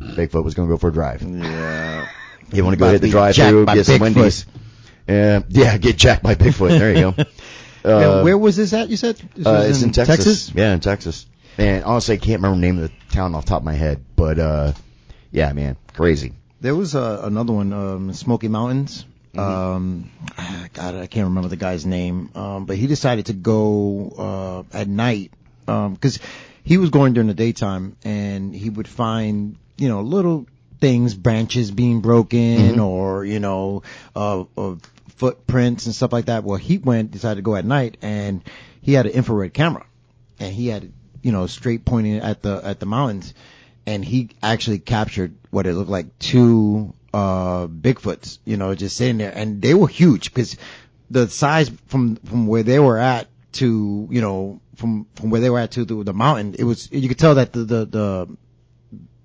Bigfoot 0.00 0.42
was 0.42 0.54
going 0.54 0.68
to 0.68 0.72
go 0.72 0.78
for 0.78 0.88
a 0.88 0.92
drive. 0.92 1.22
Yeah. 1.22 2.08
You 2.52 2.64
want 2.64 2.74
to 2.74 2.78
go 2.78 2.90
hit 2.90 3.02
the 3.02 3.10
drive 3.10 3.36
through, 3.36 3.66
get 3.66 3.86
some 3.86 4.00
Wendy's. 4.00 4.46
Uh, 5.10 5.40
yeah, 5.48 5.76
get 5.78 5.96
jacked 5.96 6.22
by 6.22 6.34
Bigfoot. 6.34 6.78
There 6.78 6.94
you 6.94 7.12
go. 7.12 7.24
Now, 7.82 8.22
where 8.24 8.36
was 8.36 8.56
this 8.56 8.74
at? 8.74 8.90
You 8.90 8.98
said 8.98 9.16
This 9.34 9.46
Uh, 9.46 9.64
it's 9.66 9.80
in 9.82 9.92
Texas. 9.92 10.52
Yeah, 10.54 10.74
in 10.74 10.80
Texas. 10.80 11.24
And 11.56 11.82
honestly, 11.82 12.16
I 12.16 12.18
can't 12.18 12.42
remember 12.42 12.56
the 12.56 12.60
name 12.60 12.78
of 12.78 12.90
the 12.90 13.14
town 13.14 13.34
off 13.34 13.46
the 13.46 13.48
top 13.48 13.62
of 13.62 13.64
my 13.64 13.72
head, 13.72 14.04
but 14.16 14.38
uh, 14.38 14.72
yeah, 15.32 15.50
man, 15.54 15.76
crazy. 15.94 16.34
There 16.60 16.74
was 16.74 16.94
uh, 16.94 17.22
another 17.24 17.54
one, 17.54 17.72
um, 17.72 18.12
Smoky 18.12 18.48
Mountains. 18.48 19.06
Mm-hmm. 19.34 19.40
Um, 19.40 20.10
God, 20.74 20.94
I 20.94 21.06
can't 21.06 21.28
remember 21.28 21.48
the 21.48 21.56
guy's 21.56 21.86
name. 21.86 22.28
Um, 22.34 22.66
but 22.66 22.76
he 22.76 22.86
decided 22.86 23.26
to 23.26 23.32
go 23.32 24.66
uh, 24.74 24.76
at 24.76 24.86
night 24.86 25.32
because 25.64 26.18
he 26.62 26.76
was 26.76 26.90
going 26.90 27.14
during 27.14 27.28
the 27.28 27.34
daytime, 27.34 27.96
and 28.04 28.54
he 28.54 28.68
would 28.68 28.88
find 28.88 29.56
you 29.78 29.88
know 29.88 30.02
little 30.02 30.46
things, 30.82 31.14
branches 31.14 31.70
being 31.70 32.00
broken, 32.02 32.58
Mm-hmm. 32.58 32.80
or 32.80 33.24
you 33.24 33.40
know, 33.40 33.82
uh, 34.14 34.44
uh, 34.56 34.74
footprints 35.20 35.84
and 35.84 35.94
stuff 35.94 36.14
like 36.14 36.24
that. 36.26 36.44
Well, 36.44 36.56
he 36.56 36.78
went 36.78 37.10
decided 37.10 37.36
to 37.36 37.42
go 37.42 37.54
at 37.54 37.66
night, 37.66 37.98
and 38.00 38.42
he 38.80 38.94
had 38.94 39.04
an 39.04 39.12
infrared 39.12 39.52
camera, 39.52 39.84
and 40.38 40.50
he 40.52 40.68
had 40.68 40.90
you 41.22 41.30
know 41.30 41.46
straight 41.46 41.84
pointing 41.84 42.16
at 42.16 42.40
the 42.42 42.58
at 42.64 42.80
the 42.80 42.86
mountains. 42.86 43.34
And 43.86 44.04
he 44.04 44.30
actually 44.42 44.78
captured 44.78 45.34
what 45.50 45.66
it 45.66 45.74
looked 45.74 45.90
like 45.90 46.18
two 46.18 46.94
uh 47.12 47.66
Bigfoots, 47.66 48.38
you 48.46 48.56
know, 48.56 48.74
just 48.74 48.96
sitting 48.96 49.18
there, 49.18 49.32
and 49.34 49.60
they 49.60 49.74
were 49.74 49.88
huge 49.88 50.32
because 50.32 50.56
the 51.10 51.28
size 51.28 51.70
from 51.88 52.16
from 52.16 52.46
where 52.46 52.62
they 52.62 52.78
were 52.78 52.98
at 52.98 53.28
to 53.52 54.08
you 54.10 54.22
know 54.22 54.60
from 54.76 55.06
from 55.16 55.28
where 55.28 55.42
they 55.42 55.50
were 55.50 55.58
at 55.58 55.72
to 55.72 55.84
the, 55.84 56.02
the 56.02 56.14
mountain, 56.14 56.54
it 56.58 56.64
was 56.64 56.90
you 56.90 57.08
could 57.08 57.18
tell 57.18 57.34
that 57.34 57.52
the 57.52 57.64
the 57.64 57.84
the 57.84 58.36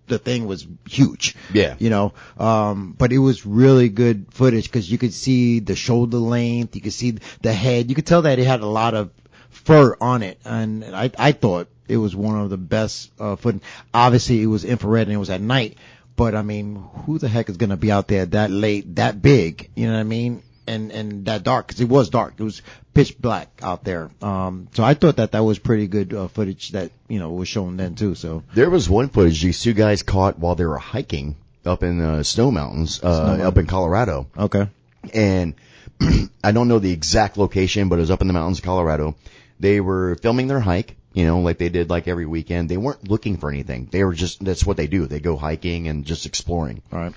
the 0.07 0.19
thing 0.19 0.45
was 0.45 0.67
huge. 0.87 1.35
Yeah. 1.53 1.75
You 1.79 1.89
know, 1.89 2.13
um, 2.37 2.95
but 2.97 3.11
it 3.11 3.19
was 3.19 3.45
really 3.45 3.89
good 3.89 4.27
footage 4.31 4.65
because 4.65 4.89
you 4.89 4.97
could 4.97 5.13
see 5.13 5.59
the 5.59 5.75
shoulder 5.75 6.17
length, 6.17 6.75
you 6.75 6.81
could 6.81 6.93
see 6.93 7.17
the 7.41 7.53
head, 7.53 7.89
you 7.89 7.95
could 7.95 8.05
tell 8.05 8.23
that 8.23 8.39
it 8.39 8.45
had 8.45 8.61
a 8.61 8.67
lot 8.67 8.93
of 8.93 9.11
fur 9.49 9.95
on 9.99 10.23
it, 10.23 10.39
and 10.45 10.83
I 10.83 11.11
I 11.17 11.31
thought 11.31 11.67
it 11.87 11.97
was 11.97 12.15
one 12.15 12.39
of 12.39 12.49
the 12.49 12.57
best 12.57 13.11
uh, 13.19 13.35
foot. 13.35 13.61
Obviously, 13.93 14.41
it 14.41 14.47
was 14.47 14.65
infrared 14.65 15.07
and 15.07 15.15
it 15.15 15.19
was 15.19 15.29
at 15.29 15.41
night, 15.41 15.77
but 16.15 16.35
I 16.35 16.41
mean, 16.41 16.83
who 17.05 17.17
the 17.17 17.27
heck 17.27 17.49
is 17.49 17.57
gonna 17.57 17.77
be 17.77 17.91
out 17.91 18.07
there 18.07 18.25
that 18.27 18.51
late, 18.51 18.95
that 18.95 19.21
big? 19.21 19.69
You 19.75 19.87
know 19.87 19.93
what 19.93 19.99
I 19.99 20.03
mean? 20.03 20.43
And 20.67 20.91
and 20.91 21.25
that 21.25 21.43
dark 21.43 21.67
because 21.67 21.79
it 21.81 21.89
was 21.89 22.09
dark. 22.09 22.33
It 22.37 22.43
was 22.43 22.61
pitch 22.93 23.17
black 23.19 23.49
out 23.61 23.83
there. 23.83 24.09
Um, 24.21 24.67
so 24.73 24.83
I 24.83 24.95
thought 24.95 25.17
that 25.17 25.33
that 25.33 25.43
was 25.43 25.59
pretty 25.59 25.85
good 25.87 26.13
uh, 26.13 26.27
footage 26.27 26.69
that 26.71 26.91
you 27.07 27.19
know 27.19 27.31
was 27.33 27.47
shown 27.47 27.77
then 27.77 27.93
too. 27.95 28.15
So 28.15 28.41
There 28.55 28.69
was 28.69 28.89
one 28.89 29.09
footage 29.09 29.41
these 29.43 29.61
two 29.61 29.73
guys 29.73 30.01
caught 30.01 30.39
while 30.39 30.55
they 30.55 30.65
were 30.65 30.77
hiking 30.79 31.35
up 31.65 31.83
in 31.83 32.01
uh, 32.01 32.23
snow 32.23 32.49
mountains, 32.51 32.99
uh, 33.03 33.35
Snow 33.37 33.47
up 33.47 33.57
in 33.57 33.67
Colorado. 33.67 34.27
okay, 34.37 34.67
and 35.13 35.53
I 36.43 36.51
don't 36.51 36.67
know 36.67 36.79
the 36.79 36.91
exact 36.91 37.37
location, 37.37 37.89
but 37.89 37.97
it 37.97 38.01
was 38.01 38.11
up 38.11 38.21
in 38.21 38.27
the 38.27 38.33
mountains 38.33 38.59
of 38.59 38.65
Colorado. 38.65 39.15
They 39.59 39.79
were 39.81 40.15
filming 40.15 40.47
their 40.47 40.59
hike, 40.59 40.95
you 41.13 41.25
know, 41.25 41.39
like 41.39 41.57
they 41.57 41.69
did 41.69 41.89
like 41.89 42.07
every 42.07 42.25
weekend. 42.25 42.69
They 42.69 42.77
weren't 42.77 43.07
looking 43.09 43.37
for 43.37 43.49
anything. 43.49 43.87
They 43.91 44.03
were 44.03 44.13
just, 44.13 44.43
that's 44.43 44.65
what 44.65 44.77
they 44.77 44.87
do. 44.87 45.05
They 45.05 45.19
go 45.19 45.37
hiking 45.37 45.87
and 45.87 46.05
just 46.05 46.25
exploring. 46.25 46.81
all 46.91 46.99
right, 46.99 47.13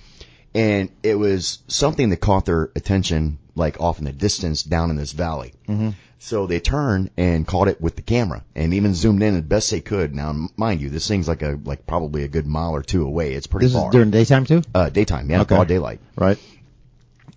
And 0.54 0.90
it 1.02 1.14
was 1.16 1.58
something 1.68 2.10
that 2.10 2.16
caught 2.20 2.46
their 2.46 2.70
attention, 2.74 3.38
like 3.54 3.80
off 3.80 3.98
in 3.98 4.04
the 4.06 4.12
distance 4.12 4.62
down 4.62 4.90
in 4.90 4.96
this 4.96 5.12
valley. 5.12 5.52
Mm-hmm. 5.68 5.90
So 6.20 6.46
they 6.46 6.58
turned 6.58 7.10
and 7.16 7.46
caught 7.46 7.68
it 7.68 7.80
with 7.80 7.94
the 7.94 8.02
camera 8.02 8.42
and 8.56 8.74
even 8.74 8.94
zoomed 8.94 9.22
in 9.22 9.36
as 9.36 9.42
best 9.42 9.70
they 9.70 9.80
could. 9.80 10.14
Now, 10.14 10.48
mind 10.56 10.80
you, 10.80 10.90
this 10.90 11.06
thing's 11.06 11.28
like 11.28 11.42
a, 11.42 11.58
like 11.64 11.86
probably 11.86 12.24
a 12.24 12.28
good 12.28 12.46
mile 12.46 12.72
or 12.74 12.82
two 12.82 13.04
away. 13.06 13.34
It's 13.34 13.46
pretty 13.46 13.66
this 13.66 13.74
far. 13.74 13.88
is 13.88 13.92
during 13.92 14.10
daytime 14.10 14.44
too, 14.44 14.62
uh, 14.74 14.90
daytime, 14.90 15.30
yeah, 15.30 15.42
Okay. 15.42 15.54
broad 15.54 15.68
daylight. 15.68 16.00
right? 16.16 16.38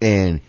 And 0.01 0.41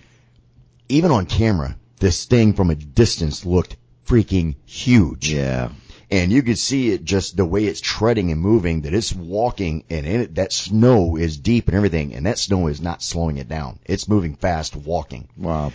even 0.88 1.10
on 1.10 1.26
camera, 1.26 1.76
this 2.00 2.24
thing 2.24 2.54
from 2.54 2.70
a 2.70 2.74
distance 2.74 3.44
looked 3.44 3.76
freaking 4.06 4.54
huge. 4.64 5.30
Yeah, 5.30 5.68
And 6.12 6.30
you 6.30 6.42
could 6.42 6.58
see 6.58 6.90
it 6.90 7.04
just 7.04 7.38
the 7.38 7.44
way 7.46 7.64
it's 7.64 7.80
treading 7.80 8.30
and 8.30 8.40
moving, 8.40 8.82
that 8.82 8.92
it's 8.92 9.14
walking 9.14 9.84
and 9.88 10.06
in 10.06 10.20
it, 10.20 10.34
that 10.34 10.52
snow 10.52 11.16
is 11.16 11.38
deep 11.38 11.68
and 11.68 11.76
everything, 11.76 12.14
and 12.14 12.26
that 12.26 12.38
snow 12.38 12.66
is 12.66 12.82
not 12.82 13.02
slowing 13.02 13.38
it 13.38 13.48
down. 13.48 13.78
It's 13.86 14.08
moving 14.08 14.34
fast, 14.34 14.76
walking. 14.76 15.26
wow, 15.38 15.72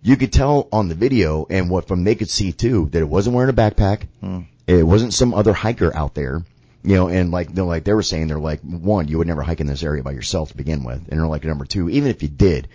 You 0.00 0.16
could 0.16 0.32
tell 0.32 0.68
on 0.72 0.88
the 0.88 0.94
video 0.94 1.46
and 1.50 1.68
what 1.68 1.88
from 1.88 2.04
they 2.04 2.14
could 2.14 2.30
see 2.30 2.52
too, 2.52 2.88
that 2.92 3.00
it 3.00 3.08
wasn't 3.08 3.34
wearing 3.34 3.50
a 3.50 3.52
backpack. 3.52 4.02
Hmm. 4.20 4.42
It 4.68 4.86
wasn't 4.86 5.14
some 5.14 5.34
other 5.34 5.52
hiker 5.52 5.94
out 5.94 6.14
there. 6.14 6.44
You 6.84 6.94
know, 6.96 7.08
and 7.08 7.30
like 7.32 7.52
they're 7.52 7.64
like 7.64 7.82
they 7.84 7.92
were 7.92 8.02
saying, 8.02 8.28
they're 8.28 8.38
like 8.38 8.60
one, 8.60 9.08
you 9.08 9.18
would 9.18 9.26
never 9.26 9.42
hike 9.42 9.60
in 9.60 9.66
this 9.68 9.82
area 9.84 10.02
by 10.04 10.12
yourself 10.12 10.50
to 10.50 10.56
begin 10.56 10.84
with, 10.84 11.08
and 11.08 11.18
they're 11.18 11.26
like 11.26 11.44
number 11.44 11.64
two, 11.64 11.88
even 11.90 12.08
if 12.10 12.22
you 12.22 12.28
did, 12.28 12.68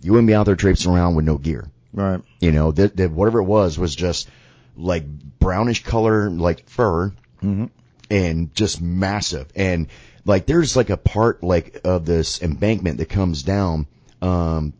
you 0.00 0.12
wouldn't 0.12 0.28
be 0.28 0.34
out 0.34 0.46
there 0.46 0.56
traipsing 0.56 0.92
around 0.92 1.14
with 1.16 1.24
no 1.24 1.38
gear. 1.38 1.68
right, 1.92 2.20
You 2.40 2.50
know, 2.52 2.72
that, 2.72 2.96
that 2.96 3.10
whatever 3.10 3.40
it 3.40 3.44
was 3.44 3.78
was 3.78 3.94
just 3.94 4.28
like 4.76 5.04
brownish 5.38 5.82
color, 5.84 6.30
like 6.30 6.68
fur, 6.68 7.12
and 8.10 8.54
just 8.54 8.80
massive. 8.80 9.48
And 9.56 9.88
like 10.24 10.46
there's 10.46 10.76
like 10.76 10.90
a 10.90 10.96
part 10.96 11.42
like 11.42 11.80
of 11.84 12.04
this 12.06 12.42
embankment 12.42 12.98
that 12.98 13.08
comes 13.08 13.42
down, 13.42 13.86
um, 14.20 14.72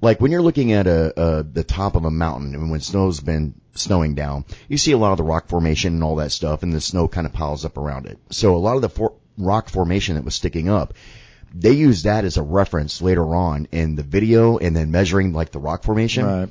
like 0.00 0.20
when 0.20 0.30
you're 0.32 0.42
looking 0.42 0.72
at 0.72 0.86
a, 0.86 1.12
a 1.20 1.42
the 1.42 1.64
top 1.64 1.94
of 1.94 2.04
a 2.04 2.10
mountain 2.10 2.54
and 2.54 2.70
when 2.70 2.80
snow's 2.80 3.20
been 3.20 3.54
snowing 3.74 4.14
down, 4.14 4.44
you 4.68 4.76
see 4.76 4.92
a 4.92 4.98
lot 4.98 5.12
of 5.12 5.18
the 5.18 5.24
rock 5.24 5.46
formation 5.48 5.94
and 5.94 6.02
all 6.02 6.16
that 6.16 6.32
stuff, 6.32 6.62
and 6.62 6.72
the 6.72 6.80
snow 6.80 7.06
kind 7.06 7.26
of 7.26 7.32
piles 7.32 7.64
up 7.64 7.76
around 7.78 8.06
it. 8.06 8.18
So 8.30 8.56
a 8.56 8.58
lot 8.58 8.76
of 8.76 8.82
the 8.82 8.88
for- 8.88 9.14
rock 9.38 9.68
formation 9.68 10.16
that 10.16 10.24
was 10.24 10.34
sticking 10.34 10.68
up, 10.68 10.94
they 11.54 11.72
use 11.72 12.02
that 12.02 12.24
as 12.24 12.36
a 12.36 12.42
reference 12.42 13.00
later 13.00 13.34
on 13.34 13.68
in 13.72 13.94
the 13.94 14.02
video, 14.02 14.58
and 14.58 14.74
then 14.74 14.90
measuring 14.90 15.32
like 15.32 15.50
the 15.52 15.58
rock 15.60 15.82
formation 15.84 16.24
right. 16.26 16.48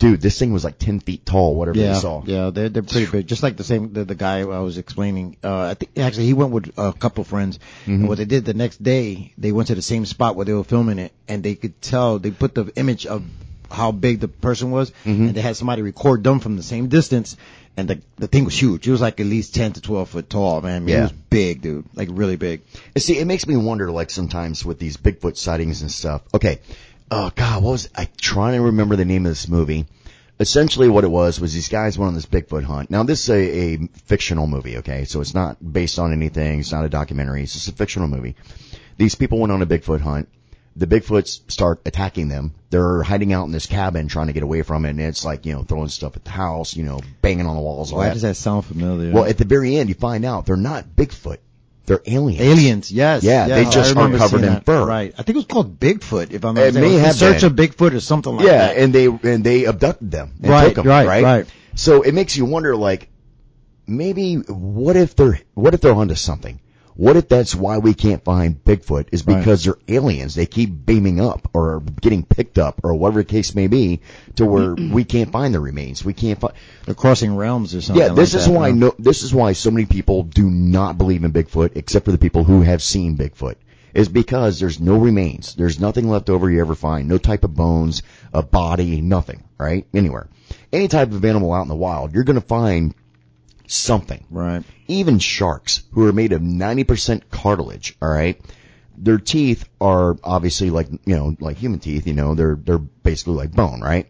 Dude, 0.00 0.20
this 0.20 0.36
thing 0.38 0.52
was 0.52 0.64
like 0.64 0.78
10 0.78 0.98
feet 1.00 1.24
tall, 1.24 1.54
whatever 1.54 1.78
Yeah, 1.78 1.94
you 1.94 2.00
saw. 2.00 2.22
yeah, 2.26 2.50
they're 2.50 2.68
they're 2.68 2.82
pretty 2.82 3.06
big. 3.10 3.28
Just 3.28 3.42
like 3.44 3.56
the 3.56 3.64
same 3.64 3.92
the, 3.92 4.04
the 4.04 4.16
guy 4.16 4.40
I 4.40 4.58
was 4.60 4.78
explaining. 4.78 5.36
Uh, 5.44 5.60
I 5.70 5.74
think 5.74 5.96
actually 5.98 6.26
he 6.26 6.32
went 6.34 6.50
with 6.50 6.72
a 6.76 6.92
couple 6.92 7.22
friends, 7.22 7.58
Mm-hmm. 7.82 7.92
and 7.92 8.08
what 8.08 8.18
they 8.18 8.24
did 8.24 8.44
the 8.44 8.54
next 8.54 8.82
day, 8.82 9.32
they 9.38 9.52
went 9.52 9.68
to 9.68 9.76
the 9.76 9.82
same 9.82 10.04
spot 10.06 10.34
where 10.34 10.44
they 10.46 10.52
were 10.54 10.64
filming 10.64 10.98
it, 10.98 11.12
and 11.28 11.42
they 11.44 11.54
could 11.54 11.80
tell 11.80 12.18
they 12.18 12.32
put 12.32 12.54
the 12.56 12.72
image 12.76 13.06
of 13.06 13.22
how 13.70 13.92
big 13.92 14.18
the 14.18 14.26
person 14.28 14.72
was, 14.72 14.90
Mm-hmm. 15.04 15.26
and 15.28 15.34
they 15.36 15.40
had 15.42 15.56
somebody 15.56 15.82
record 15.82 16.24
them 16.24 16.40
from 16.40 16.56
the 16.56 16.62
same 16.64 16.88
distance, 16.88 17.36
and 17.76 17.86
the 17.88 18.00
the 18.16 18.26
thing 18.26 18.44
was 18.44 18.58
huge. 18.60 18.88
It 18.88 18.90
was 18.90 19.00
like 19.00 19.20
at 19.20 19.26
least 19.26 19.54
ten 19.54 19.72
to 19.74 19.80
twelve 19.80 20.08
foot 20.10 20.28
tall, 20.28 20.60
man. 20.60 20.76
I 20.76 20.78
mean, 20.80 20.88
Yeah. 20.88 20.98
It 21.00 21.02
was 21.02 21.12
big, 21.30 21.62
dude, 21.62 21.84
like 21.94 22.08
really 22.10 22.36
big. 22.36 22.62
See, 22.98 23.16
it 23.18 23.26
makes 23.26 23.46
me 23.46 23.56
wonder, 23.56 23.90
like 23.92 24.10
sometimes 24.10 24.64
with 24.64 24.78
these 24.80 24.96
Bigfoot 24.96 25.36
sightings 25.36 25.82
and 25.82 25.90
stuff. 25.90 26.22
Okay, 26.34 26.58
oh 27.10 27.30
god, 27.34 27.62
what 27.62 27.72
was 27.72 27.88
I 27.94 28.08
trying 28.20 28.54
to 28.54 28.62
remember 28.62 28.96
the 28.96 29.04
name 29.04 29.26
of 29.26 29.32
this 29.32 29.48
movie? 29.48 29.86
Essentially, 30.38 30.88
what 30.88 31.04
it 31.04 31.10
was 31.10 31.38
was 31.38 31.52
these 31.52 31.68
guys 31.68 31.98
went 31.98 32.08
on 32.08 32.14
this 32.14 32.24
Bigfoot 32.24 32.64
hunt. 32.64 32.90
Now, 32.90 33.02
this 33.02 33.24
is 33.24 33.30
a, 33.30 33.74
a 33.74 33.88
fictional 34.06 34.46
movie, 34.46 34.78
okay? 34.78 35.04
So 35.04 35.20
it's 35.20 35.34
not 35.34 35.58
based 35.60 35.98
on 35.98 36.12
anything. 36.12 36.60
It's 36.60 36.72
not 36.72 36.86
a 36.86 36.88
documentary. 36.88 37.42
It's 37.42 37.52
just 37.52 37.68
a 37.68 37.72
fictional 37.72 38.08
movie. 38.08 38.36
These 38.96 39.16
people 39.16 39.38
went 39.38 39.52
on 39.52 39.60
a 39.60 39.66
Bigfoot 39.66 40.00
hunt. 40.00 40.30
The 40.76 40.86
Bigfoots 40.86 41.50
start 41.50 41.82
attacking 41.84 42.28
them. 42.28 42.54
They're 42.70 43.02
hiding 43.02 43.34
out 43.34 43.44
in 43.44 43.52
this 43.52 43.66
cabin 43.66 44.08
trying 44.08 44.28
to 44.28 44.32
get 44.32 44.42
away 44.42 44.62
from 44.62 44.86
it, 44.86 44.90
and 44.90 45.00
it's 45.00 45.24
like 45.26 45.44
you 45.44 45.52
know 45.52 45.62
throwing 45.62 45.88
stuff 45.88 46.16
at 46.16 46.24
the 46.24 46.30
house, 46.30 46.74
you 46.74 46.84
know, 46.84 47.00
banging 47.20 47.46
on 47.46 47.56
the 47.56 47.60
walls. 47.60 47.92
all 47.92 47.98
Why 47.98 48.06
that. 48.06 48.14
does 48.14 48.22
that 48.22 48.36
sound 48.36 48.64
familiar? 48.64 49.12
Well, 49.12 49.24
at 49.24 49.36
the 49.36 49.44
very 49.44 49.76
end, 49.76 49.88
you 49.88 49.94
find 49.94 50.24
out 50.24 50.46
they're 50.46 50.56
not 50.56 50.86
Bigfoot. 50.96 51.38
They're 51.86 52.02
aliens. 52.06 52.40
Aliens, 52.40 52.92
yes. 52.92 53.22
Yeah, 53.24 53.46
yes, 53.46 53.56
they 53.56 53.70
just 53.70 53.96
are 53.96 54.10
covered 54.16 54.42
in 54.44 54.52
that. 54.52 54.64
fur. 54.64 54.84
Right. 54.86 55.12
I 55.18 55.22
think 55.22 55.30
it 55.30 55.36
was 55.36 55.46
called 55.46 55.80
Bigfoot, 55.80 56.30
if 56.30 56.44
I'm 56.44 56.54
not 56.54 56.62
It 56.62 56.74
mistaken. 56.74 56.88
may 56.90 56.98
have 56.98 57.14
search 57.16 57.40
been. 57.40 57.50
of 57.50 57.56
Bigfoot 57.56 57.94
or 57.94 58.00
something 58.00 58.36
like 58.36 58.46
yeah, 58.46 58.66
that. 58.68 58.76
and 58.76 58.92
they 58.92 59.06
and 59.06 59.42
they 59.44 59.64
abducted 59.64 60.10
them 60.10 60.32
and 60.42 60.50
Right, 60.50 60.66
took 60.66 60.76
them, 60.76 60.86
right, 60.86 61.06
right, 61.06 61.22
right. 61.24 61.46
So 61.74 62.02
it 62.02 62.12
makes 62.14 62.36
you 62.36 62.44
wonder, 62.44 62.76
like, 62.76 63.08
maybe 63.86 64.36
what 64.36 64.96
if 64.96 65.16
they're 65.16 65.40
what 65.54 65.74
if 65.74 65.80
they're 65.80 65.94
onto 65.94 66.14
something? 66.14 66.60
What 67.00 67.16
if 67.16 67.28
that's 67.28 67.54
why 67.54 67.78
we 67.78 67.94
can't 67.94 68.22
find 68.22 68.62
Bigfoot 68.62 69.06
is 69.10 69.26
Right. 69.26 69.38
because 69.38 69.64
they're 69.64 69.78
aliens? 69.88 70.34
They 70.34 70.44
keep 70.44 70.84
beaming 70.84 71.18
up 71.18 71.48
or 71.54 71.82
getting 71.98 72.24
picked 72.24 72.58
up 72.58 72.82
or 72.84 72.92
whatever 72.92 73.20
the 73.20 73.24
case 73.24 73.54
may 73.54 73.68
be 73.68 74.00
to 74.36 74.44
where 74.44 74.74
mm-hmm. 74.74 74.92
we 74.92 75.04
can't 75.04 75.32
find 75.32 75.54
the 75.54 75.60
remains. 75.60 76.04
We 76.04 76.12
can't 76.12 76.38
find. 76.38 76.52
They're 76.84 76.94
crossing 76.94 77.34
realms 77.34 77.74
or 77.74 77.80
something. 77.80 78.02
Yeah, 78.02 78.12
this 78.12 78.34
like 78.34 78.40
is 78.42 78.46
that, 78.46 78.52
why 78.52 78.72
no, 78.72 78.94
this 78.98 79.22
is 79.22 79.34
why 79.34 79.54
so 79.54 79.70
many 79.70 79.86
people 79.86 80.24
do 80.24 80.50
not 80.50 80.98
believe 80.98 81.24
in 81.24 81.32
Bigfoot, 81.32 81.70
except 81.74 82.04
for 82.04 82.12
the 82.12 82.18
people 82.18 82.44
who 82.44 82.60
have 82.60 82.82
seen 82.82 83.16
Bigfoot. 83.16 83.54
Is 83.94 84.10
because 84.10 84.60
there's 84.60 84.78
no 84.78 84.98
remains. 84.98 85.54
There's 85.54 85.80
nothing 85.80 86.06
left 86.06 86.28
over 86.28 86.50
you 86.50 86.60
ever 86.60 86.74
find. 86.74 87.08
No 87.08 87.16
type 87.16 87.44
of 87.44 87.54
bones, 87.54 88.02
a 88.34 88.42
body, 88.42 89.00
nothing, 89.00 89.42
right? 89.58 89.86
Anywhere. 89.94 90.28
Any 90.70 90.86
type 90.88 91.12
of 91.12 91.24
animal 91.24 91.54
out 91.54 91.62
in 91.62 91.68
the 91.68 91.74
wild, 91.76 92.12
you're 92.12 92.24
gonna 92.24 92.42
find 92.42 92.94
something. 93.70 94.24
Right. 94.30 94.62
Even 94.88 95.18
sharks, 95.18 95.82
who 95.92 96.06
are 96.06 96.12
made 96.12 96.32
of 96.32 96.42
90% 96.42 97.30
cartilage, 97.30 97.96
alright? 98.02 98.40
Their 98.96 99.18
teeth 99.18 99.68
are 99.80 100.16
obviously 100.22 100.70
like, 100.70 100.88
you 100.90 101.16
know, 101.16 101.36
like 101.40 101.56
human 101.56 101.78
teeth, 101.80 102.06
you 102.06 102.12
know, 102.12 102.34
they're, 102.34 102.56
they're 102.56 102.78
basically 102.78 103.34
like 103.34 103.52
bone, 103.52 103.80
right? 103.80 104.08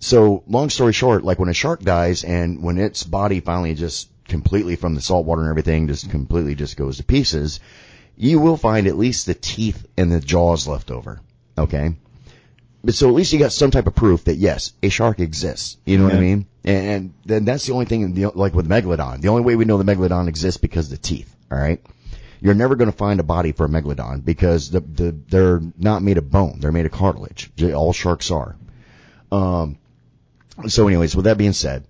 So, 0.00 0.44
long 0.46 0.70
story 0.70 0.92
short, 0.92 1.24
like 1.24 1.40
when 1.40 1.48
a 1.48 1.54
shark 1.54 1.80
dies 1.80 2.22
and 2.22 2.62
when 2.62 2.78
its 2.78 3.02
body 3.02 3.40
finally 3.40 3.74
just 3.74 4.10
completely 4.28 4.76
from 4.76 4.94
the 4.94 5.00
salt 5.00 5.26
water 5.26 5.42
and 5.42 5.50
everything 5.50 5.88
just 5.88 6.08
completely 6.10 6.54
just 6.54 6.76
goes 6.76 6.98
to 6.98 7.04
pieces, 7.04 7.58
you 8.16 8.38
will 8.38 8.56
find 8.56 8.86
at 8.86 8.98
least 8.98 9.26
the 9.26 9.34
teeth 9.34 9.86
and 9.96 10.12
the 10.12 10.20
jaws 10.20 10.68
left 10.68 10.90
over. 10.90 11.20
Okay? 11.56 11.96
But 12.82 12.94
so 12.94 13.08
at 13.08 13.14
least 13.14 13.32
you 13.32 13.38
got 13.38 13.52
some 13.52 13.70
type 13.70 13.86
of 13.86 13.94
proof 13.94 14.24
that 14.24 14.36
yes, 14.36 14.72
a 14.82 14.88
shark 14.88 15.18
exists. 15.20 15.78
You 15.84 15.98
know 15.98 16.04
what 16.04 16.14
I 16.14 16.20
mean? 16.20 16.46
And, 16.64 16.86
and 16.86 17.14
then 17.24 17.44
that's 17.44 17.66
the 17.66 17.72
only 17.72 17.86
thing, 17.86 18.14
the, 18.14 18.26
like 18.26 18.54
with 18.54 18.68
megalodon. 18.68 19.20
The 19.20 19.28
only 19.28 19.42
way 19.42 19.56
we 19.56 19.64
know 19.64 19.78
the 19.78 19.84
megalodon 19.84 20.28
exists 20.28 20.60
because 20.60 20.86
of 20.86 20.90
the 20.92 20.98
teeth. 20.98 21.34
All 21.50 21.58
right. 21.58 21.84
You're 22.40 22.54
never 22.54 22.76
going 22.76 22.90
to 22.90 22.96
find 22.96 23.18
a 23.18 23.24
body 23.24 23.50
for 23.50 23.66
a 23.66 23.68
megalodon 23.68 24.24
because 24.24 24.70
the, 24.70 24.80
the 24.80 25.16
they're 25.28 25.60
not 25.76 26.02
made 26.02 26.18
of 26.18 26.30
bone. 26.30 26.58
They're 26.60 26.70
made 26.70 26.86
of 26.86 26.92
cartilage. 26.92 27.50
All 27.74 27.92
sharks 27.92 28.30
are. 28.30 28.56
Um. 29.32 29.78
So, 30.68 30.86
anyways, 30.88 31.14
with 31.14 31.24
that 31.26 31.38
being 31.38 31.52
said, 31.52 31.84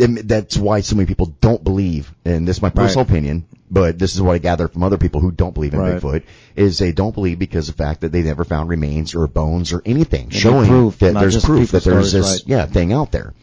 that's 0.00 0.56
why 0.56 0.80
so 0.80 0.96
many 0.96 1.06
people 1.06 1.26
don't 1.26 1.62
believe, 1.62 2.12
and 2.24 2.48
this 2.48 2.56
is 2.56 2.62
my 2.62 2.70
personal 2.70 3.04
opinion, 3.04 3.46
but 3.70 3.98
this 3.98 4.14
is 4.14 4.22
what 4.22 4.34
I 4.34 4.38
gather 4.38 4.66
from 4.68 4.82
other 4.82 4.96
people 4.96 5.20
who 5.20 5.30
don't 5.30 5.52
believe 5.52 5.74
in 5.74 5.80
Right. 5.80 6.00
Bigfoot, 6.00 6.22
is 6.56 6.78
they 6.78 6.92
don't 6.92 7.14
believe 7.14 7.38
because 7.38 7.68
of 7.68 7.76
the 7.76 7.82
fact 7.82 8.00
that 8.00 8.10
they 8.10 8.22
never 8.22 8.44
found 8.44 8.70
remains 8.70 9.14
or 9.14 9.26
bones 9.26 9.72
or 9.72 9.82
anything 9.84 10.28
no 10.28 10.38
showing 10.38 10.68
proof, 10.68 10.98
that 11.00 11.14
there's 11.14 11.44
proof 11.44 11.72
that 11.72 11.84
there's 11.84 12.10
stories, 12.10 12.12
this, 12.12 12.42
right. 12.42 12.48
yeah, 12.48 12.66
thing 12.66 12.92
out 12.92 13.12
there. 13.12 13.34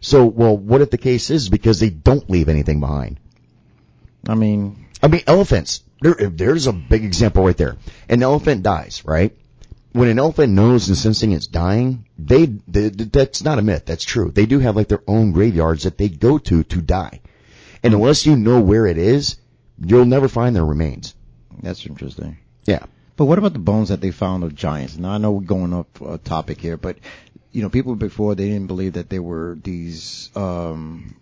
So, 0.00 0.24
well, 0.26 0.56
what 0.56 0.80
if 0.80 0.90
the 0.90 0.98
case 0.98 1.30
is 1.30 1.48
because 1.48 1.78
they 1.78 1.90
don't 1.90 2.28
leave 2.28 2.48
anything 2.48 2.80
behind? 2.80 3.18
I 4.28 4.34
mean, 4.34 4.86
I 5.02 5.08
mean, 5.08 5.22
elephants. 5.26 5.82
There, 6.00 6.14
there's 6.14 6.66
a 6.66 6.72
big 6.72 7.04
example 7.04 7.44
right 7.44 7.56
there. 7.56 7.76
An 8.08 8.24
elephant 8.24 8.64
dies, 8.64 9.04
right? 9.04 9.36
When 9.92 10.08
an 10.08 10.18
elephant 10.18 10.52
knows 10.54 10.88
and 10.88 10.96
sensing 10.96 11.32
it's 11.32 11.46
dying, 11.46 12.06
they, 12.18 12.46
they 12.46 12.88
that's 12.88 13.44
not 13.44 13.58
a 13.58 13.62
myth. 13.62 13.84
That's 13.84 14.04
true. 14.04 14.30
They 14.30 14.46
do 14.46 14.58
have 14.58 14.74
like 14.74 14.88
their 14.88 15.02
own 15.06 15.32
graveyards 15.32 15.84
that 15.84 15.98
they 15.98 16.08
go 16.08 16.38
to 16.38 16.64
to 16.64 16.80
die. 16.80 17.20
And 17.82 17.94
unless 17.94 18.24
you 18.24 18.36
know 18.36 18.60
where 18.60 18.86
it 18.86 18.96
is, 18.96 19.36
you'll 19.84 20.06
never 20.06 20.28
find 20.28 20.56
their 20.56 20.64
remains. 20.64 21.14
that's 21.60 21.84
interesting. 21.84 22.38
Yeah. 22.64 22.84
But 23.16 23.26
what 23.26 23.38
about 23.38 23.52
the 23.52 23.58
bones 23.58 23.90
that 23.90 24.00
they 24.00 24.10
found 24.10 24.44
of 24.44 24.54
giants? 24.54 24.96
Now 24.96 25.10
I 25.10 25.18
know 25.18 25.32
we're 25.32 25.42
going 25.42 25.74
off 25.74 25.86
a 26.00 26.18
topic 26.18 26.60
here, 26.60 26.76
but 26.76 26.96
you 27.50 27.60
know, 27.60 27.68
people 27.68 27.94
before 27.94 28.34
they 28.34 28.48
didn't 28.48 28.68
believe 28.68 28.94
that 28.94 29.10
there 29.10 29.22
were 29.22 29.58
these, 29.62 30.30
um, 30.34 31.14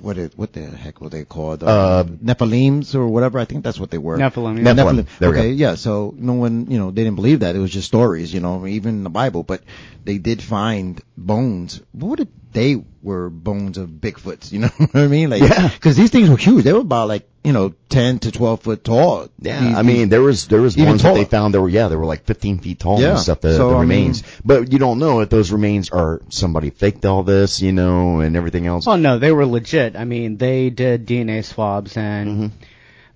what 0.00 0.18
it, 0.18 0.32
what 0.36 0.52
the 0.52 0.64
heck 0.64 1.00
were 1.00 1.08
they 1.08 1.24
called? 1.24 1.62
Uh, 1.62 2.04
Nephilims 2.04 2.94
or 2.94 3.06
whatever. 3.08 3.38
I 3.38 3.44
think 3.44 3.64
that's 3.64 3.78
what 3.78 3.90
they 3.90 3.98
were. 3.98 4.16
Nephilim. 4.18 4.58
Nephilim. 4.60 4.74
Nephilim. 4.74 5.18
There 5.18 5.30
we 5.30 5.38
okay, 5.38 5.48
go. 5.50 5.54
yeah. 5.54 5.74
So 5.74 6.14
no 6.16 6.34
one, 6.34 6.70
you 6.70 6.78
know, 6.78 6.90
they 6.90 7.04
didn't 7.04 7.16
believe 7.16 7.40
that. 7.40 7.56
It 7.56 7.58
was 7.58 7.72
just 7.72 7.88
stories, 7.88 8.32
you 8.32 8.40
know, 8.40 8.66
even 8.66 8.96
in 8.96 9.04
the 9.04 9.10
Bible. 9.10 9.42
But 9.42 9.62
they 10.04 10.18
did 10.18 10.42
find 10.42 11.00
bones. 11.16 11.80
What 11.92 12.20
if 12.20 12.28
they 12.54 12.82
were 13.02 13.28
bones 13.28 13.76
of 13.76 13.88
Bigfoots? 13.90 14.50
You 14.52 14.58
know 14.60 14.68
what 14.78 14.94
I 14.96 15.06
mean? 15.08 15.28
Like, 15.30 15.42
Yeah. 15.42 15.68
Because 15.68 15.96
these 15.96 16.10
things 16.10 16.30
were 16.30 16.36
huge. 16.38 16.64
They 16.64 16.72
were 16.72 16.80
about 16.80 17.08
like, 17.08 17.28
you 17.44 17.52
know, 17.52 17.74
ten 17.90 18.18
to 18.20 18.32
twelve 18.32 18.62
foot 18.62 18.82
tall. 18.82 19.28
Yeah, 19.38 19.60
These- 19.60 19.76
I 19.76 19.82
mean, 19.82 20.08
there 20.08 20.22
was 20.22 20.48
there 20.48 20.62
was 20.62 20.76
Even 20.78 20.88
ones 20.88 21.02
that 21.02 21.12
they 21.14 21.24
found 21.26 21.52
that 21.52 21.60
were 21.60 21.68
yeah, 21.68 21.88
they 21.88 21.96
were 21.96 22.06
like 22.06 22.24
15 22.24 22.60
feet 22.60 22.78
tall 22.78 22.98
Yeah. 23.00 23.10
and 23.10 23.18
stuff. 23.18 23.42
The, 23.42 23.54
So, 23.56 23.68
the 23.70 23.76
I 23.76 23.80
mean- 23.80 23.88
remains, 23.90 24.22
but 24.44 24.72
you 24.72 24.78
don't 24.78 24.98
know 24.98 25.20
if 25.20 25.28
those 25.28 25.52
remains 25.52 25.90
are 25.90 26.22
somebody 26.30 26.70
faked 26.70 27.04
all 27.04 27.22
this, 27.22 27.60
you 27.60 27.72
know, 27.72 28.20
and 28.20 28.34
everything 28.36 28.66
else. 28.66 28.86
Oh 28.88 28.96
no, 28.96 29.18
they 29.18 29.32
were 29.32 29.44
legit. 29.44 29.94
I 29.96 30.04
mean, 30.06 30.38
they 30.38 30.70
did 30.70 31.06
DNA 31.06 31.44
swabs 31.44 31.96
and 31.98 32.28
Mm-hmm. 32.30 32.46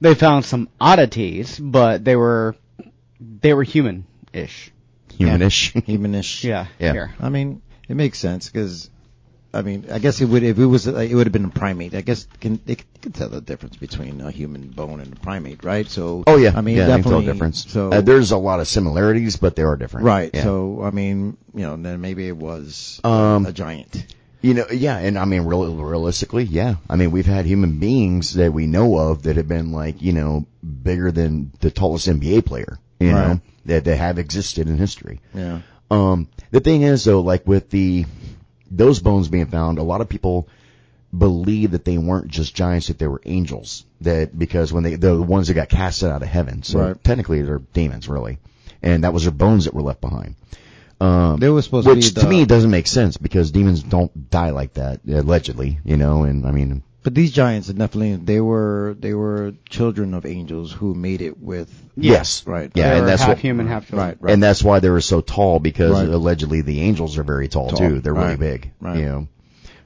they 0.03 0.15
found 0.15 0.45
some 0.45 0.69
oddities, 0.81 1.59
but 1.59 2.05
they 2.05 2.17
were 2.17 2.55
they 3.41 3.55
were 3.55 3.65
human-ish. 3.65 4.71
Humanish. 5.19 5.73
humanish. 5.85 6.45
Yeah. 6.45 6.67
Yeah. 6.79 6.93
Here. 6.93 7.15
I 7.19 7.29
mean, 7.31 7.63
it 7.89 7.97
makes 7.97 8.19
sense 8.19 8.49
because, 8.49 8.91
I 9.53 9.63
mean, 9.63 9.87
I 9.91 9.99
guess 9.99 10.21
it 10.21 10.27
would 10.27 10.43
if 10.43 10.59
it 10.59 10.67
was 10.67 10.87
it 10.87 11.15
would 11.15 11.27
have 11.27 11.33
been 11.33 11.47
a 11.47 11.49
primate. 11.49 11.95
I 11.95 12.03
guess 12.03 12.27
can 12.41 12.61
they 12.67 12.77
can 13.01 13.13
tell 13.13 13.31
the 13.31 13.41
difference 13.41 13.77
between 13.77 14.21
a 14.21 14.31
human 14.31 14.69
bone 14.69 15.01
and 15.01 15.11
a 15.13 15.17
primate, 15.17 15.65
right? 15.65 15.89
So 15.89 16.23
Oh 16.27 16.37
yeah, 16.37 16.53
I 16.55 16.61
mean, 16.61 16.77
yeah, 16.77 16.87
definitely 16.87 17.25
difference. 17.25 17.65
So 17.67 17.91
uh, 17.91 18.01
there's 18.03 18.31
a 18.33 18.37
lot 18.37 18.61
of 18.61 18.69
similarities, 18.69 19.37
but 19.37 19.57
they 19.57 19.63
are 19.63 19.77
different. 19.77 20.05
right. 20.07 20.31
Yeah. 20.35 20.43
So 20.43 20.83
I 20.83 20.91
mean, 20.91 21.39
you 21.55 21.63
know, 21.63 21.77
then 21.77 22.01
maybe 22.03 22.29
it 22.29 22.37
was 22.37 23.01
Um, 23.05 23.47
a 23.47 23.53
giant. 23.53 24.05
You 24.41 24.55
know, 24.55 24.67
yeah, 24.71 24.99
and 24.99 25.19
I 25.19 25.25
mean, 25.25 25.43
real, 25.43 25.75
realistically, 25.75 26.45
yeah. 26.45 26.77
I 26.89 26.95
mean, 26.95 27.11
we've 27.11 27.27
had 27.27 27.45
human 27.45 27.81
beings 27.81 28.35
that 28.35 28.53
we 28.53 28.67
know 28.69 28.97
of 28.97 29.23
that 29.25 29.35
have 29.37 29.49
been 29.49 29.73
like, 29.73 30.01
you 30.01 30.13
know, 30.13 30.47
bigger 30.63 31.11
than 31.11 31.51
the 31.59 31.73
tallest 31.73 32.07
NBA 32.07 32.45
player, 32.47 32.79
you 33.01 33.13
Right. 33.13 33.27
know, 33.29 33.41
that, 33.67 33.85
that 33.85 33.97
have 33.97 34.17
existed 34.21 34.69
in 34.69 34.77
history. 34.77 35.19
Yeah. 35.35 35.63
Um, 35.91 36.29
the 36.53 36.61
thing 36.61 36.83
is 36.83 37.03
though, 37.03 37.21
like 37.21 37.49
with 37.49 37.71
the, 37.71 38.07
those 38.71 39.01
bones 39.01 39.29
being 39.29 39.47
found, 39.47 39.79
a 39.79 39.83
lot 39.83 40.01
of 40.01 40.09
people 40.09 40.49
believe 41.17 41.71
that 41.71 41.85
they 41.85 41.97
weren't 41.99 42.29
just 42.29 42.55
giants, 42.55 42.89
that 42.89 42.99
they 42.99 43.07
were 43.09 43.23
angels. 43.25 43.85
That, 44.03 44.39
because 44.39 44.73
when 44.73 44.85
they, 44.85 44.95
the 44.97 45.21
ones 45.21 45.49
that 45.49 45.55
got 45.55 45.69
casted 45.69 46.11
out 46.11 46.23
of 46.23 46.29
heaven. 46.29 46.63
So 46.63 46.79
Right. 46.79 47.05
technically 47.05 47.43
they're 47.43 47.63
demons, 47.73 48.09
really. 48.09 48.39
And 48.83 49.05
that 49.05 49.13
was 49.13 49.25
their 49.25 49.33
bones 49.33 49.65
that 49.65 49.75
were 49.75 49.83
left 49.83 50.01
behind. 50.01 50.37
Um, 51.01 51.39
They 51.39 51.49
were 51.49 51.63
supposed 51.63 51.87
which 51.87 52.09
to 52.09 52.15
be 52.15 52.21
to 52.21 52.27
the, 52.27 52.31
me 52.31 52.45
doesn't 52.45 52.71
make 52.71 52.87
sense 52.87 53.17
because 53.17 53.51
demons 53.51 53.83
don't 53.83 54.31
die 54.31 54.51
like 54.51 54.75
that, 54.75 55.01
allegedly, 55.09 55.79
you 55.85 55.97
know, 55.97 56.25
and 56.25 56.47
I 56.47 56.51
mean, 56.51 56.83
But 57.09 57.15
these 57.15 57.33
giants, 57.33 57.69
the 57.69 57.73
Nephilim, 57.73 58.27
they 58.27 58.39
were 58.39 58.95
they 59.01 59.15
were 59.15 59.55
children 59.71 60.13
of 60.13 60.27
angels 60.27 60.71
who 60.71 60.93
made 60.93 61.23
it 61.23 61.41
with 61.41 61.71
yes. 61.97 62.47
right. 62.47 62.71
Yeah, 62.75 62.91
they 62.91 62.99
and 62.99 63.09
that's 63.09 63.23
half 63.23 63.29
what, 63.31 63.39
human, 63.39 63.67
half 63.67 63.85
right, 63.85 63.89
children. 63.89 64.19
right. 64.21 64.33
and 64.35 64.43
that's 64.43 64.63
why 64.63 64.81
they 64.81 64.91
were 64.91 65.01
so 65.01 65.23
tall 65.23 65.59
because 65.59 65.93
Right. 65.93 66.07
allegedly 66.07 66.61
the 66.61 66.83
angels 66.83 67.17
are 67.17 67.23
very 67.23 67.49
tall, 67.49 67.71
Tall, 67.71 67.79
too. 67.79 68.01
They're 68.03 68.13
really 68.13 68.37
big, 68.37 68.73
right. 68.79 68.99
you 68.99 69.07
know. 69.07 69.29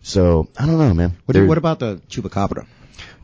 So, 0.03 0.49
I 0.59 0.67
don't 0.67 0.79
know, 0.79 0.93
man. 0.95 1.17
What, 1.27 1.35
They're- 1.35 1.47
what 1.47 1.59
about 1.59 1.79
the 1.79 2.01
chupacabra? 2.09 2.67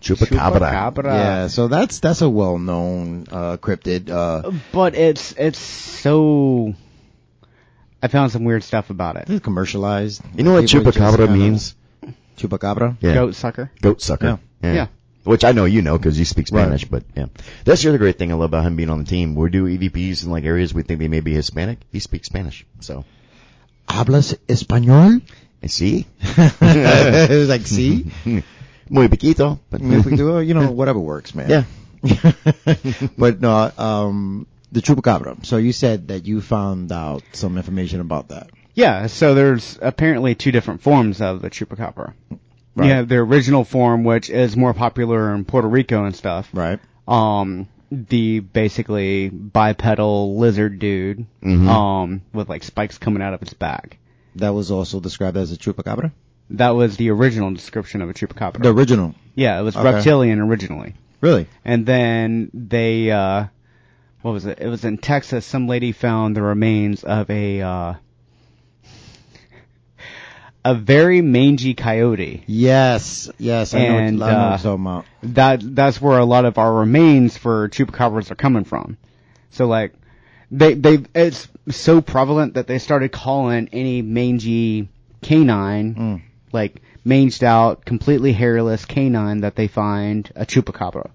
Chupacabra? 0.00 0.60
Chupacabra. 0.60 1.04
yeah, 1.06 1.46
so 1.48 1.66
that's 1.66 1.98
that's 1.98 2.22
a 2.22 2.28
well 2.30 2.56
known 2.56 3.26
uh, 3.32 3.56
cryptid. 3.56 4.10
Uh, 4.10 4.52
But 4.70 4.94
it's 4.94 5.32
it's 5.36 5.58
so. 5.58 6.72
I 8.00 8.06
found 8.06 8.30
some 8.30 8.44
weird 8.44 8.62
stuff 8.62 8.90
about 8.90 9.16
it. 9.16 9.24
it's 9.28 9.42
commercialized. 9.44 10.22
You 10.36 10.44
know 10.44 10.52
what 10.52 10.68
People 10.68 10.92
chupacabra 10.92 11.26
kinda- 11.26 11.32
means? 11.32 11.74
Chupacabra. 12.38 12.96
Yeah. 13.00 13.14
Goat 13.14 13.34
sucker. 13.34 13.70
Goat 13.80 14.00
sucker. 14.00 14.38
Yeah. 14.62 14.86
Which 15.24 15.44
I 15.44 15.52
know 15.52 15.66
you 15.66 15.82
know 15.82 15.98
because 15.98 16.18
you 16.18 16.24
speak 16.24 16.46
Right. 16.50 16.62
Spanish, 16.62 16.84
but 16.86 17.02
yeah. 17.14 17.26
That's 17.64 17.82
the 17.82 17.90
other 17.90 17.98
great 17.98 18.16
thing 18.16 18.32
I 18.32 18.34
love 18.34 18.50
about 18.50 18.64
him 18.64 18.76
being 18.76 18.88
on 18.88 19.00
the 19.00 19.04
team. 19.04 19.34
We 19.34 19.50
do 19.50 19.66
EVPs 19.66 20.24
in 20.24 20.30
like 20.30 20.44
areas 20.44 20.72
we 20.72 20.82
think 20.82 21.00
they 21.00 21.08
may 21.08 21.20
be 21.20 21.34
Hispanic. 21.34 21.78
He 21.92 21.98
speaks 21.98 22.28
Spanish. 22.28 22.64
So, 22.80 23.04
Hablas 23.88 24.34
español? 24.46 25.20
and 25.60 25.70
see? 25.70 26.06
it 26.20 27.30
was 27.30 27.48
like, 27.48 27.66
see, 27.66 28.10
Muy 28.90 29.08
poquito. 29.08 29.58
But 29.70 29.80
we 29.80 30.16
do, 30.16 30.40
you 30.48 30.54
know, 30.54 30.70
whatever 30.70 30.98
works, 30.98 31.34
man. 31.34 31.50
Yeah. 31.50 31.64
but 33.18 33.40
no, 33.40 33.70
um, 33.76 34.46
the 34.72 34.80
chupacabra. 34.80 35.44
So 35.44 35.56
you 35.56 35.72
said 35.72 36.08
that 36.08 36.26
you 36.26 36.40
found 36.40 36.92
out 36.92 37.22
some 37.32 37.56
information 37.58 38.00
about 38.00 38.28
that. 38.28 38.50
Yeah, 38.78 39.08
so 39.08 39.34
there's 39.34 39.76
apparently 39.82 40.36
two 40.36 40.52
different 40.52 40.82
forms 40.82 41.20
of 41.20 41.42
the 41.42 41.50
chupacabra. 41.50 42.12
Right. 42.76 42.86
You 42.86 42.92
have 42.92 43.08
the 43.08 43.16
original 43.16 43.64
form, 43.64 44.04
which 44.04 44.30
is 44.30 44.56
more 44.56 44.72
popular 44.72 45.34
in 45.34 45.44
Puerto 45.44 45.66
Rico 45.66 46.04
and 46.04 46.14
stuff. 46.14 46.48
Right. 46.52 46.78
Um, 47.08 47.66
the 47.90 48.38
basically 48.38 49.30
bipedal 49.30 50.38
lizard 50.38 50.78
dude, 50.78 51.26
Mhm. 51.42 51.66
um, 51.68 52.22
with 52.32 52.48
like 52.48 52.62
spikes 52.62 52.98
coming 52.98 53.20
out 53.20 53.34
of 53.34 53.42
its 53.42 53.52
back. 53.52 53.98
That 54.36 54.54
was 54.54 54.70
also 54.70 55.00
described 55.00 55.36
as 55.36 55.50
a 55.50 55.56
chupacabra. 55.56 56.12
That 56.50 56.76
was 56.76 56.96
the 56.96 57.10
original 57.10 57.50
description 57.52 58.00
of 58.00 58.10
a 58.10 58.14
chupacabra. 58.14 58.62
The 58.62 58.72
original. 58.72 59.14
yeah, 59.34 59.58
it 59.58 59.62
was 59.64 59.76
Okay. 59.76 59.92
reptilian 59.92 60.38
originally. 60.38 60.94
Really? 61.20 61.48
And 61.64 61.84
then 61.84 62.50
they, 62.54 63.10
uh, 63.10 63.46
what 64.22 64.30
was 64.30 64.46
it? 64.46 64.58
It 64.60 64.68
was 64.68 64.84
in 64.84 64.98
Texas. 64.98 65.44
Some 65.44 65.66
lady 65.66 65.90
found 65.90 66.36
the 66.36 66.42
remains 66.42 67.02
of 67.02 67.28
a, 67.28 67.60
uh, 67.60 67.94
a 70.64 70.74
very 70.74 71.22
mangy 71.22 71.74
coyote. 71.74 72.42
Yes. 72.46 73.30
Yes. 73.38 73.74
I 73.74 73.78
know. 73.88 73.98
And, 73.98 74.20
what, 74.20 74.28
I 74.28 74.32
know 74.32 74.38
what 74.38 74.44
uh, 74.44 74.48
you're 74.50 74.58
talking 74.58 74.86
about. 74.86 75.04
That, 75.34 75.74
that's 75.76 76.00
where 76.00 76.18
a 76.18 76.24
lot 76.24 76.44
of 76.44 76.58
our 76.58 76.72
remains 76.72 77.36
for 77.36 77.68
chupacabras 77.68 78.30
are 78.30 78.34
coming 78.36 78.64
from. 78.64 78.96
So 79.50 79.66
like, 79.66 79.94
they, 80.50 80.74
they, 80.74 80.98
it's 81.14 81.48
so 81.70 82.00
prevalent 82.00 82.54
that 82.54 82.66
they 82.66 82.78
started 82.78 83.12
calling 83.12 83.68
any 83.72 84.02
mangy 84.02 84.88
canine, 85.22 85.94
Mm. 85.94 86.22
like 86.52 86.80
manged 87.04 87.44
out, 87.44 87.84
completely 87.84 88.32
hairless 88.32 88.84
canine 88.84 89.40
that 89.40 89.56
they 89.56 89.68
find 89.68 90.30
a 90.36 90.46
chupacabra. 90.46 91.10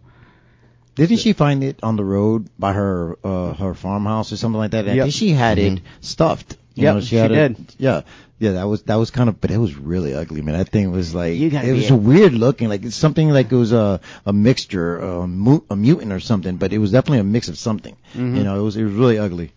Didn't 0.96 1.18
she 1.18 1.34
find 1.34 1.64
it 1.64 1.80
on 1.82 1.96
the 1.96 2.06
road 2.06 2.50
by 2.60 2.74
her 2.74 3.18
uh, 3.24 3.54
her 3.54 3.74
farmhouse 3.74 4.32
or 4.32 4.38
something 4.38 4.60
like 4.60 4.72
that? 4.72 4.86
Yep. 4.86 5.06
think 5.06 5.14
she 5.14 5.30
had 5.32 5.58
it 5.58 5.80
stuffed. 6.02 6.58
You 6.76 6.84
Yep, 6.84 6.95
know, 6.95 7.01
she 7.01 7.15
had 7.17 7.32
it- 7.32 7.55
did. 7.55 7.76
Yeah, 7.78 8.01
yeah. 8.39 8.53
That 8.53 8.63
was 8.67 8.82
that 8.84 8.95
was 8.95 9.11
kind 9.11 9.30
of, 9.30 9.39
but 9.39 9.51
it 9.51 9.57
was 9.59 9.76
really 9.76 10.13
ugly, 10.15 10.41
man. 10.41 10.57
That 10.57 10.69
thing 10.69 10.91
was 10.91 11.13
like 11.13 11.38
You 11.38 11.49
it 11.49 11.74
was 11.74 11.91
a- 11.91 11.95
weird 11.95 12.34
looking, 12.34 12.67
like 12.67 12.84
it's 12.84 12.95
something 12.95 13.30
like 13.30 13.51
it 13.51 13.55
was 13.55 13.71
a 13.74 13.99
a 14.26 14.34
mixture, 14.34 14.97
a, 14.97 15.28
mu- 15.28 15.61
a 15.69 15.76
mutant 15.76 16.11
or 16.11 16.19
something. 16.19 16.57
But 16.57 16.74
it 16.74 16.80
was 16.80 16.91
definitely 16.91 17.19
a 17.19 17.24
mix 17.24 17.47
of 17.47 17.57
something. 17.59 17.95
Mm-hmm. 18.13 18.38
You 18.38 18.43
know, 18.43 18.59
it 18.59 18.63
was 18.63 18.76
it 18.76 18.84
was 18.84 18.93
really 18.93 19.19
ugly. 19.19 19.51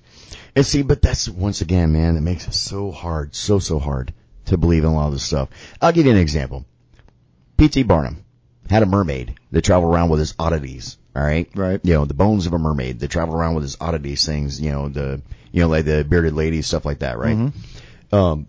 And 0.54 0.64
see, 0.66 0.82
but 0.82 1.00
that's 1.00 1.26
once 1.28 1.60
again, 1.62 1.92
man, 1.92 2.16
it 2.16 2.22
makes 2.22 2.46
it 2.48 2.54
so 2.54 2.90
hard, 2.90 3.34
so 3.34 3.58
so 3.60 3.78
hard 3.78 4.12
to 4.46 4.58
believe 4.58 4.84
in 4.84 4.90
a 4.90 4.94
lot 4.94 5.06
of 5.06 5.12
this 5.14 5.22
stuff. 5.24 5.48
I'll 5.80 5.92
give 5.92 6.04
you 6.06 6.12
an 6.12 6.18
example. 6.18 6.66
P.T. 7.56 7.82
Barnum 7.84 8.24
had 8.70 8.82
a 8.82 8.86
mermaid 8.86 9.34
that 9.52 9.62
traveled 9.62 9.92
around 9.94 10.08
with 10.10 10.20
his 10.20 10.34
oddities. 10.38 10.96
All 11.14 11.22
right, 11.22 11.48
Right. 11.54 11.80
You 11.82 11.94
know, 11.94 12.04
the 12.04 12.14
bones 12.14 12.46
of 12.46 12.52
a 12.52 12.58
mermaid 12.58 13.00
that 13.00 13.08
traveled 13.10 13.38
around 13.38 13.54
with 13.54 13.64
his 13.64 13.76
oddities, 13.80 14.24
things. 14.26 14.60
You 14.60 14.70
know, 14.72 14.88
the 14.88 15.22
you 15.52 15.62
know 15.62 15.68
like 15.68 15.84
the 15.86 16.04
bearded 16.04 16.34
lady 16.34 16.60
stuff 16.62 16.84
like 16.84 16.98
that, 16.98 17.18
right? 17.18 17.52
Um, 18.12 18.46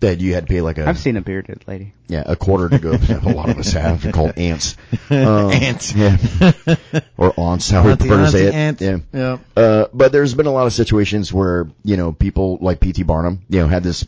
that 0.00 0.20
you 0.20 0.34
had 0.34 0.46
to 0.46 0.48
pay 0.52 0.60
like 0.60 0.78
a 0.78 0.86
I've 0.88 0.98
seen 0.98 1.16
a 1.16 1.20
bearded 1.20 1.64
lady. 1.66 1.92
yeah 2.06 2.22
a 2.24 2.36
quarter 2.36 2.68
to 2.68 2.78
go. 2.78 2.90
a 3.08 3.32
lot 3.34 3.48
of 3.50 3.58
us 3.58 3.72
have. 3.72 4.02
They're 4.02 4.12
called 4.12 4.34
ants. 4.36 4.76
Um, 5.10 5.50
Ants. 5.52 5.94
yeah, 5.94 6.18
or 7.16 7.32
aunts. 7.38 7.70
How 7.70 7.82
we 7.86 7.96
prefer 7.96 8.18
to 8.18 8.30
say 8.30 8.46
it. 8.48 8.54
ant. 8.54 8.80
Yeah. 8.80 8.98
Yeah. 9.12 9.38
Uh, 9.56 9.86
but 9.94 10.12
there's 10.12 10.34
been 10.34 10.44
a 10.46 10.52
lot 10.52 10.66
of 10.66 10.72
situations 10.74 11.32
where, 11.32 11.66
you 11.82 11.96
know, 11.96 12.12
people 12.12 12.58
like 12.60 12.78
P.T. 12.78 13.04
Barnum, 13.04 13.40
you 13.48 13.60
know, 13.60 13.68
had 13.68 13.82
this 13.82 14.06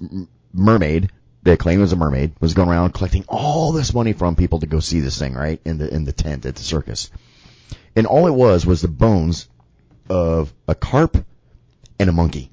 mermaid 0.52 1.10
that 1.42 1.58
claimed 1.58 1.80
was 1.80 1.92
a 1.92 1.96
mermaid, 1.96 2.32
was 2.40 2.54
going 2.54 2.68
around 2.68 2.92
collecting 2.92 3.24
all 3.28 3.72
this 3.72 3.94
money 3.94 4.12
from 4.12 4.36
people 4.36 4.60
to 4.60 4.66
go 4.66 4.80
see 4.80 5.00
this 5.00 5.18
thing, 5.18 5.34
right? 5.34 5.60
In 5.64 5.78
the, 5.78 5.92
in 5.92 6.04
the 6.04 6.12
tent 6.12 6.46
at 6.46 6.56
the 6.56 6.62
circus. 6.62 7.10
And 7.96 8.06
all 8.06 8.26
it 8.26 8.34
was 8.34 8.66
was 8.66 8.82
the 8.82 8.88
bones 8.88 9.48
of 10.08 10.52
a 10.68 10.74
carp 10.74 11.16
and 11.98 12.10
a 12.10 12.12
monkey. 12.12 12.50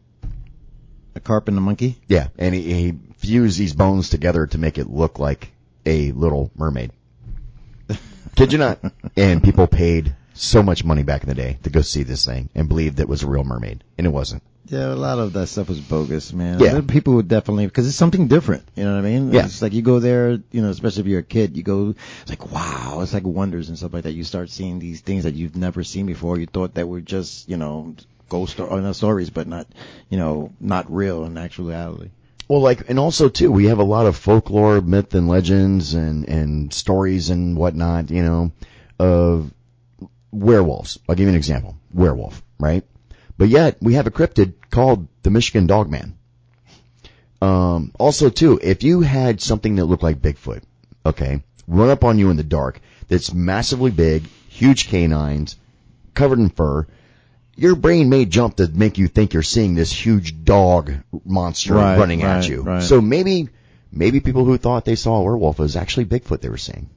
A 1.16 1.20
carp 1.20 1.48
and 1.48 1.58
a 1.58 1.62
monkey. 1.62 2.00
Yeah. 2.08 2.28
And 2.38 2.54
he, 2.56 2.74
he 2.74 2.94
fused 3.18 3.58
these 3.58 3.74
bones 3.74 4.10
together 4.10 4.48
to 4.48 4.58
make 4.58 4.78
it 4.78 4.90
look 4.90 5.20
like 5.20 5.52
a 5.86 6.12
little 6.12 6.52
mermaid. 6.56 6.92
Kid 8.36 8.54
you 8.54 8.60
not? 8.60 8.80
And 9.16 9.44
people 9.44 9.68
paid 9.68 10.16
so 10.34 10.62
much 10.62 10.84
money 10.84 11.04
back 11.04 11.24
in 11.24 11.30
the 11.30 11.36
day 11.36 11.58
to 11.64 11.70
go 11.70 11.82
see 11.82 12.04
this 12.04 12.26
thing 12.26 12.50
and 12.54 12.70
believed 12.70 13.00
it 13.00 13.10
was 13.10 13.24
a 13.24 13.28
real 13.28 13.44
mermaid. 13.44 13.84
And 13.98 14.06
it 14.06 14.12
wasn't. 14.12 14.44
Yeah, 14.70 14.94
a 14.94 14.96
lot 14.96 15.20
of 15.20 15.34
that 15.34 15.48
stuff 15.48 15.70
was 15.70 15.80
bogus, 15.80 16.34
man. 16.34 16.60
Yeah. 16.60 16.82
People 16.86 17.16
would 17.16 17.28
definitely, 17.28 17.66
because 17.68 17.88
it's 17.88 17.96
something 17.96 18.28
different, 18.28 18.68
you 18.76 18.84
know 18.84 18.94
what 18.94 19.00
I 19.00 19.10
mean? 19.10 19.32
Yeah. 19.32 19.46
It's 19.46 19.62
like 19.62 19.74
you 19.74 19.82
go 19.82 20.00
there, 20.00 20.32
you 20.52 20.62
know, 20.62 20.70
especially 20.70 21.02
if 21.02 21.08
you're 21.08 21.20
a 21.22 21.24
kid, 21.24 21.56
you 21.56 21.64
go, 21.64 21.96
it's 22.22 22.30
like, 22.30 22.52
wow, 22.52 23.00
it's 23.02 23.14
like 23.14 23.24
wonders 23.24 23.70
and 23.70 23.78
stuff 23.78 23.94
like 23.94 24.04
that. 24.04 24.12
You 24.12 24.24
start 24.24 24.50
seeing 24.50 24.80
these 24.80 25.02
things 25.02 25.24
that 25.24 25.36
you've 25.36 25.56
never 25.56 25.84
seen 25.84 26.06
before. 26.06 26.38
You 26.38 26.48
thought 26.48 26.74
that 26.74 26.88
were 26.88 27.02
just, 27.02 27.48
you 27.48 27.58
know, 27.58 27.96
ghost 28.30 28.60
or, 28.60 28.68
or 28.68 28.82
not 28.82 28.96
stories, 28.96 29.30
but 29.30 29.48
not, 29.48 29.68
you 30.10 30.18
know, 30.18 30.52
not 30.60 30.92
real 30.94 31.24
in 31.24 31.38
actuality. 31.38 32.10
Well, 32.50 32.62
like, 32.62 32.90
and 32.90 32.98
also 32.98 33.30
too, 33.30 33.52
we 33.52 33.66
have 33.66 33.80
a 33.80 33.84
lot 33.84 34.06
of 34.06 34.16
folklore, 34.16 34.80
myth, 34.82 35.14
and 35.16 35.28
legends, 35.28 35.94
and 35.94 36.28
and 36.30 36.74
stories 36.74 37.30
and 37.30 37.58
whatnot. 37.58 38.10
You 38.10 38.24
know, 38.24 38.52
of 39.00 39.54
werewolves. 40.32 40.98
I'll 41.10 41.16
give 41.16 41.26
you 41.26 41.30
an 41.32 41.36
example: 41.36 41.76
werewolf, 41.94 42.42
right? 42.58 42.86
But 43.38 43.50
yet 43.50 43.78
we 43.82 43.94
have 43.94 44.08
a 44.08 44.12
cryptid 44.12 44.54
called 44.72 45.08
the 45.24 45.30
Michigan 45.30 45.68
Dogman. 45.68 46.16
Um, 47.42 47.92
also 48.00 48.30
too, 48.30 48.60
if 48.64 48.84
you 48.84 49.02
had 49.02 49.42
something 49.42 49.76
that 49.76 49.86
looked 49.86 50.04
like 50.04 50.22
Bigfoot, 50.22 50.64
okay, 51.06 51.44
run 51.68 51.90
up 51.90 52.04
on 52.04 52.18
you 52.18 52.30
in 52.32 52.38
the 52.38 52.44
dark, 52.44 52.80
that's 53.08 53.34
massively 53.34 53.92
big, 53.92 54.28
huge 54.50 54.90
canines, 54.90 55.56
covered 56.16 56.40
in 56.40 56.50
fur, 56.50 56.88
your 57.56 57.76
brain 57.76 58.10
may 58.10 58.26
jump 58.26 58.56
to 58.58 58.68
make 58.68 58.98
you 58.98 59.08
think 59.08 59.34
you're 59.34 59.44
seeing 59.44 59.76
this 59.76 59.92
huge 59.92 60.44
dog 60.44 60.94
monster 61.26 61.76
Right, 61.76 61.98
running 61.98 62.24
at 62.24 62.48
you. 62.48 62.62
right. 62.64 62.82
So 62.84 63.02
maybe, 63.02 63.50
maybe 63.92 64.20
people 64.20 64.46
who 64.46 64.58
thought 64.58 64.86
they 64.86 64.96
saw 64.96 65.18
a 65.18 65.24
werewolf 65.24 65.60
was 65.60 65.76
actually 65.76 66.06
Bigfoot 66.06 66.42
they 66.42 66.50
were 66.50 66.58
seeing. 66.58 66.90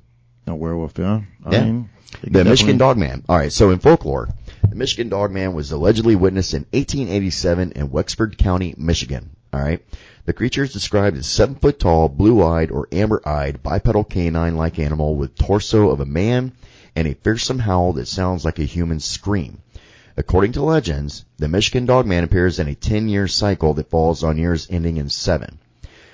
A 0.47 0.55
werewolf, 0.55 0.99
yeah. 0.99 1.21
I 1.45 1.53
Yeah. 1.55 1.65
mean, 1.65 1.91
The 2.23 2.45
Michigan 2.45 2.79
Dogman. 2.79 3.25
All 3.29 3.37
right. 3.37 3.53
So 3.53 3.71
in 3.71 3.79
folklore, 3.79 4.29
the 4.69 4.77
Michigan 4.77 5.09
Dogman 5.09 5.55
was 5.55 5.73
allegedly 5.73 6.17
witnessed 6.17 6.55
in 6.55 6.67
1887 6.73 7.73
in 7.73 7.91
Wexford 7.91 8.39
County, 8.39 8.75
Michigan. 8.77 9.31
All 9.53 9.61
right. 9.61 9.85
The 10.27 10.33
creature 10.33 10.63
is 10.63 10.73
described 10.73 11.17
as 11.17 11.27
seven 11.27 11.57
foot 11.57 11.79
tall, 11.81 12.09
blue-eyed 12.09 12.71
or 12.71 12.89
amber-eyed, 12.93 13.63
bipedal 13.63 14.05
canine-like 14.05 14.79
animal 14.79 15.17
with 15.17 15.35
torso 15.35 15.91
of 15.91 16.01
a 16.01 16.07
man 16.07 16.53
and 16.95 17.09
a 17.09 17.15
fearsome 17.15 17.59
howl 17.59 17.95
that 17.95 18.07
sounds 18.07 18.45
like 18.45 18.59
a 18.59 18.65
human 18.65 19.01
scream. 19.01 19.59
According 20.17 20.53
to 20.53 20.63
legends, 20.63 21.25
the 21.39 21.49
Michigan 21.49 21.87
Dogman 21.87 22.25
appears 22.25 22.59
in 22.59 22.69
a 22.69 22.75
10-year 22.75 23.27
cycle 23.27 23.75
that 23.75 23.91
falls 23.91 24.23
on 24.23 24.39
years 24.39 24.69
ending 24.71 24.99
in 24.99 25.09
seven. 25.09 25.59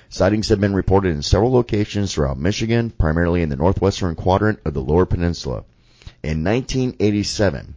Sightings 0.09 0.47
have 0.49 0.61
been 0.61 0.73
reported 0.73 1.09
in 1.09 1.21
several 1.21 1.51
locations 1.51 2.13
throughout 2.13 2.39
Michigan, 2.39 2.89
primarily 2.91 3.41
in 3.41 3.49
the 3.49 3.57
northwestern 3.57 4.15
quadrant 4.15 4.59
of 4.63 4.73
the 4.73 4.81
Lower 4.81 5.05
Peninsula. 5.05 5.65
In 6.23 6.43
1987, 6.43 7.75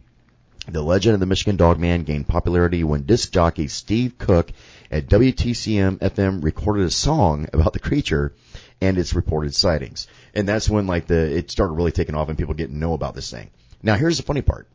the 0.67 0.81
legend 0.81 1.15
of 1.15 1.19
the 1.19 1.25
Michigan 1.25 1.55
Dogman 1.55 2.03
gained 2.03 2.27
popularity 2.27 2.83
when 2.83 3.03
disc 3.03 3.31
jockey 3.31 3.67
Steve 3.67 4.17
Cook 4.17 4.51
at 4.91 5.07
WTCM 5.07 5.97
FM 5.99 6.43
recorded 6.43 6.85
a 6.85 6.91
song 6.91 7.47
about 7.53 7.73
the 7.73 7.79
creature 7.79 8.33
and 8.79 8.97
its 8.97 9.13
reported 9.13 9.55
sightings. 9.55 10.07
And 10.33 10.47
that's 10.47 10.69
when 10.69 10.87
like 10.87 11.07
the 11.07 11.37
it 11.37 11.51
started 11.51 11.73
really 11.73 11.91
taking 11.91 12.15
off 12.15 12.29
and 12.29 12.37
people 12.37 12.53
getting 12.53 12.75
to 12.75 12.79
know 12.79 12.93
about 12.93 13.15
this 13.15 13.29
thing. 13.31 13.49
Now 13.81 13.95
here's 13.95 14.17
the 14.17 14.23
funny 14.23 14.41
part. 14.41 14.67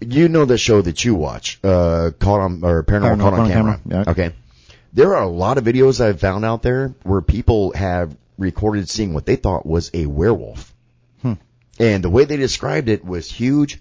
You 0.00 0.28
know 0.28 0.46
the 0.46 0.56
show 0.56 0.80
that 0.80 1.04
you 1.04 1.14
watch, 1.14 1.60
uh, 1.62 2.10
caught 2.18 2.40
on 2.40 2.64
or 2.64 2.82
paranormal, 2.82 3.16
Paranormal 3.16 3.20
caught 3.20 3.34
on 3.34 3.40
on 3.40 3.48
camera. 3.48 3.80
Camera, 3.82 4.04
yeah. 4.04 4.10
Okay. 4.10 4.32
There 4.92 5.14
are 5.14 5.22
a 5.22 5.28
lot 5.28 5.58
of 5.58 5.64
videos 5.64 6.00
I've 6.00 6.18
found 6.18 6.44
out 6.44 6.62
there 6.62 6.94
where 7.02 7.20
people 7.20 7.72
have 7.74 8.16
recorded 8.38 8.88
seeing 8.88 9.12
what 9.12 9.26
they 9.26 9.36
thought 9.36 9.66
was 9.66 9.90
a 9.94 10.06
werewolf. 10.06 10.74
Hmm. 11.22 11.34
And 11.78 12.02
the 12.02 12.10
way 12.10 12.24
they 12.24 12.38
described 12.38 12.88
it 12.88 13.04
was 13.04 13.30
huge, 13.30 13.80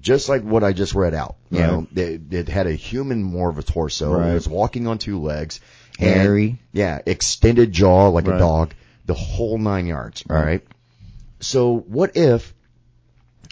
just 0.00 0.28
like 0.28 0.42
what 0.42 0.62
I 0.64 0.72
just 0.72 0.94
read 0.94 1.14
out. 1.14 1.36
You 1.50 1.58
Right. 1.60 1.66
know, 1.70 1.86
it, 1.96 2.20
it 2.32 2.48
had 2.48 2.66
a 2.66 2.72
human 2.72 3.22
more 3.22 3.50
of 3.50 3.58
a 3.58 3.62
torso. 3.62 4.12
Right. 4.14 4.30
It 4.30 4.34
was 4.34 4.48
walking 4.48 4.86
on 4.86 4.98
two 4.98 5.20
legs. 5.20 5.60
and- 5.98 6.08
Hairy. 6.20 6.60
yeah, 6.72 7.00
extended 7.06 7.72
jaw 7.72 8.08
like 8.08 8.26
a 8.28 8.38
dog. 8.38 8.74
The 9.06 9.14
whole 9.14 9.58
nine 9.58 9.86
yards. 9.86 10.22
All 10.28 10.36
Right. 10.36 10.44
right. 10.44 10.66
So 11.40 11.76
what 11.78 12.16
if 12.16 12.54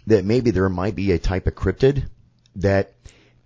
that 0.07 0.25
maybe 0.25 0.51
there 0.53 0.69
might 0.69 0.95
be 0.95 1.13
a 1.13 1.19
type 1.19 1.47
of 1.47 1.55
cryptid 1.55 2.05
that 2.57 2.93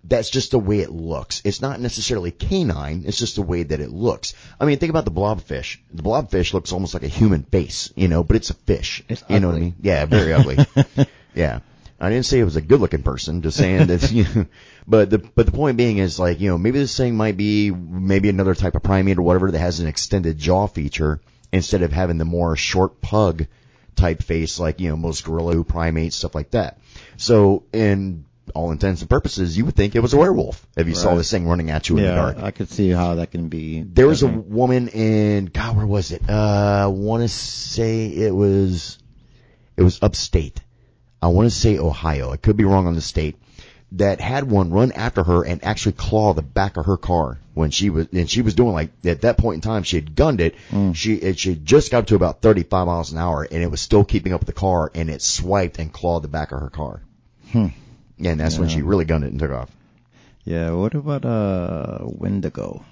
that's 0.03 0.29
just 0.31 0.51
the 0.51 0.59
way 0.59 0.79
it 0.79 0.89
looks. 0.91 1.41
It's 1.45 1.61
not 1.61 1.79
necessarily 1.79 2.31
canine. 2.31 3.03
It's 3.05 3.17
just 3.19 3.35
the 3.35 3.43
way 3.43 3.63
that 3.63 3.79
it 3.79 3.91
looks. 3.91 4.33
I 4.59 4.65
mean, 4.65 4.77
think 4.79 4.89
about 4.89 5.05
the 5.05 5.11
blobfish. 5.11 5.77
The 5.93 6.01
blobfish 6.03 6.53
looks 6.53 6.71
almost 6.71 6.93
like 6.95 7.03
a 7.03 7.07
human 7.07 7.43
face, 7.43 7.93
you 7.95 8.07
know, 8.07 8.23
but 8.23 8.35
it's 8.35 8.49
a 8.49 8.55
fish. 8.55 9.03
It's 9.09 9.23
you 9.29 9.39
know 9.39 9.47
what 9.49 9.53
I 9.53 9.57
ugly. 9.57 9.65
mean? 9.67 9.75
Yeah, 9.81 10.05
very 10.05 10.33
ugly. 10.33 10.57
yeah. 11.35 11.59
I 12.01 12.09
didn't 12.09 12.25
say 12.25 12.39
it 12.39 12.43
was 12.43 12.55
a 12.55 12.61
good 12.61 12.81
looking 12.81 13.03
person, 13.03 13.43
just 13.43 13.57
saying 13.57 13.87
that, 13.87 14.11
you 14.11 14.23
know, 14.23 14.45
but 14.87 15.09
the, 15.11 15.19
but 15.19 15.45
the 15.45 15.51
point 15.51 15.77
being 15.77 15.99
is 15.99 16.19
like, 16.19 16.39
you 16.39 16.49
know, 16.49 16.57
maybe 16.57 16.79
this 16.79 16.97
thing 16.97 17.15
might 17.15 17.37
be 17.37 17.69
maybe 17.71 18.27
another 18.27 18.55
type 18.55 18.75
of 18.75 18.83
primate 18.83 19.19
or 19.19 19.21
whatever 19.21 19.51
that 19.51 19.59
has 19.59 19.79
an 19.79 19.87
extended 19.87 20.37
jaw 20.37 20.67
feature 20.67 21.21
instead 21.51 21.83
of 21.83 21.91
having 21.93 22.17
the 22.17 22.25
more 22.25 22.55
short 22.55 23.01
pug 23.01 23.45
type 23.95 24.23
face 24.23 24.59
like, 24.59 24.79
you 24.79 24.89
know, 24.89 24.97
most 24.97 25.23
gorilla 25.23 25.63
primates, 25.63 26.15
stuff 26.15 26.33
like 26.33 26.51
that. 26.51 26.79
So 27.17 27.63
in 27.71 28.25
all 28.55 28.71
intents 28.71 29.01
and 29.01 29.09
purposes, 29.09 29.55
you 29.55 29.65
would 29.65 29.75
think 29.75 29.95
it 29.95 29.99
was 29.99 30.13
a 30.13 30.17
werewolf 30.17 30.65
if 30.75 30.87
you 30.87 30.95
saw 30.95 31.15
this 31.15 31.29
thing 31.29 31.47
running 31.47 31.69
at 31.69 31.87
you 31.87 31.97
in 31.97 32.03
the 32.03 32.09
Yeah, 32.09 32.15
dark. 32.15 32.37
I 32.39 32.51
could 32.51 32.69
see 32.69 32.89
how 32.89 33.15
that 33.15 33.31
can 33.31 33.49
be. 33.49 33.81
There 33.81 34.07
was 34.07 34.23
a 34.23 34.27
woman 34.27 34.87
in 34.87 35.45
God, 35.45 35.77
where 35.77 35.85
was 35.85 36.11
it? 36.11 36.23
Uh, 36.27 36.33
I 36.83 36.87
want 36.87 37.21
to 37.21 37.29
say 37.29 38.07
it 38.07 38.33
was 38.33 38.97
it 39.77 39.83
was 39.83 39.99
upstate. 40.01 40.59
I 41.21 41.27
want 41.27 41.49
to 41.49 41.55
say 41.55 41.77
Ohio. 41.77 42.31
I 42.31 42.37
could 42.37 42.57
be 42.57 42.63
wrong 42.65 42.87
on 42.87 42.95
the 42.95 43.01
state. 43.01 43.35
That 43.95 44.21
had 44.21 44.49
one 44.49 44.71
run 44.71 44.93
after 44.93 45.21
her 45.21 45.43
and 45.45 45.61
actually 45.65 45.91
claw 45.93 46.33
the 46.33 46.41
back 46.41 46.77
of 46.77 46.85
her 46.85 46.95
car 46.95 47.39
when 47.53 47.71
she 47.71 47.89
was 47.89 48.07
and 48.13 48.29
she 48.29 48.41
was 48.41 48.53
doing 48.55 48.71
like 48.71 48.91
at 49.03 49.21
that 49.21 49.37
point 49.37 49.55
in 49.55 49.61
time 49.69 49.83
she 49.83 49.97
had 49.97 50.15
gunned 50.15 50.39
it. 50.39 50.55
She 50.93 51.15
it, 51.15 51.37
she 51.37 51.55
just 51.55 51.91
got 51.91 52.07
to 52.07 52.15
about 52.15 52.41
35 52.41 52.87
miles 52.87 53.11
an 53.11 53.17
hour 53.17 53.45
and 53.51 53.61
it 53.61 53.69
was 53.69 53.81
still 53.81 54.05
keeping 54.05 54.31
up 54.31 54.39
with 54.39 54.47
the 54.47 54.53
car 54.53 54.89
and 54.95 55.09
it 55.09 55.21
swiped 55.21 55.77
and 55.77 55.91
clawed 55.91 56.23
the 56.23 56.29
back 56.29 56.53
of 56.53 56.61
her 56.61 56.69
car. 56.69 57.01
Hmm. 57.51 57.67
And 58.23 58.39
that's 58.39 58.57
when 58.57 58.69
she 58.69 58.81
really 58.81 59.03
gunned 59.03 59.25
it 59.25 59.31
and 59.31 59.39
took 59.39 59.51
off. 59.51 59.69
Yeah. 60.45 60.71
What 60.71 60.95
about 60.95 61.25
uh 61.25 61.97
Wendigo? 62.03 62.85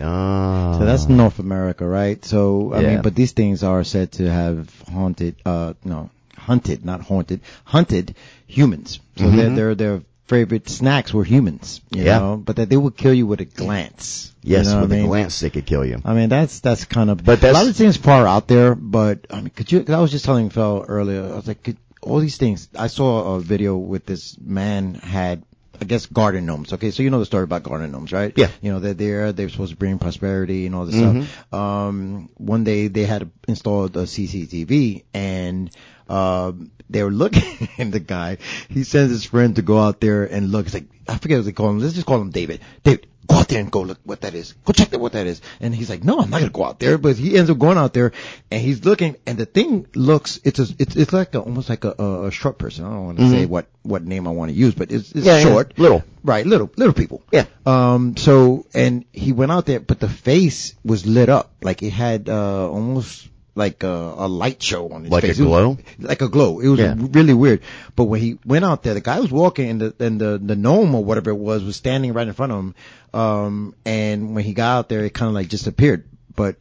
Ah. 0.00 0.76
So 0.78 0.86
that's 0.86 1.06
North 1.08 1.38
America, 1.38 1.86
right? 1.86 2.24
So 2.24 2.72
I 2.72 2.80
Yeah. 2.80 2.88
mean, 2.94 3.02
but 3.02 3.14
these 3.14 3.32
things 3.32 3.62
are 3.62 3.84
said 3.84 4.12
to 4.12 4.30
have 4.30 4.70
haunted, 4.90 5.36
uh, 5.44 5.74
no, 5.84 6.08
hunted, 6.48 6.84
not 6.84 7.00
haunted, 7.02 7.40
hunted 7.64 8.14
humans. 8.46 9.00
So 9.16 9.24
Mhm. 9.24 9.36
their 9.36 9.50
their 9.50 9.74
their 9.74 10.02
favorite 10.26 10.68
snacks 10.68 11.12
were 11.12 11.24
humans, 11.24 11.80
you 11.90 12.04
Yeah. 12.04 12.18
know, 12.18 12.36
but 12.44 12.56
that 12.56 12.68
they 12.70 12.76
would 12.78 12.96
kill 12.96 13.12
you 13.12 13.26
with 13.26 13.40
a 13.40 13.44
glance. 13.44 14.32
yes, 14.42 14.66
you 14.66 14.72
know 14.72 14.80
with 14.82 14.92
I 14.92 14.96
a 14.96 14.98
mean? 15.00 15.08
glance 15.08 15.40
they 15.40 15.50
could 15.50 15.66
kill 15.66 15.84
you. 15.84 15.98
I 16.04 16.14
mean, 16.14 16.28
that's 16.28 16.60
that's 16.60 16.84
kind 16.84 17.10
of. 17.10 17.18
But 17.24 17.40
that's- 17.40 17.54
a 17.56 17.58
lot 17.64 17.68
of 17.68 17.76
things 17.76 17.96
far 17.96 18.26
out 18.26 18.46
there. 18.48 18.74
But 18.74 19.26
I 19.30 19.40
mean, 19.40 19.50
could 19.56 19.70
you? 19.72 19.82
Cause 19.84 19.94
I 19.94 20.00
was 20.00 20.10
just 20.10 20.24
telling 20.24 20.50
Phil 20.50 20.84
earlier. 20.88 21.24
I 21.32 21.36
was 21.36 21.46
like, 21.48 21.62
could, 21.62 21.76
all 22.02 22.20
these 22.20 22.36
things. 22.38 22.68
I 22.78 22.88
saw 22.88 23.34
a 23.36 23.40
video 23.40 23.76
with 23.76 24.06
this 24.06 24.36
man 24.40 24.94
had. 24.94 25.42
I 25.82 25.86
guess 25.86 26.06
garden 26.06 26.46
gnomes. 26.46 26.72
Okay, 26.72 26.92
so 26.92 27.02
you 27.02 27.10
know 27.10 27.18
the 27.18 27.26
story 27.26 27.42
about 27.42 27.64
garden 27.64 27.90
gnomes, 27.90 28.12
right? 28.12 28.32
Yeah. 28.36 28.46
You 28.62 28.70
know 28.72 28.78
they're 28.78 28.94
there. 28.94 29.32
They're 29.32 29.48
supposed 29.48 29.72
to 29.72 29.76
bring 29.76 29.98
prosperity 29.98 30.66
and 30.66 30.74
all 30.74 30.86
this 30.86 30.94
Mhm. 30.94 31.24
stuff. 31.24 31.52
Um, 31.60 32.28
one 32.36 32.62
day 32.62 32.86
they 32.86 33.04
had 33.06 33.28
installed 33.48 33.96
a 33.96 34.06
CCTV 34.06 35.02
and 35.12 35.70
um, 36.08 36.70
they 36.90 37.02
were 37.02 37.10
looking. 37.10 37.68
and 37.78 37.92
the 37.92 38.00
guy 38.00 38.38
he 38.68 38.84
sends 38.84 39.10
his 39.10 39.24
friend 39.24 39.56
to 39.56 39.62
go 39.62 39.78
out 39.78 40.00
there 40.00 40.24
and 40.24 40.50
look. 40.50 40.66
He's 40.66 40.74
like, 40.74 40.88
I 41.08 41.18
forget 41.18 41.38
what 41.38 41.46
they 41.46 41.52
call 41.52 41.70
him. 41.70 41.78
Let's 41.80 41.94
just 41.94 42.06
call 42.06 42.20
him 42.20 42.30
David. 42.30 42.60
David, 42.82 43.06
go 43.26 43.36
out 43.36 43.48
there 43.48 43.60
and 43.60 43.70
go 43.70 43.82
look 43.82 43.98
what 44.04 44.20
that 44.22 44.34
is. 44.34 44.52
Go 44.64 44.72
check 44.72 44.90
that 44.90 44.98
what 45.00 45.12
that 45.12 45.26
is. 45.26 45.40
And 45.60 45.74
he's 45.74 45.88
like, 45.90 46.04
no, 46.04 46.20
I'm 46.20 46.30
not 46.30 46.40
gonna 46.40 46.50
go 46.50 46.64
out 46.64 46.78
there. 46.78 46.98
But 46.98 47.16
he 47.16 47.36
ends 47.36 47.50
up 47.50 47.58
going 47.58 47.78
out 47.78 47.92
there 47.94 48.12
and 48.50 48.60
he's 48.60 48.84
looking 48.84 49.16
and 49.26 49.38
the 49.38 49.46
thing 49.46 49.86
looks, 49.94 50.40
it's 50.44 50.58
a, 50.58 50.66
it's, 50.78 50.96
it's 50.96 51.12
like 51.12 51.34
a, 51.34 51.40
almost 51.40 51.68
like 51.68 51.84
a, 51.84 51.94
a, 51.98 52.26
a 52.26 52.30
short 52.30 52.58
person. 52.58 52.84
I 52.84 52.90
don't 52.90 53.04
want 53.06 53.18
to 53.18 53.30
say 53.30 53.46
what, 53.46 53.66
what 53.82 54.04
name 54.04 54.26
I 54.26 54.30
want 54.30 54.50
to 54.50 54.56
use, 54.56 54.74
but 54.74 54.90
it's, 54.92 55.12
it's 55.12 55.24
Mm-hmm. 55.24 55.26
Yeah, 55.26 55.36
yeah, 55.38 55.42
short. 55.42 55.78
little. 55.78 56.04
Right, 56.22 56.46
little, 56.46 56.70
little 56.76 56.94
people. 56.94 57.22
Yeah. 57.32 57.44
Um, 57.66 58.16
so, 58.16 58.66
and 58.74 59.04
he 59.12 59.32
went 59.32 59.52
out 59.52 59.66
there, 59.66 59.80
but 59.80 60.00
the 60.00 60.08
face 60.08 60.74
was 60.84 61.06
lit 61.06 61.28
up. 61.28 61.52
Like 61.62 61.82
it 61.82 61.90
had, 61.90 62.28
uh, 62.28 62.70
almost 62.70 63.28
like 63.56 63.82
a, 63.84 64.14
a 64.16 64.26
light 64.28 64.62
show 64.62 64.88
on 64.90 65.02
his 65.04 65.12
Like 65.12 65.24
a 65.24 65.28
face. 65.28 65.38
It 65.38 65.42
was- 65.42 65.48
glow? 65.48 65.78
like 66.00 66.22
a 66.22 66.28
glow. 66.28 66.58
It 66.60 66.68
was 66.68 66.80
Yeah. 66.80 66.94
really 66.98 67.34
weird. 67.34 67.60
But 67.94 68.04
when 68.04 68.20
he 68.20 68.38
went 68.44 68.64
out 68.64 68.82
there, 68.82 68.94
the 68.94 69.00
guy 69.00 69.20
was 69.20 69.30
walking 69.30 69.68
and 69.70 69.80
the, 69.80 69.94
and 70.04 70.20
the, 70.20 70.38
the 70.42 70.56
gnome 70.56 70.94
or 70.94 71.04
whatever 71.04 71.30
it 71.30 71.36
was 71.38 71.62
was 71.62 71.76
standing 71.76 72.12
right 72.12 72.26
in 72.26 72.34
front 72.34 72.50
of 72.52 72.58
him. 72.58 72.74
Um, 73.12 73.74
and 73.86 74.34
when 74.34 74.42
he 74.44 74.54
got 74.54 74.78
out 74.78 74.88
there, 74.88 75.04
it 75.04 75.14
kind 75.14 75.28
of 75.28 75.34
like 75.34 75.48
disappeared. 75.48 76.08
But, 76.34 76.56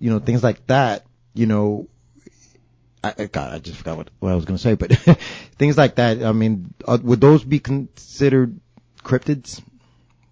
you 0.00 0.10
know, 0.10 0.18
things 0.18 0.42
like 0.42 0.66
that, 0.66 1.04
you 1.32 1.46
know, 1.46 1.86
I, 3.04 3.14
I- 3.18 3.26
God, 3.26 3.54
I 3.54 3.58
just 3.60 3.78
forgot 3.78 3.96
what, 3.96 4.10
what 4.18 4.32
I 4.32 4.34
was 4.34 4.44
going 4.44 4.56
to 4.56 4.62
say, 4.62 4.74
but 4.74 4.90
things 5.58 5.78
like 5.78 5.94
that, 5.96 6.24
I 6.24 6.32
mean, 6.32 6.74
uh, 6.86 6.98
would 7.02 7.20
those 7.20 7.44
be 7.44 7.60
considered 7.60 8.58
cryptids? 9.04 9.62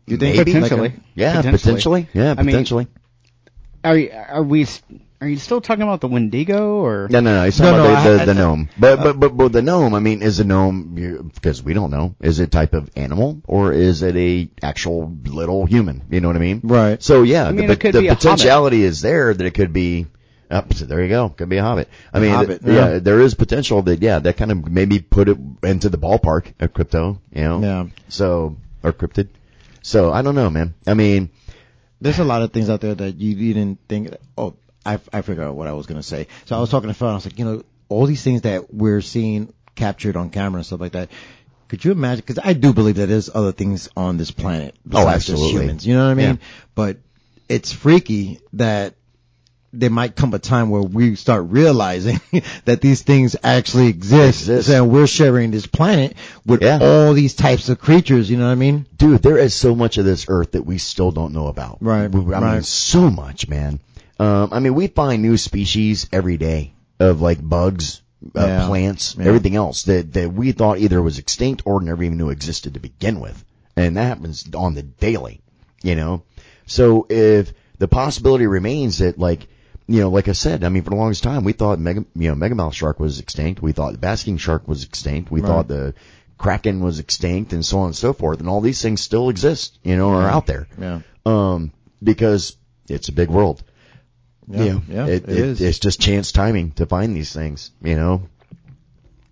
You 0.06 0.16
think? 0.16 0.36
Maybe. 0.38 0.54
Like 0.54 0.72
a- 0.72 0.74
Potentially. 0.76 1.00
Yeah, 1.14 1.36
Potentially. 1.36 1.58
potentially. 1.58 2.08
Yeah, 2.14 2.30
I 2.32 2.42
mean- 2.42 2.46
potentially. 2.46 2.86
Are 3.84 3.98
are 4.28 4.42
we? 4.42 4.66
S- 5.21 5.23
Are 5.23 5.29
you 5.29 5.37
still 5.37 5.61
talking 5.61 5.83
about 5.83 6.01
the 6.01 6.09
Wendigo 6.09 6.77
or? 6.83 7.09
No, 7.11 7.21
no, 7.21 7.35
no. 7.37 7.45
He's 7.45 7.59
talking 7.59 7.73
No, 7.77 7.85
about 7.91 8.05
no, 8.05 8.11
the, 8.12 8.16
the, 8.16 8.23
I- 8.23 8.25
the 8.27 8.35
gnome. 8.35 8.68
But, 8.79 8.97
but, 8.97 9.21
but, 9.21 9.37
but 9.37 9.53
the 9.53 9.62
gnome, 9.62 9.95
I 9.95 10.01
mean, 10.01 10.23
is 10.23 10.41
a 10.41 10.45
gnome, 10.45 11.31
because 11.35 11.62
we 11.62 11.75
don't 11.75 11.91
know, 11.91 12.14
is 12.21 12.41
it 12.41 12.45
a 12.45 12.47
type 12.49 12.75
of 12.75 12.91
animal 12.97 13.43
or 13.47 13.73
is 13.73 14.03
it 14.03 14.16
a 14.16 14.49
actual 14.62 15.16
little 15.25 15.66
human? 15.66 16.03
You 16.11 16.21
know 16.21 16.29
what 16.29 16.37
I 16.37 16.41
mean? 16.41 16.61
Right. 16.64 17.03
So 17.03 17.23
yeah, 17.23 17.45
I 17.47 17.53
mean, 17.53 17.66
the, 17.66 17.73
it 17.75 17.81
could 17.81 17.95
the 17.95 18.01
be 18.01 18.07
a 18.09 18.11
hobbit. 18.11 18.23
potentiality 18.23 18.83
is 18.85 19.01
there 19.03 19.33
that 19.35 19.45
it 19.47 19.53
could 19.55 19.73
be, 19.73 20.07
up, 20.51 20.75
so 20.75 20.85
there 20.85 21.01
you 21.01 21.09
go, 21.09 21.29
could 21.29 21.49
be 21.49 21.59
a 21.59 21.62
hobbit. 21.62 21.89
I 22.12 22.18
mean, 22.18 22.33
hobbit, 22.33 22.62
th- 22.64 22.75
yeah. 22.75 22.93
yeah, 22.95 22.99
there 22.99 23.21
is 23.21 23.35
potential 23.35 23.83
that, 23.83 24.03
yeah, 24.03 24.18
that 24.18 24.37
kind 24.37 24.51
of 24.51 24.68
maybe 24.68 24.99
put 25.01 25.29
it 25.29 25.39
into 25.62 25.89
the 25.89 25.99
ballpark 25.99 26.55
of 26.59 26.73
crypto, 26.75 27.21
you 27.33 27.43
know? 27.43 27.61
Yeah. 27.61 27.87
So, 28.09 28.57
or 28.83 28.93
cryptid. 28.93 29.29
So 29.83 30.12
I 30.12 30.23
don't 30.23 30.35
know, 30.35 30.51
man. 30.51 30.75
I 30.89 30.95
mean, 30.95 31.31
there's 32.01 32.18
a 32.18 32.25
lot 32.25 32.43
of 32.43 32.53
things 32.53 32.68
out 32.68 32.81
there 32.81 32.95
that 32.97 33.16
you, 33.16 33.37
you 33.37 33.55
didn't 33.55 33.79
think. 33.89 34.12
Oh, 34.37 34.55
I 34.95 35.01
I 35.12 35.22
figured 35.22 35.47
out 35.47 35.55
what 35.57 35.66
I 35.68 35.72
was 35.72 35.86
gonna 35.86 36.03
say. 36.03 36.26
So 36.47 36.57
I 36.57 36.61
was 36.61 36.70
talking 36.70 36.88
to 36.88 36.95
Phil. 36.95 37.09
and 37.09 37.12
I 37.12 37.16
was 37.16 37.26
like, 37.26 37.38
you 37.38 37.45
know, 37.45 37.62
all 37.88 38.07
these 38.07 38.22
things 38.22 38.43
that 38.43 38.72
we're 38.72 39.01
seeing 39.01 39.53
captured 39.74 40.16
on 40.16 40.30
camera 40.30 40.59
and 40.59 40.66
stuff 40.66 40.80
like 40.80 40.93
that. 40.93 41.11
Could 41.68 41.84
you 41.84 41.93
imagine? 41.93 42.24
Because 42.26 42.43
I 42.43 42.53
do 42.53 42.72
believe 42.72 42.97
that 42.97 43.07
there's 43.07 43.30
other 43.32 43.53
things 43.53 43.88
on 43.97 44.16
this 44.16 44.30
planet 44.32 44.74
oh, 44.86 44.91
besides 44.91 45.26
just 45.26 45.30
absolutely. 45.30 45.62
humans. 45.62 45.86
You 45.86 45.95
know 45.95 46.05
what 46.05 46.11
I 46.11 46.14
mean? 46.14 46.26
Yeah. 46.41 46.47
But 46.74 46.97
it's 47.49 47.72
freaky 47.72 48.41
that 48.55 48.95
there 49.72 49.91
might 49.91 50.16
come 50.16 50.34
a 50.34 50.41
time 50.41 50.70
where 50.70 50.82
we 50.82 51.14
start 51.14 51.45
realizing 51.49 52.20
that 52.64 52.80
these 52.80 53.03
things 53.03 53.36
actually 53.45 53.86
exist, 53.86 54.43
Exist. 54.43 54.68
and 54.68 54.91
we're 54.91 55.07
sharing 55.07 55.53
this 55.53 55.66
planet 55.66 56.16
with 56.45 56.62
Yeah. 56.62 56.80
all 56.82 57.14
these 57.14 57.34
types 57.34 57.68
of 57.68 57.78
creatures. 57.78 58.28
You 58.28 58.36
know 58.36 58.47
what 58.47 58.53
I 58.53 58.57
mean? 58.57 58.86
dude, 58.97 59.22
there 59.22 59.38
is 59.38 59.55
so 59.55 59.76
much 59.76 59.97
of 59.97 60.05
this 60.05 60.26
earth 60.28 60.53
that 60.53 60.62
we 60.66 60.78
still 60.78 61.12
don't 61.12 61.32
know 61.32 61.47
about. 61.47 61.78
Right, 61.80 62.05
I 62.05 62.09
mean, 62.09 62.26
right. 62.26 62.64
so 62.64 63.11
much, 63.11 63.49
man. 63.49 63.78
Um, 64.21 64.51
I 64.53 64.59
mean, 64.61 64.75
we 64.75 64.87
find 64.87 65.23
new 65.23 65.37
species 65.39 66.07
every 66.12 66.37
day 66.37 66.75
of 66.99 67.21
like 67.23 67.39
bugs, 67.43 68.03
uh, 68.37 68.47
Yeah. 68.47 68.66
plants, 68.66 69.16
Yeah. 69.18 69.25
everything 69.27 69.57
else 69.57 69.85
that, 69.85 70.12
that 70.12 70.33
we 70.33 70.53
thought 70.53 70.79
either 70.79 71.01
was 71.01 71.18
extinct 71.18 71.62
or 71.64 71.81
never 71.81 72.03
even 72.05 72.18
knew 72.18 72.29
existed 72.29 72.75
to 72.75 72.81
begin 72.81 73.18
with. 73.21 73.43
And 73.77 73.97
that 73.97 74.05
happens 74.05 74.45
on 74.55 74.75
the 74.75 74.83
daily, 74.83 75.41
you 75.83 75.95
know? 75.97 76.23
So 76.66 77.07
if 77.09 77.55
the 77.79 77.89
possibility 77.89 78.47
remains 78.47 78.99
that 78.99 79.18
like, 79.18 79.47
you 79.87 80.01
know, 80.01 80.11
like 80.11 80.29
I 80.29 80.33
said, 80.33 80.64
I 80.64 80.68
mean, 80.68 80.83
for 80.83 80.91
the 80.91 80.97
longest 80.97 81.23
time, 81.23 81.43
we 81.43 81.55
thought 81.55 81.79
mega, 81.81 82.05
you 82.14 82.29
know, 82.29 82.35
megamouth 82.37 82.75
shark 82.75 83.01
was 83.01 83.21
extinct. 83.21 83.62
We 83.62 83.73
thought 83.73 83.93
the 83.93 83.99
basking 83.99 84.37
shark 84.37 84.68
was 84.68 84.85
extinct. 84.85 85.31
We 85.31 85.41
Right. 85.41 85.49
thought 85.49 85.68
the 85.68 85.95
kraken 86.37 86.81
was 86.81 86.99
extinct 86.99 87.55
and 87.55 87.64
so 87.64 87.79
on 87.81 87.87
and 87.87 87.97
so 87.97 88.12
forth. 88.12 88.41
And 88.41 88.49
all 88.51 88.61
these 88.61 88.83
things 88.83 89.01
still 89.01 89.31
exist, 89.31 89.79
you 89.83 89.97
know, 89.97 90.11
are 90.11 90.29
out 90.29 90.47
there. 90.47 90.68
Yeah. 90.79 91.01
Um, 91.25 91.73
because 92.03 92.57
it's 92.89 93.09
a 93.09 93.12
big 93.12 93.31
world. 93.31 93.62
Yeah, 94.51 94.64
You 94.64 94.72
know, 94.72 94.82
yeah, 94.88 95.07
it, 95.07 95.22
it 95.24 95.28
it- 95.28 95.38
is. 95.38 95.61
It's 95.61 95.78
just 95.78 96.01
chance 96.01 96.32
timing 96.32 96.72
to 96.72 96.86
find 96.86 97.14
these 97.16 97.32
things, 97.32 97.70
you 97.82 97.94
know? 97.96 98.22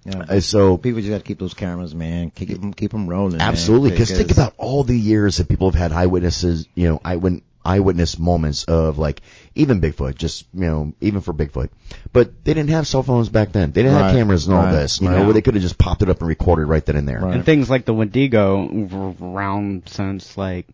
Yeah. 0.05 0.19
Uh, 0.29 0.41
So 0.41 0.77
People 0.79 1.01
just 1.01 1.11
got 1.11 1.19
to 1.19 1.25
keep 1.25 1.39
those 1.39 1.55
cameras, 1.55 1.95
man. 1.95 2.31
Keep 2.31 2.49
them, 2.61 2.73
keep 2.73 2.93
them 2.93 3.09
rolling. 3.09 3.33
man, 3.39 3.41
Absolutely, 3.43 3.91
because 3.91 4.11
think 4.11 4.31
about 4.31 4.55
all 4.57 4.85
the 4.85 4.97
years 4.99 5.37
that 5.39 5.49
people 5.49 5.71
have 5.71 5.79
had 5.79 5.93
eyewitnesses, 5.93 6.67
you 6.75 6.89
know, 6.89 7.01
eyewitness, 7.05 7.43
eyewitness 7.65 8.19
moments 8.19 8.65
of 8.65 8.97
like 8.97 9.21
even 9.55 9.81
Bigfoot, 9.83 10.15
just 10.17 10.47
you 10.55 10.61
know, 10.65 10.93
even 11.03 11.21
for 11.21 11.35
Bigfoot. 11.35 11.69
But 12.15 12.43
they 12.45 12.55
didn't 12.55 12.71
have 12.71 12.87
cell 12.87 13.03
phones 13.03 13.29
back 13.29 13.53
then. 13.53 13.73
They 13.73 13.83
didn't 13.83 13.97
Right, 13.99 14.05
have 14.07 14.15
cameras 14.17 14.47
and 14.47 14.57
all 14.57 14.63
right, 14.63 14.73
this, 14.73 15.03
you 15.03 15.09
right. 15.09 15.19
know, 15.19 15.25
where 15.25 15.35
they 15.35 15.43
could 15.43 15.53
have 15.55 15.63
just 15.63 15.77
popped 15.77 16.01
it 16.01 16.09
up 16.09 16.21
and 16.21 16.29
recorded 16.29 16.65
right 16.67 16.87
then 16.87 16.97
and 16.97 17.07
there. 17.07 17.21
Right. 17.21 17.35
And 17.35 17.45
things 17.45 17.69
like 17.69 17.85
the 17.85 17.93
Wendigo 17.93 18.65
were 18.67 19.15
around 19.21 19.83
since 19.89 20.39
like 20.39 20.67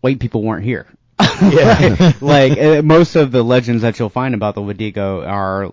white 0.00 0.18
people 0.20 0.42
weren't 0.42 0.64
here. 0.64 0.86
Yeah. 1.42 2.12
like 2.20 2.58
uh, 2.58 2.82
most 2.82 3.16
of 3.16 3.30
the 3.32 3.42
legends 3.42 3.82
that 3.82 3.98
you'll 3.98 4.08
find 4.10 4.34
about 4.34 4.54
the 4.54 4.62
Wendigo 4.62 5.24
are 5.24 5.72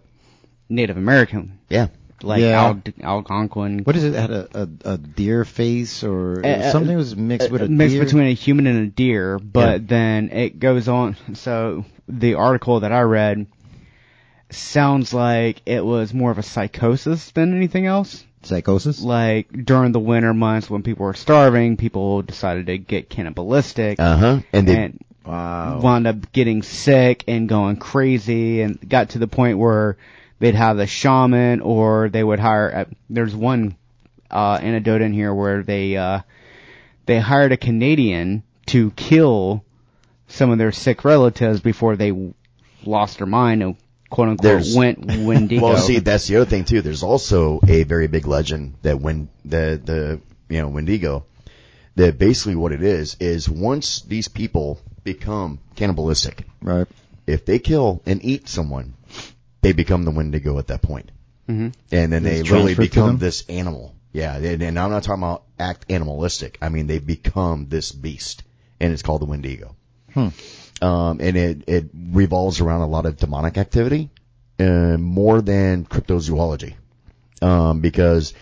Native 0.70 0.98
American, 0.98 1.60
Yeah. 1.70 1.88
like 2.22 2.42
Yeah. 2.42 2.62
Al- 2.62 2.82
Algonquin. 3.02 3.80
What 3.84 3.96
is 3.96 4.04
it? 4.04 4.14
Had 4.14 4.32
a, 4.32 4.48
a, 4.86 4.94
a 4.94 4.98
deer 4.98 5.46
face 5.46 6.04
or 6.04 6.44
Uh, 6.46 6.72
something 6.72 6.96
was 6.96 7.16
mixed 7.16 7.52
with 7.52 7.62
a 7.62 7.68
mixed 7.68 7.96
deer? 7.96 8.04
between 8.04 8.28
a 8.28 8.34
human 8.34 8.68
and 8.68 8.88
a 8.88 8.90
deer, 8.90 9.38
but 9.40 9.82
Yeah. 9.82 9.88
then 9.88 10.30
it 10.32 10.60
goes 10.60 10.88
on. 10.88 11.16
So 11.34 11.86
the 12.08 12.36
article 12.36 12.80
that 12.82 12.92
I 12.92 13.02
read 13.02 13.48
sounds 14.50 15.14
like 15.14 15.62
it 15.66 15.84
was 15.84 16.14
more 16.14 16.32
of 16.32 16.38
a 16.38 16.44
psychosis 16.44 17.32
than 17.32 17.56
anything 17.56 17.86
else. 17.88 18.24
psychosis. 18.44 19.02
Like 19.02 19.48
during 19.66 19.92
the 19.92 20.00
winter 20.00 20.34
months 20.34 20.70
when 20.70 20.84
people 20.84 21.06
were 21.06 21.16
starving, 21.16 21.78
people 21.78 22.22
decided 22.22 22.68
to 22.68 22.78
get 22.78 23.10
cannibalistic 23.10 24.00
Uh 24.00 24.18
huh. 24.18 24.40
And 24.54 24.68
they, 24.68 24.84
and 24.84 25.02
Wow. 25.26 25.80
wound 25.82 26.08
up 26.08 26.32
getting 26.32 26.62
sick 26.62 27.24
and 27.28 27.50
going 27.50 27.78
crazy 27.78 28.62
and 28.62 28.78
got 28.88 29.10
to 29.10 29.20
the 29.20 29.28
point 29.28 29.58
where 29.58 29.98
they'd 30.40 30.56
have 30.56 30.78
the 30.78 30.88
shaman 30.88 31.62
or 31.62 32.10
they 32.10 32.24
would 32.24 32.40
hire 32.40 32.76
uh, 32.76 32.86
there's 33.10 33.36
one 33.36 33.76
uh 34.30 34.60
anecdote 34.62 35.02
in 35.02 35.14
here 35.14 35.34
where 35.34 35.64
they 35.64 35.98
uh 35.98 36.20
they 37.06 37.20
hired 37.20 37.52
a 37.52 37.58
Canadian 37.58 38.44
to 38.68 38.92
kill 38.92 39.64
some 40.28 40.50
of 40.50 40.58
their 40.58 40.72
sick 40.72 41.06
relatives 41.06 41.60
before 41.60 41.96
they 41.96 42.34
lost 42.84 43.20
their 43.20 43.28
mind 43.28 43.62
and 43.64 43.76
quote 44.10 44.30
unquote 44.30 44.44
There's- 44.44 44.76
went 44.76 45.06
Wendigo. 45.06 45.62
well, 45.64 45.78
see, 45.78 46.00
that's 46.00 46.28
the 46.28 46.38
other 46.38 46.50
thing 46.50 46.66
too. 46.66 46.82
There's 46.82 47.04
also 47.04 47.60
a 47.68 47.84
very 47.84 48.08
big 48.08 48.28
legend 48.28 48.76
that 48.82 49.00
when 49.00 49.30
the 49.44 49.80
the 49.84 50.22
you 50.50 50.62
know 50.62 50.70
Wendigo, 50.70 51.26
that 51.96 52.18
basically 52.18 52.56
what 52.56 52.72
it 52.72 52.84
is 52.84 53.16
is 53.20 53.50
once 53.50 54.02
these 54.02 54.28
people 54.28 54.80
become 55.04 55.60
cannibalistic, 55.76 56.46
Right. 56.62 56.88
if 57.28 57.46
they 57.46 57.60
kill 57.60 58.02
and 58.06 58.24
eat 58.24 58.48
someone, 58.50 58.94
they 59.62 59.72
become 59.74 60.04
the 60.04 60.12
Wendigo 60.12 60.58
at 60.60 60.68
that 60.68 60.82
point. 60.82 61.12
Mhm. 61.50 61.74
And 61.92 62.12
then 62.12 62.24
they 62.24 62.40
It's 62.40 62.52
really 62.52 62.76
become 62.76 63.18
this 63.18 63.44
animal. 63.50 63.94
Yeah, 64.14 64.36
and, 64.38 64.62
and 64.62 64.80
I'm 64.80 64.92
not 64.92 65.04
talking 65.04 65.24
about 65.24 65.44
act 65.60 65.86
animalistic. 65.90 66.58
I 66.62 66.70
mean, 66.70 66.88
they 66.88 67.00
become 67.00 67.68
this 67.70 67.92
beast, 67.92 68.44
and 68.80 68.94
it's 68.94 69.02
called 69.02 69.22
the 69.22 69.26
Wendigo. 69.26 69.76
Hmm. 70.14 70.30
Um, 70.82 71.20
and 71.22 71.36
it, 71.38 71.64
it 71.68 71.90
revolves 71.94 72.62
around 72.62 72.82
a 72.82 72.88
lot 72.88 73.06
of 73.06 73.18
demonic 73.18 73.58
activity, 73.58 74.10
uh, 74.60 74.98
more 74.98 75.42
than 75.42 75.86
cryptozoology. 75.86 76.76
Um, 77.42 77.82
because 77.82 78.34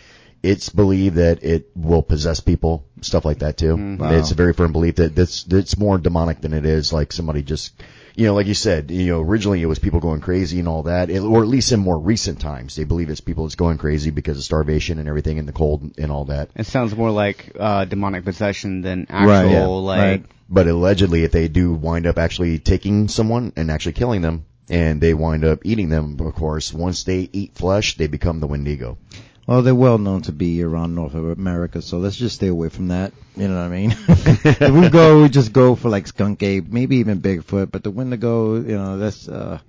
it's 0.44 0.70
believed 0.70 1.16
that 1.16 1.44
it 1.44 1.70
will 1.76 2.04
possess 2.04 2.40
people, 2.40 2.86
stuff 3.06 3.26
like 3.26 3.40
that 3.40 3.58
too. 3.58 3.76
Wow. 3.98 4.12
It's 4.14 4.32
a 4.32 4.36
very 4.36 4.54
firm 4.54 4.72
belief 4.72 4.96
that 4.96 5.16
that's, 5.16 5.46
it's 5.48 5.78
more 5.78 5.98
demonic 5.98 6.42
than 6.42 6.54
it 6.54 6.66
is 6.66 6.92
like 6.94 7.12
somebody 7.12 7.42
just, 7.42 7.74
you 8.16 8.26
know, 8.28 8.36
like 8.36 8.48
you 8.48 8.54
said, 8.54 8.92
you 8.92 9.08
know, 9.08 9.22
originally 9.22 9.62
it 9.62 9.66
was 9.66 9.80
people 9.80 10.00
going 10.00 10.22
crazy 10.22 10.60
and 10.60 10.68
all 10.68 10.84
that, 10.84 11.10
it, 11.10 11.20
or 11.20 11.42
at 11.42 11.48
least 11.48 11.72
in 11.72 11.80
more 11.80 11.98
recent 11.98 12.40
times, 12.40 12.76
they 12.76 12.84
believe 12.84 13.10
it's 13.10 13.22
people 13.22 13.46
that's 13.46 13.56
going 13.56 13.78
crazy 13.78 14.12
because 14.12 14.38
of 14.38 14.44
starvation 14.44 15.00
and 15.00 15.08
everything 15.10 15.40
and 15.40 15.48
the 15.48 15.54
cold 15.54 15.98
and 15.98 16.12
all 16.12 16.26
that. 16.26 16.50
it 16.56 16.66
sounds 16.68 16.96
more 16.96 17.12
like 17.12 17.56
uh 17.60 17.86
demonic 17.86 18.24
possession 18.24 18.82
than 18.82 19.08
Right, 19.10 19.46
actual 19.46 19.52
yeah, 19.52 19.66
like 19.66 20.00
right. 20.00 20.26
But 20.50 20.68
allegedly, 20.68 21.24
if 21.24 21.32
they 21.32 21.48
do 21.48 21.74
wind 21.74 22.06
up 22.06 22.20
actually 22.20 22.60
taking 22.60 23.08
someone 23.08 23.54
and 23.56 23.72
actually 23.72 23.94
killing 23.94 24.22
them, 24.22 24.46
and 24.70 25.02
they 25.02 25.14
wind 25.16 25.44
up 25.44 25.60
eating 25.64 25.90
them, 25.90 26.18
of 26.20 26.36
course, 26.36 26.72
once 26.72 27.06
they 27.06 27.28
eat 27.34 27.56
flesh, 27.56 27.98
they 27.98 28.06
become 28.08 28.40
the 28.40 28.46
Wendigo. 28.46 28.98
Well, 29.46 29.62
they're 29.62 29.76
well 29.76 29.98
known 29.98 30.22
to 30.24 30.32
be 30.32 30.64
around 30.64 30.96
North 30.96 31.16
America, 31.16 31.82
so 31.82 31.98
let's 31.98 32.16
just 32.16 32.36
stay 32.36 32.48
away 32.48 32.70
from 32.70 32.88
that. 32.90 33.12
You 33.36 33.50
know 33.50 33.56
what 33.56 33.66
I 33.66 33.70
mean? 33.70 33.92
if 34.08 34.72
we 34.74 34.90
go, 34.90 35.24
we 35.24 35.30
just 35.30 35.52
go 35.52 35.76
for 35.76 35.90
like 35.90 36.08
skunk 36.08 36.42
ape, 36.44 36.68
maybe 36.72 36.98
even 36.98 37.22
Bigfoot, 37.22 37.70
but 37.70 37.84
the 37.84 37.92
Wendigo, 37.92 38.56
you 38.56 38.78
know, 38.78 38.98
that's, 38.98 39.28
uh, 39.28 39.60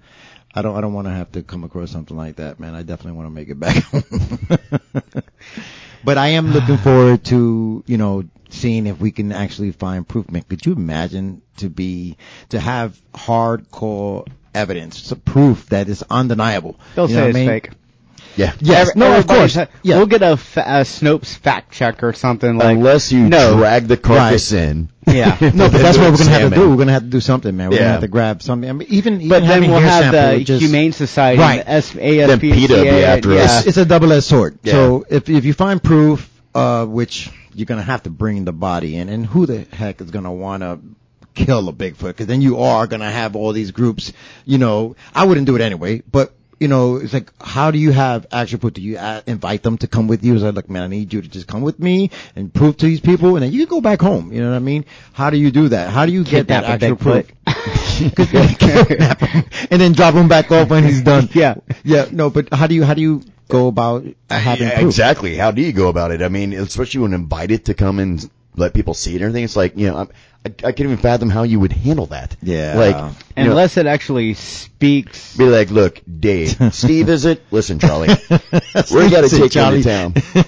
I 0.54 0.62
don't, 0.62 0.76
I 0.76 0.80
don't 0.80 0.92
want 0.92 1.08
to 1.08 1.12
have 1.12 1.32
to 1.32 1.42
come 1.42 1.64
across 1.64 1.90
something 1.90 2.16
like 2.16 2.36
that, 2.36 2.60
man. 2.60 2.76
I 2.76 2.82
definitely 2.84 3.18
want 3.18 3.26
to 3.26 3.30
make 3.30 3.48
it 3.48 3.58
back 3.58 3.82
home. 3.84 4.04
but 6.04 6.18
I 6.18 6.28
am 6.28 6.52
looking 6.52 6.76
forward 6.84 7.24
to, 7.24 7.82
you 7.88 7.96
know, 7.96 8.22
seeing 8.50 8.86
if 8.86 9.00
we 9.00 9.10
can 9.10 9.32
actually 9.32 9.72
find 9.72 10.06
proof, 10.06 10.30
man. 10.30 10.42
Could 10.42 10.64
you 10.64 10.74
imagine 10.74 11.42
to 11.56 11.68
be, 11.68 12.16
to 12.50 12.60
have 12.60 12.96
hardcore 13.12 14.28
evidence, 14.54 15.12
proof 15.24 15.66
that 15.70 15.88
is 15.88 16.04
undeniable? 16.08 16.78
they'll 16.94 17.10
You 17.10 17.16
know 17.16 17.22
say 17.22 17.28
it's 17.30 17.36
I 17.36 17.40
mean? 17.40 17.48
fake. 17.48 17.70
Yeah. 18.36 18.52
Yes, 18.60 18.88
Every- 18.90 18.98
no, 19.00 19.06
of 19.06 19.12
everybody's- 19.30 19.54
course. 19.54 19.68
Yeah. 19.82 19.96
We'll 19.98 20.06
get 20.06 20.22
a, 20.22 20.36
fa- 20.36 20.64
a 20.66 20.80
Snopes 20.82 21.36
fact 21.36 21.72
check 21.72 22.02
or 22.02 22.12
something 22.12 22.56
like 22.56 22.76
Unless 22.76 23.12
you 23.12 23.28
no. 23.28 23.56
drag 23.56 23.86
the 23.88 23.96
carcass 23.96 24.52
in. 24.52 24.88
Yeah. 25.06 25.36
No, 25.54 25.68
but 25.70 25.72
that's 25.82 25.98
what 25.98 26.10
we're 26.10 26.16
gonna 26.18 26.30
have 26.30 26.50
to 26.50 26.56
do. 26.56 26.70
We're 26.70 26.76
gonna 26.76 26.92
have 26.92 27.02
to 27.02 27.08
do 27.08 27.20
something, 27.20 27.56
man. 27.56 27.70
We're 27.70 27.78
gonna 27.78 27.90
have 27.90 28.00
to 28.00 28.08
grab 28.08 28.42
something. 28.42 28.68
I 28.68 28.72
mean, 28.72 28.88
even 28.90 29.14
even 29.16 29.28
But 29.28 29.40
then 29.46 29.70
we'll 29.70 29.78
have 29.80 30.12
the 30.12 30.42
just, 30.44 30.62
Humane 30.62 30.92
Society, 30.92 31.38
Right. 31.40 31.58
and 31.58 31.66
the 31.66 31.72
S- 31.72 31.92
Then 31.92 32.40
PETA 32.40 32.74
be 32.82 32.88
after 33.04 33.32
yeah. 33.34 33.42
us. 33.42 33.58
It's, 33.60 33.66
it's 33.68 33.76
a 33.76 33.84
double-edged 33.84 34.24
sword. 34.24 34.58
Yeah. 34.62 34.72
So 34.72 35.04
if 35.08 35.28
if 35.28 35.44
you 35.44 35.52
find 35.52 35.82
proof, 35.82 36.28
uh, 36.54 36.86
which 36.86 37.30
you're 37.54 37.66
gonna 37.66 37.82
have 37.82 38.02
to 38.04 38.10
bring 38.10 38.44
the 38.44 38.52
body 38.52 38.96
in, 38.96 39.08
and 39.10 39.24
who 39.26 39.46
the 39.46 39.66
heck 39.72 40.00
is 40.00 40.10
gonna 40.10 40.32
wanna 40.32 40.80
kill 41.34 41.68
a 41.68 41.72
Bigfoot? 41.72 42.08
Because 42.08 42.26
then 42.26 42.40
you 42.40 42.60
are 42.60 42.86
gonna 42.86 43.10
have 43.10 43.36
all 43.36 43.52
these 43.52 43.70
groups. 43.72 44.12
You 44.46 44.58
know, 44.58 44.96
I 45.14 45.26
wouldn't 45.26 45.46
do 45.46 45.54
it 45.54 45.60
anyway, 45.60 46.02
but. 46.10 46.32
You 46.60 46.68
know, 46.68 46.96
it's 46.96 47.12
like, 47.12 47.30
how 47.42 47.70
do 47.70 47.78
you 47.78 47.90
have 47.92 48.26
actual 48.30 48.58
proof? 48.60 48.74
Do 48.74 48.82
you 48.82 48.96
uh, 48.96 49.22
invite 49.26 49.62
them 49.62 49.78
to 49.78 49.88
come 49.88 50.06
with 50.08 50.24
you? 50.24 50.34
It's 50.34 50.42
like, 50.42 50.54
look, 50.54 50.70
man, 50.70 50.82
I 50.82 50.86
need 50.86 51.12
you 51.12 51.20
to 51.22 51.28
just 51.28 51.46
come 51.46 51.62
with 51.62 51.78
me 51.78 52.10
and 52.36 52.52
prove 52.52 52.76
to 52.78 52.86
these 52.86 53.00
people, 53.00 53.36
and 53.36 53.42
then 53.42 53.52
you 53.52 53.66
can 53.66 53.76
go 53.76 53.80
back 53.80 54.00
home. 54.00 54.32
You 54.32 54.40
know 54.42 54.50
what 54.50 54.56
I 54.56 54.60
mean? 54.60 54.84
How 55.12 55.30
do 55.30 55.36
you 55.36 55.50
do 55.50 55.68
that? 55.70 55.90
How 55.90 56.06
do 56.06 56.12
you 56.12 56.24
get 56.24 56.48
that 56.48 56.64
Kidnap 56.64 56.82
a 56.82 56.84
actual 56.84 56.96
proof? 56.96 57.26
Bigfoot. 57.26 57.34
kidnap 58.58 59.20
him 59.20 59.44
and 59.70 59.80
then 59.80 59.92
drop 59.92 60.14
him 60.14 60.28
back 60.28 60.50
off 60.50 60.68
when 60.68 60.84
he's 60.84 61.02
done. 61.02 61.28
Yeah. 61.34 61.54
yeah. 61.84 62.06
No, 62.10 62.30
but 62.30 62.52
how 62.52 62.66
do 62.66 62.74
you 62.74 62.84
how 62.84 62.94
do 62.94 63.02
you 63.02 63.22
go 63.48 63.68
about 63.68 64.04
having 64.30 64.66
Yeah, 64.66 64.74
proof? 64.80 64.86
exactly. 64.88 65.36
How 65.36 65.50
do 65.52 65.62
you 65.62 65.72
go 65.72 65.88
about 65.88 66.10
it? 66.10 66.22
I 66.22 66.28
mean, 66.28 66.52
especially 66.52 67.00
when 67.02 67.12
invited 67.14 67.66
to 67.66 67.74
come 67.74 67.98
and 67.98 68.28
let 68.56 68.74
people 68.74 68.94
see 68.94 69.12
it 69.12 69.16
and 69.16 69.24
everything. 69.24 69.44
It's 69.44 69.56
like, 69.56 69.76
you 69.76 69.88
know, 69.88 69.96
I'm, 69.96 70.08
I, 70.46 70.48
I 70.48 70.72
can't 70.72 70.80
even 70.80 70.96
fathom 70.98 71.30
how 71.30 71.42
you 71.42 71.58
would 71.60 71.72
handle 71.72 72.06
that. 72.06 72.36
Yeah. 72.42 72.74
Like, 72.76 72.96
you 73.36 73.44
know, 73.44 73.50
Unless 73.50 73.76
it 73.78 73.86
actually 73.86 74.34
speaks. 74.34 75.36
be 75.36 75.44
like, 75.46 75.70
look, 75.70 76.00
Dave, 76.20 76.56
Steve, 76.74 77.08
is 77.08 77.24
it? 77.24 77.42
Listen, 77.50 77.78
Charlie, 77.78 78.08
we're 78.90 79.10
gonna 79.10 79.28
take 79.28 79.52
Charlie. 79.52 79.80
you 79.80 79.88
into 79.90 80.22
town. 80.34 80.46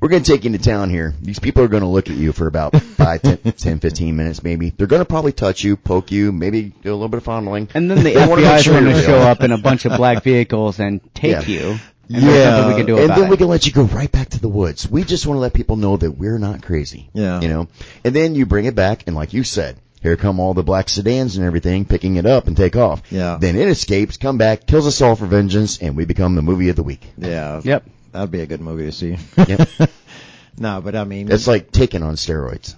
we're 0.00 0.08
going 0.08 0.22
to 0.24 0.30
take 0.32 0.42
you 0.44 0.48
into 0.52 0.58
town 0.58 0.90
here. 0.90 1.14
These 1.22 1.38
people 1.38 1.62
are 1.62 1.68
going 1.68 1.84
to 1.84 1.88
look 1.88 2.10
at 2.10 2.16
you 2.16 2.32
for 2.32 2.48
about 2.48 2.74
5, 2.74 3.22
10, 3.22 3.38
10, 3.52 3.78
15 3.78 4.16
minutes 4.16 4.42
maybe. 4.42 4.70
They're 4.70 4.88
going 4.88 5.00
to 5.00 5.04
probably 5.06 5.30
touch 5.30 5.62
you, 5.62 5.76
poke 5.76 6.10
you, 6.10 6.32
maybe 6.32 6.72
do 6.82 6.90
a 6.90 6.94
little 6.94 7.08
bit 7.08 7.18
of 7.18 7.24
fondling. 7.24 7.68
And 7.72 7.88
then 7.88 7.98
the 7.98 8.12
They 8.14 8.26
wanna 8.26 8.42
FBI 8.42 8.56
is 8.58 8.64
sure 8.64 8.80
going 8.80 8.92
to 8.96 9.00
show 9.02 9.18
up 9.18 9.42
in 9.44 9.52
a 9.52 9.58
bunch 9.58 9.84
of 9.84 9.96
black 9.96 10.24
vehicles 10.24 10.80
and 10.80 11.00
take 11.14 11.46
Yeah. 11.48 11.72
you. 11.72 11.78
And 12.14 12.22
there's 12.22 12.44
nothing 12.46 12.68
we 12.68 12.76
can 12.76 12.86
do 12.86 12.96
and 12.96 13.04
about 13.06 13.18
then 13.18 13.30
we 13.30 13.36
can 13.36 13.48
let 13.48 13.66
you 13.66 13.72
go 13.72 13.84
right 13.84 14.10
back 14.10 14.30
to 14.30 14.40
the 14.40 14.48
woods. 14.48 14.88
We 14.88 15.04
just 15.04 15.26
want 15.26 15.36
to 15.36 15.40
let 15.40 15.52
people 15.54 15.76
know 15.76 15.96
that 15.96 16.10
we're 16.12 16.38
not 16.38 16.62
crazy. 16.62 17.08
Yeah. 17.12 17.40
You 17.40 17.48
know? 17.48 17.68
And 18.04 18.14
then 18.14 18.34
you 18.34 18.46
bring 18.46 18.64
it 18.66 18.74
back, 18.74 19.04
and 19.06 19.16
like 19.16 19.32
you 19.32 19.44
said, 19.44 19.76
here 20.02 20.16
come 20.16 20.40
all 20.40 20.52
the 20.54 20.62
black 20.64 20.88
sedans 20.88 21.36
and 21.36 21.46
everything, 21.46 21.84
picking 21.84 22.16
it 22.16 22.26
up 22.26 22.46
and 22.48 22.56
take 22.56 22.74
off. 22.76 23.02
Yeah. 23.10 23.38
Then 23.40 23.56
it 23.56 23.68
escapes, 23.68 24.16
come 24.16 24.36
back, 24.38 24.66
kills 24.66 24.86
us 24.86 25.00
all 25.00 25.14
for 25.16 25.26
vengeance, 25.26 25.78
and 25.80 25.96
we 25.96 26.04
become 26.04 26.34
the 26.34 26.42
movie 26.42 26.68
of 26.70 26.76
the 26.76 26.82
week. 26.82 27.06
Yeah. 27.16 27.60
Yep. 27.62 27.84
That'd 28.12 28.30
be 28.30 28.40
a 28.40 28.46
good 28.46 28.60
movie 28.60 28.84
to 28.86 28.92
see. 28.92 29.16
Yep. 29.36 29.68
no, 30.58 30.80
but 30.82 30.96
I 30.96 31.04
mean, 31.04 31.30
It's 31.30 31.46
like 31.46 31.70
taken 31.72 32.02
on 32.02 32.14
steroids. 32.16 32.74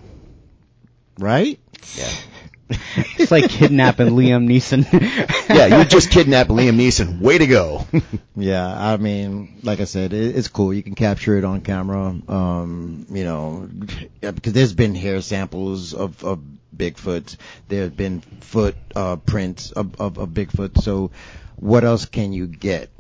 right? 1.18 1.59
Yeah. 1.97 2.09
It's 3.16 3.30
like 3.30 3.48
kidnapping 3.48 4.08
Liam 4.08 4.46
Neeson. 4.46 4.84
yeah, 5.48 5.78
you 5.78 5.84
just 5.84 6.10
kidnapped 6.10 6.50
Liam 6.50 6.76
Neeson. 6.76 7.20
Way 7.20 7.38
to 7.38 7.46
go. 7.46 7.86
Yeah, 8.36 8.66
I 8.66 8.96
mean, 8.96 9.60
like 9.62 9.78
I 9.78 9.84
said, 9.84 10.12
it, 10.12 10.34
it's 10.34 10.48
cool. 10.48 10.74
You 10.74 10.82
can 10.82 10.96
capture 10.96 11.38
it 11.38 11.44
on 11.44 11.60
camera. 11.60 12.20
Um, 12.28 13.06
you 13.10 13.22
know, 13.22 13.68
yeah, 14.20 14.32
because 14.32 14.52
there's 14.52 14.72
been 14.72 14.96
hair 14.96 15.20
samples 15.20 15.94
of, 15.94 16.24
of 16.24 16.42
Bigfoot. 16.76 17.36
There 17.68 17.84
have 17.84 17.96
been 17.96 18.22
foot 18.40 18.74
uh, 18.96 19.16
prints 19.16 19.70
of, 19.70 20.00
of, 20.00 20.18
of 20.18 20.30
Bigfoot. 20.30 20.82
So, 20.82 21.12
what 21.54 21.84
else 21.84 22.06
can 22.06 22.32
you 22.32 22.48
get 22.48 22.90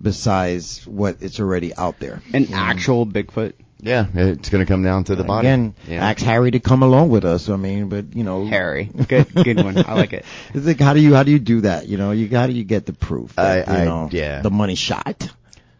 besides 0.00 0.86
what 0.86 1.18
it's 1.20 1.38
already 1.38 1.74
out 1.74 1.98
there? 1.98 2.22
An 2.32 2.54
actual 2.54 3.06
Bigfoot. 3.06 3.52
Yeah, 3.80 4.06
it's 4.12 4.48
going 4.48 4.64
to 4.64 4.70
come 4.70 4.82
down 4.82 5.04
to 5.04 5.14
the 5.16 5.24
body. 5.24 5.46
Again, 5.46 5.74
yeah. 5.86 6.04
ask 6.08 6.20
Harry 6.22 6.50
to 6.50 6.60
come 6.60 6.82
along 6.82 7.10
with 7.10 7.24
us. 7.24 7.48
I 7.48 7.56
mean, 7.56 7.88
but 7.88 8.14
you 8.16 8.24
know, 8.24 8.46
Harry. 8.46 8.84
Good, 9.08 9.32
good 9.34 9.62
one. 9.62 9.78
I 9.78 9.94
like 9.94 10.12
it. 10.12 10.24
It's 10.52 10.66
like 10.66 10.80
how 10.80 10.94
do 10.94 11.00
you 11.00 11.14
how 11.14 11.22
do 11.22 11.30
you 11.30 11.38
do 11.38 11.60
that? 11.62 11.86
You 11.86 11.96
know, 11.96 12.10
you 12.10 12.28
how 12.36 12.46
do 12.46 12.52
you 12.52 12.64
get 12.64 12.86
the 12.86 12.92
proof? 12.92 13.34
That, 13.36 13.68
I- 13.68 13.82
I- 13.82 13.84
know, 13.84 14.08
yeah. 14.10 14.40
the 14.42 14.50
money 14.50 14.74
shot. 14.74 15.30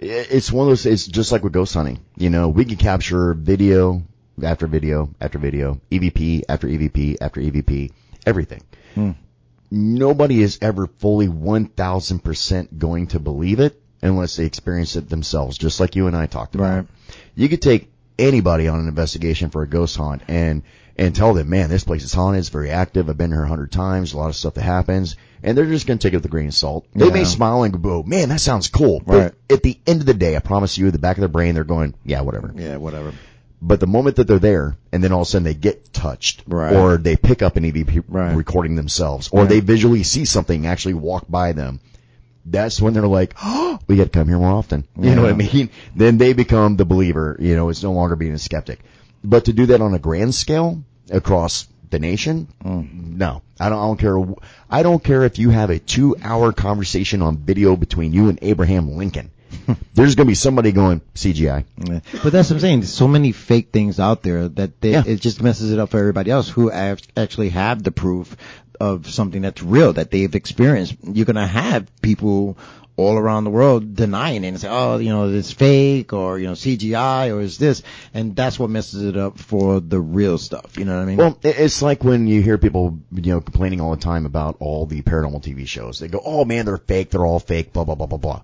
It's 0.01 0.53
one 0.53 0.67
of 0.67 0.71
those. 0.71 0.87
It's 0.87 1.07
just 1.07 1.33
like 1.33 1.43
with 1.43 1.53
ghost 1.53 1.75
hunting. 1.75 1.99
You 2.17 2.31
know, 2.31 2.49
we 2.51 2.65
can 2.65 2.77
capture 2.77 3.35
video 3.35 4.03
after 4.41 4.69
video 4.69 5.11
after 5.21 5.39
video, 5.39 5.81
EVP 5.91 6.43
after 6.49 6.69
EVP 6.69 7.17
after 7.21 7.41
EVP, 7.41 7.91
everything. 8.25 8.63
Hmm. 8.95 9.11
Nobody 9.71 10.41
is 10.41 10.59
ever 10.63 10.87
fully 10.87 11.29
one 11.29 11.67
thousand 11.67 12.21
percent 12.23 12.79
going 12.79 13.09
to 13.09 13.19
believe 13.19 13.59
it 13.61 13.81
unless 14.01 14.37
they 14.37 14.45
experience 14.45 14.95
it 14.95 15.09
themselves, 15.09 15.59
just 15.59 15.81
like 15.81 15.97
you 15.97 16.07
and 16.07 16.17
I 16.17 16.27
talked 16.27 16.55
about. 16.55 16.77
Right. 16.77 16.87
You 17.39 17.49
could 17.49 17.63
take 17.63 17.89
anybody 18.19 18.67
on 18.67 18.81
an 18.81 18.89
investigation 18.89 19.51
for 19.51 19.63
a 19.63 19.69
ghost 19.69 19.97
hunt 19.97 20.23
and 20.27 20.63
and 20.97 21.15
tell 21.15 21.33
them, 21.35 21.49
man, 21.49 21.71
this 21.71 21.85
place 21.85 22.03
is 22.03 22.13
haunted. 22.13 22.41
It's 22.41 22.49
very 22.49 22.71
active. 22.71 23.09
I've 23.09 23.17
been 23.17 23.31
here 23.31 23.45
a 23.45 23.49
hundred 23.49 23.71
times. 23.71 24.13
A 24.13 24.19
lot 24.19 24.29
of 24.29 24.35
stuff 24.35 24.55
that 24.55 24.63
happens, 24.63 25.15
and 25.45 25.57
they're 25.57 25.67
just 25.67 25.87
going 25.87 25.99
to 26.01 26.03
take 26.05 26.13
it 26.13 26.17
with 26.17 26.25
a 26.25 26.29
grain 26.29 26.49
of 26.49 26.55
salt. 26.55 26.87
They 26.93 27.13
may 27.13 27.23
smile 27.23 27.63
and 27.63 27.81
go, 27.81 28.03
man, 28.03 28.31
that 28.31 28.41
sounds 28.41 28.67
cool. 28.67 29.01
Right. 29.07 29.33
But 29.49 29.55
at 29.55 29.63
the 29.63 29.79
end 29.87 30.01
of 30.01 30.07
the 30.07 30.15
day, 30.15 30.35
I 30.35 30.41
promise 30.41 30.77
you, 30.77 30.91
the 30.91 30.99
back 30.99 31.17
of 31.17 31.21
their 31.21 31.29
brain, 31.29 31.55
they're 31.55 31.63
going, 31.63 31.95
yeah, 32.05 32.23
whatever. 32.23 32.53
Yeah, 32.57 32.79
whatever. 32.79 33.13
But 33.63 33.79
the 33.79 33.87
moment 33.87 34.17
that 34.17 34.27
they're 34.27 34.41
there, 34.41 34.77
and 34.91 35.05
then 35.05 35.13
all 35.13 35.23
of 35.23 35.29
a 35.29 35.31
sudden 35.31 35.45
they 35.45 35.55
get 35.55 35.93
touched, 35.93 36.43
Right. 36.49 36.75
or 36.75 36.97
they 36.97 37.15
pick 37.15 37.43
up 37.43 37.55
an 37.57 37.65
EVP 37.65 38.03
Right. 38.09 38.35
recording 38.35 38.75
themselves, 38.75 39.29
or 39.31 39.43
Yeah. 39.43 39.49
they 39.51 39.61
visually 39.61 40.03
see 40.03 40.25
something 40.25 40.67
actually 40.67 40.95
walk 40.95 41.27
by 41.29 41.53
them, 41.53 41.79
that's 42.51 42.81
when 42.81 42.95
they're 42.95 43.07
like, 43.07 43.35
oh, 43.43 43.79
we 43.87 43.97
got 43.97 44.05
to 44.05 44.11
come 44.11 44.29
here 44.29 44.39
more 44.39 44.51
often. 44.53 44.87
You 44.97 45.15
know 45.15 45.23
what 45.23 45.31
I 45.31 45.35
mean? 45.35 45.71
Then 45.97 46.19
they 46.19 46.33
become 46.33 46.77
the 46.77 46.85
believer. 46.85 47.37
You 47.41 47.57
know, 47.57 47.69
it's 47.69 47.83
no 47.83 47.93
longer 47.93 48.17
being 48.17 48.33
a 48.33 48.39
skeptic. 48.39 48.81
But 49.25 49.47
to 49.47 49.53
do 49.53 49.67
that 49.67 49.81
on 49.81 49.95
a 49.95 49.99
grand 49.99 50.35
scale 50.35 50.83
across 51.11 51.67
the 51.91 51.99
nation, 51.99 52.49
Mm. 52.65 53.17
no, 53.17 53.43
I 53.59 53.69
don't, 53.71 53.79
I 53.79 53.87
don't 53.87 53.99
care. 53.99 54.19
I 54.71 54.83
don't 54.83 55.03
care 55.03 55.25
if 55.25 55.39
you 55.39 55.51
have 55.51 55.71
a 55.71 55.79
two 55.79 56.17
hour 56.23 56.53
conversation 56.53 57.23
on 57.23 57.39
video 57.39 57.77
between 57.77 58.13
you 58.13 58.29
and 58.29 58.39
Abraham 58.43 58.97
Lincoln. 58.97 59.31
There's 59.95 60.15
going 60.15 60.27
to 60.27 60.31
be 60.31 60.35
somebody 60.35 60.73
going 60.73 61.01
CGI. 61.15 61.65
Yeah. 61.79 62.01
But 62.23 62.33
that's 62.33 62.51
what 62.51 62.57
I'm 62.57 62.61
saying. 62.61 62.81
There's 62.81 62.93
so 62.93 63.09
many 63.09 63.33
fake 63.33 63.71
things 63.73 63.99
out 63.99 64.23
there 64.23 64.49
that 64.49 64.81
they, 64.83 64.93
Yeah. 64.93 65.05
it 65.07 65.21
just 65.21 65.43
messes 65.43 65.73
it 65.73 65.79
up 65.79 65.89
for 65.89 65.99
everybody 65.99 66.31
else 66.31 66.49
who 66.51 66.71
actually 66.71 67.49
have 67.51 67.83
the 67.83 67.91
proof 67.91 68.37
of 68.81 69.11
something 69.11 69.43
that's 69.43 69.63
real 69.63 69.93
that 69.95 70.11
they've 70.11 70.35
experienced. 70.35 70.97
You're 71.03 71.27
gonna 71.27 71.47
have 71.47 71.91
people 72.03 72.57
all 72.99 73.17
around 73.17 73.45
the 73.45 73.51
world 73.51 73.95
denying 73.95 74.43
it 74.45 74.49
and 74.49 74.61
say, 74.61 74.69
oh, 74.69 74.99
you 74.99 75.09
know, 75.09 75.29
it's 75.31 75.53
fake 75.53 76.13
or, 76.13 76.37
you 76.37 76.49
know, 76.49 76.55
CGI 76.55 77.33
or 77.33 77.41
is 77.41 77.57
this. 77.57 77.85
And 78.13 78.35
that's 78.35 78.59
what 78.59 78.71
messes 78.71 79.05
it 79.05 79.17
up 79.17 79.39
for 79.39 79.79
the 79.79 80.01
real 80.01 80.37
stuff. 80.37 80.77
You 80.77 80.85
know 80.85 80.97
what 80.97 81.03
I 81.03 81.05
mean? 81.05 81.17
Well, 81.17 81.39
it's 81.43 81.81
like 81.81 82.03
when 82.03 82.27
you 82.27 82.43
hear 82.43 82.59
people, 82.59 82.99
you 83.13 83.33
know, 83.33 83.41
complaining 83.41 83.81
all 83.81 83.93
the 83.95 84.03
time 84.03 84.27
about 84.27 84.57
all 84.59 84.85
the 84.85 85.03
paranormal 85.03 85.43
TV 85.45 85.67
shows. 85.67 86.01
They 86.01 86.09
go, 86.09 86.21
"Oh 86.25 86.45
man, 86.45 86.67
they're 86.67 86.77
fake. 86.77 87.11
They're 87.11 87.25
all 87.25 87.39
fake." 87.39 87.73
Blah 87.73 87.85
blah 87.85 87.95
blah 87.95 88.09
blah 88.09 88.19
blah. 88.19 88.43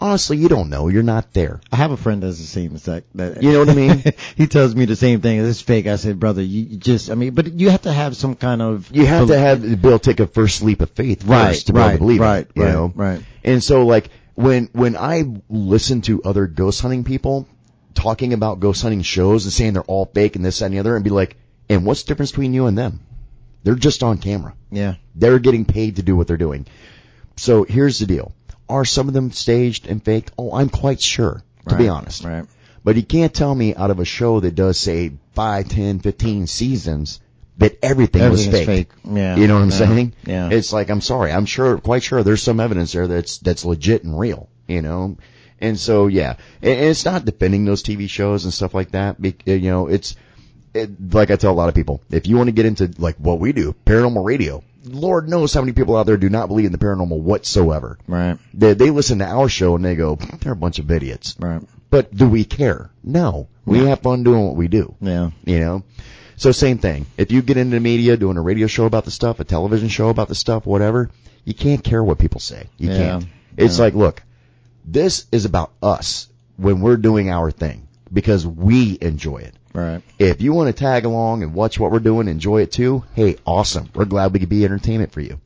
Honestly, 0.00 0.36
you 0.36 0.48
don't 0.48 0.70
know. 0.70 0.88
You're 0.88 1.02
not 1.02 1.32
there. 1.32 1.60
I 1.72 1.76
have 1.76 1.90
a 1.90 1.96
friend 1.96 2.22
that's 2.22 2.38
the 2.38 2.44
same 2.44 2.72
exact. 2.72 3.06
That, 3.16 3.42
You 3.42 3.52
know 3.52 3.60
what 3.60 3.70
I 3.70 3.74
mean? 3.74 4.04
he 4.36 4.46
tells 4.46 4.74
me 4.74 4.84
the 4.84 4.96
same 4.96 5.20
thing. 5.20 5.40
It's 5.40 5.60
fake. 5.60 5.86
I 5.86 5.96
said, 5.96 6.20
brother, 6.20 6.42
you 6.42 6.62
you 6.64 6.76
just, 6.76 7.10
I 7.10 7.14
mean, 7.14 7.34
but 7.34 7.52
you 7.52 7.70
have 7.70 7.82
to 7.82 7.92
have 7.92 8.16
some 8.16 8.36
kind 8.36 8.62
of. 8.62 8.94
You 8.94 9.06
have 9.06 9.28
to 9.28 9.38
have 9.38 9.82
Bill 9.82 9.98
take 9.98 10.20
a 10.20 10.26
first 10.26 10.62
leap 10.62 10.80
of 10.80 10.90
faith 10.90 11.24
Right, 11.24 11.48
first 11.48 11.66
to 11.66 11.72
be 11.72 11.80
able 11.80 11.92
to 11.92 11.98
believe 11.98 12.20
right, 12.20 12.46
it. 12.46 12.52
You 12.54 12.64
know, 12.64 12.92
right. 12.94 13.22
And 13.42 13.62
so, 13.62 13.86
like 13.86 14.10
when 14.34 14.68
when 14.72 14.96
I 14.96 15.24
listen 15.48 16.02
to 16.02 16.22
other 16.22 16.46
ghost 16.46 16.80
hunting 16.80 17.02
people 17.02 17.48
talking 17.94 18.32
about 18.32 18.60
ghost 18.60 18.82
hunting 18.82 19.02
shows 19.02 19.44
and 19.44 19.52
saying 19.52 19.72
they're 19.72 19.82
all 19.82 20.06
fake 20.06 20.36
and 20.36 20.44
this 20.44 20.60
that, 20.60 20.66
and 20.66 20.74
the 20.74 20.78
other, 20.78 20.94
and 20.94 21.02
be 21.02 21.10
like, 21.10 21.36
"And 21.68 21.84
what's 21.84 22.04
the 22.04 22.08
difference 22.08 22.30
between 22.30 22.54
you 22.54 22.66
and 22.66 22.78
them? 22.78 23.00
They're 23.64 23.74
just 23.74 24.04
on 24.04 24.18
camera. 24.18 24.54
Yeah. 24.70 24.94
They're 25.16 25.40
getting 25.40 25.64
paid 25.64 25.96
to 25.96 26.02
do 26.02 26.14
what 26.14 26.28
they're 26.28 26.36
doing." 26.36 26.66
So 27.36 27.64
here's 27.64 27.98
the 27.98 28.06
deal: 28.06 28.32
Are 28.68 28.84
some 28.84 29.08
of 29.08 29.14
them 29.14 29.30
staged 29.32 29.86
and 29.86 30.02
faked? 30.04 30.32
Oh, 30.38 30.52
I'm 30.52 30.68
quite 30.68 31.00
sure, 31.00 31.42
to 31.68 31.76
be 31.76 31.88
honest. 31.88 32.24
Right. 32.24 32.44
But 32.84 32.96
you 32.96 33.02
can't 33.02 33.34
tell 33.34 33.54
me 33.54 33.74
out 33.74 33.90
of 33.90 33.98
a 33.98 34.04
show 34.04 34.40
that 34.40 34.54
does 34.54 34.78
say 34.78 35.12
5, 35.34 35.68
10, 35.68 36.00
15 36.00 36.46
seasons 36.46 37.20
that 37.58 37.78
everything, 37.82 38.30
was 38.30 38.46
fake. 38.46 38.66
fake. 38.66 38.90
Yeah. 39.04 39.36
You 39.36 39.46
know 39.48 39.54
what 39.54 39.62
I'm 39.62 39.70
Yeah. 39.70 39.76
saying? 39.76 40.12
Yeah. 40.26 40.48
It's 40.50 40.72
like 40.72 40.90
I'm 40.90 41.00
sorry, 41.00 41.32
I'm 41.32 41.46
sure, 41.46 41.78
quite 41.78 42.02
sure 42.02 42.22
there's 42.22 42.42
some 42.42 42.60
evidence 42.60 42.92
there 42.92 43.06
that's 43.08 43.38
that's 43.38 43.64
legit 43.64 44.04
and 44.04 44.18
real. 44.18 44.48
You 44.68 44.82
know, 44.82 45.16
and 45.60 45.78
so 45.78 46.06
yeah, 46.06 46.36
and, 46.62 46.78
it's 46.78 47.04
not 47.04 47.24
defending 47.24 47.64
those 47.64 47.82
TV 47.82 48.08
shows 48.08 48.44
and 48.44 48.54
stuff 48.54 48.74
like 48.74 48.92
that. 48.92 49.16
You 49.46 49.60
know, 49.70 49.88
it's 49.88 50.14
it, 50.74 51.12
like 51.12 51.30
I 51.30 51.36
tell 51.36 51.52
a 51.52 51.54
lot 51.54 51.68
of 51.68 51.74
people, 51.74 52.02
if 52.10 52.26
you 52.26 52.36
want 52.36 52.48
to 52.48 52.52
get 52.52 52.66
into 52.66 52.90
like 52.98 53.16
what 53.16 53.40
we 53.40 53.52
do, 53.52 53.74
paranormal 53.86 54.24
radio. 54.24 54.62
Lord 54.88 55.28
knows 55.28 55.52
how 55.54 55.60
many 55.60 55.72
people 55.72 55.96
out 55.96 56.06
there 56.06 56.16
do 56.16 56.28
not 56.28 56.48
believe 56.48 56.66
in 56.66 56.72
the 56.72 56.78
paranormal 56.78 57.20
whatsoever. 57.20 57.98
Right. 58.06 58.38
They, 58.54 58.74
they 58.74 58.90
listen 58.90 59.18
to 59.20 59.26
our 59.26 59.48
show 59.48 59.76
and 59.76 59.84
they 59.84 59.94
go, 59.96 60.16
they're 60.40 60.52
a 60.52 60.56
bunch 60.56 60.78
of 60.78 60.90
idiots. 60.90 61.36
Right. 61.38 61.62
But 61.90 62.14
do 62.14 62.28
we 62.28 62.44
care? 62.44 62.90
No. 63.02 63.48
We 63.64 63.80
have 63.86 64.00
fun 64.00 64.22
doing 64.24 64.44
what 64.46 64.56
we 64.56 64.68
do. 64.68 64.94
Yeah. 65.00 65.30
You 65.44 65.60
know? 65.60 65.82
So 66.36 66.52
same 66.52 66.78
thing. 66.78 67.06
If 67.16 67.32
you 67.32 67.42
get 67.42 67.56
into 67.56 67.76
the 67.76 67.80
media 67.80 68.16
doing 68.16 68.36
a 68.36 68.42
radio 68.42 68.66
show 68.66 68.84
about 68.86 69.04
the 69.04 69.10
stuff, 69.10 69.40
a 69.40 69.44
television 69.44 69.88
show 69.88 70.08
about 70.08 70.28
the 70.28 70.34
stuff, 70.34 70.64
whatever, 70.66 71.10
you 71.44 71.52
can't 71.54 71.82
care 71.82 72.02
what 72.02 72.18
people 72.18 72.40
say. 72.40 72.68
You 72.78 72.90
Yeah. 72.90 72.96
can't. 72.98 73.26
It's 73.56 73.78
Yeah. 73.78 73.84
like, 73.84 73.94
look, 73.94 74.22
this 74.84 75.26
is 75.32 75.44
about 75.44 75.72
us 75.82 76.28
when 76.56 76.80
we're 76.80 76.96
doing 76.96 77.28
our 77.30 77.50
thing 77.50 77.88
because 78.12 78.46
we 78.46 78.96
enjoy 79.00 79.38
it. 79.38 79.54
Right. 79.78 80.02
If 80.18 80.40
you 80.40 80.52
want 80.52 80.68
to 80.68 80.72
tag 80.78 81.04
along 81.04 81.42
and 81.42 81.54
watch 81.54 81.78
what 81.78 81.90
we're 81.92 81.98
doing, 82.00 82.28
enjoy 82.28 82.62
it 82.62 82.72
too, 82.72 83.04
hey, 83.14 83.36
awesome. 83.46 83.88
We're 83.94 84.04
glad 84.06 84.32
we 84.32 84.40
could 84.40 84.48
be 84.48 84.64
entertainment 84.64 85.12
for 85.12 85.20
you. 85.20 85.40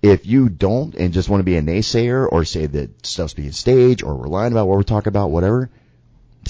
If 0.00 0.26
you 0.26 0.48
don't 0.48 0.94
and 0.94 1.12
just 1.12 1.28
want 1.28 1.40
to 1.40 1.44
be 1.44 1.56
a 1.56 1.62
naysayer 1.62 2.26
or 2.30 2.44
say 2.44 2.66
that 2.66 3.04
stuff's 3.06 3.34
being 3.34 3.52
staged 3.52 4.02
or 4.04 4.14
we're 4.14 4.28
lying 4.28 4.52
about 4.52 4.68
what 4.68 4.76
we're 4.76 4.82
talking 4.84 5.08
about, 5.08 5.30
whatever, 5.30 5.70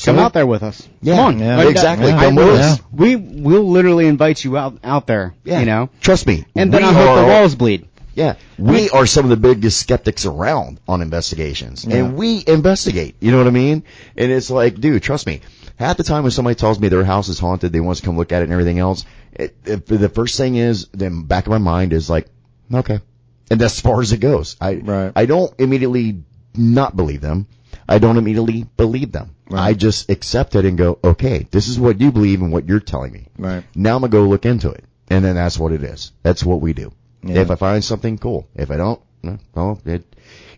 Come 0.04 0.16
so- 0.16 0.22
out 0.22 0.32
there 0.34 0.46
with 0.46 0.62
us. 0.62 0.86
Yeah, 1.02 1.16
Come 1.16 1.24
on. 1.26 1.38
yeah, 1.40 1.56
Like, 1.56 1.70
exactly. 1.70 2.12
I- 2.12 2.24
Come 2.24 2.34
with 2.36 2.46
we'll- 2.46 2.56
us. 2.56 2.80
We 2.92 3.16
will 3.16 3.68
literally 3.68 4.06
invite 4.06 4.44
you 4.44 4.56
out 4.56 4.78
out 4.84 5.06
there. 5.06 5.34
Yeah. 5.44 5.60
You 5.60 5.66
know. 5.66 5.88
Trust 6.00 6.26
me. 6.26 6.44
And 6.54 6.72
then 6.72 6.82
we 6.82 6.88
I 6.88 6.92
hope 6.92 7.16
the 7.20 7.26
walls 7.26 7.54
bleed. 7.54 7.86
Yeah, 8.14 8.34
we 8.58 8.90
are 8.90 9.06
some 9.06 9.24
of 9.24 9.30
the 9.30 9.36
biggest 9.36 9.78
skeptics 9.78 10.26
around 10.26 10.80
on 10.88 11.02
investigations, 11.02 11.84
Yeah. 11.88 11.96
and 11.98 12.16
we 12.16 12.42
investigate. 12.46 13.14
You 13.20 13.30
know 13.30 13.38
what 13.38 13.46
I 13.46 13.50
mean? 13.50 13.84
And 14.16 14.32
it's 14.32 14.50
like, 14.50 14.80
dude, 14.80 15.02
trust 15.04 15.24
me. 15.26 15.40
Half 15.79 15.97
the 15.97 16.03
time 16.03 16.24
when 16.24 16.33
somebody 16.33 16.57
tells 16.57 16.81
me 16.81 16.89
their 16.89 17.05
house 17.05 17.29
is 17.29 17.39
haunted, 17.39 17.72
they 17.72 17.79
want 17.79 17.93
us 17.93 18.01
to 18.01 18.07
come 18.07 18.16
look 18.16 18.33
at 18.33 18.43
it 18.43 18.45
and 18.45 18.53
everything 18.53 18.81
else. 18.81 19.05
It, 19.33 19.57
it, 19.64 19.87
the 19.87 20.09
first 20.09 20.37
thing 20.37 20.57
is, 20.57 20.89
then 20.93 21.22
back 21.22 21.47
of 21.47 21.51
my 21.51 21.59
mind 21.59 21.93
is 21.93 22.11
like, 22.11 22.26
okay, 22.74 23.01
and 23.49 23.61
that's 23.61 23.74
as 23.74 23.81
far 23.81 24.01
as 24.01 24.12
it 24.12 24.18
goes. 24.18 24.57
I 24.61 24.74
Right. 24.74 25.12
I 25.14 25.26
don't 25.26 25.55
immediately 25.59 26.24
not 26.57 26.97
believe 26.97 27.20
them. 27.20 27.47
I 27.89 27.99
don't 27.99 28.16
immediately 28.16 28.66
believe 28.76 29.12
them. 29.12 29.37
Right. 29.49 29.68
I 29.68 29.74
just 29.74 30.11
accept 30.11 30.57
it 30.57 30.64
and 30.64 30.76
go, 30.76 30.99
okay, 31.03 31.47
this 31.51 31.68
is 31.68 31.79
what 31.79 32.01
you 32.01 32.11
believe 32.11 32.43
and 32.43 32.53
what 32.53 32.68
you're 32.68 32.81
telling 32.81 33.12
me. 33.12 33.29
Right. 33.39 33.64
Now 33.74 33.95
I'm 33.95 34.03
gonna 34.03 34.11
go 34.11 34.24
look 34.24 34.47
into 34.47 34.70
it, 34.70 34.85
and 35.09 35.24
then 35.24 35.37
that's 35.37 35.59
what 35.59 35.72
it 35.72 35.85
is. 35.85 36.11
That's 36.24 36.45
what 36.45 36.61
we 36.61 36.72
do. 36.72 36.93
Yeah. 37.22 37.41
If 37.43 37.51
I 37.53 37.55
find 37.55 37.85
something, 37.85 38.18
cool. 38.18 38.49
If 38.57 38.72
I 38.72 38.76
don't, 38.76 39.01
no, 39.22 39.39
well, 39.55 39.81
it 39.85 40.05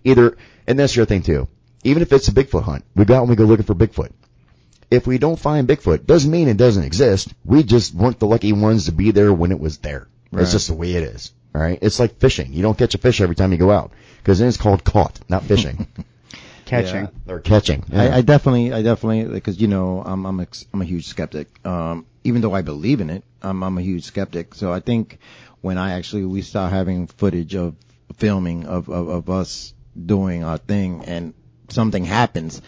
either. 0.02 0.36
And 0.66 0.78
that's 0.78 0.96
your 0.96 1.04
thing 1.06 1.22
too. 1.22 1.48
Even 1.84 2.02
if 2.02 2.12
it's 2.12 2.28
a 2.28 2.32
Bigfoot 2.32 2.62
hunt, 2.62 2.84
we 2.94 3.04
go 3.04 3.16
out 3.16 3.20
and 3.22 3.30
we 3.30 3.36
go 3.36 3.44
looking 3.44 3.66
for 3.66 3.74
Bigfoot. 3.74 4.12
If 4.90 5.06
we 5.06 5.18
don't 5.18 5.38
find 5.38 5.68
Bigfoot, 5.68 6.06
doesn't 6.06 6.30
mean 6.30 6.48
it 6.48 6.56
doesn't 6.56 6.82
exist. 6.84 7.32
We 7.44 7.62
just 7.62 7.94
weren't 7.94 8.18
the 8.18 8.26
lucky 8.26 8.52
ones 8.52 8.86
to 8.86 8.92
be 8.92 9.10
there 9.12 9.32
when 9.32 9.52
it 9.52 9.60
was 9.60 9.78
there. 9.78 10.08
Right. 10.32 10.42
It's 10.42 10.52
just 10.52 10.68
the 10.68 10.74
way 10.74 10.94
it 10.94 11.02
is. 11.02 11.32
All 11.54 11.60
right. 11.60 11.78
It's 11.82 11.98
like 11.98 12.18
fishing. 12.18 12.52
You 12.52 12.62
don't 12.62 12.78
catch 12.78 12.94
a 12.94 12.98
fish 12.98 13.20
every 13.20 13.34
time 13.36 13.52
you 13.52 13.58
go 13.58 13.70
out 13.70 13.92
because 14.18 14.38
then 14.38 14.48
it's 14.48 14.56
called 14.56 14.84
caught, 14.84 15.18
not 15.28 15.44
fishing 15.44 15.86
Catching. 16.66 17.08
Yeah. 17.26 17.32
or 17.32 17.40
catching. 17.40 17.84
I, 17.92 18.18
I 18.18 18.20
definitely, 18.20 18.72
I 18.72 18.82
definitely, 18.82 19.24
because 19.24 19.60
you 19.60 19.66
know, 19.66 20.02
I'm, 20.06 20.24
I'm, 20.24 20.38
ex- 20.38 20.66
I'm 20.72 20.80
a 20.80 20.84
huge 20.84 21.08
skeptic. 21.08 21.48
Um, 21.66 22.06
even 22.22 22.42
though 22.42 22.54
I 22.54 22.62
believe 22.62 23.00
in 23.00 23.10
it, 23.10 23.24
I'm, 23.42 23.64
I'm 23.64 23.76
a 23.76 23.82
huge 23.82 24.04
skeptic. 24.04 24.54
So 24.54 24.72
I 24.72 24.78
think 24.78 25.18
when 25.62 25.78
I 25.78 25.94
actually 25.94 26.26
we 26.26 26.42
start 26.42 26.72
having 26.72 27.08
footage 27.08 27.56
of 27.56 27.74
filming 28.18 28.66
of, 28.66 28.88
of, 28.88 29.08
of 29.08 29.30
us 29.30 29.74
doing 30.06 30.44
our 30.44 30.58
thing, 30.58 31.04
and 31.06 31.34
something 31.70 32.04
happens, 32.04 32.62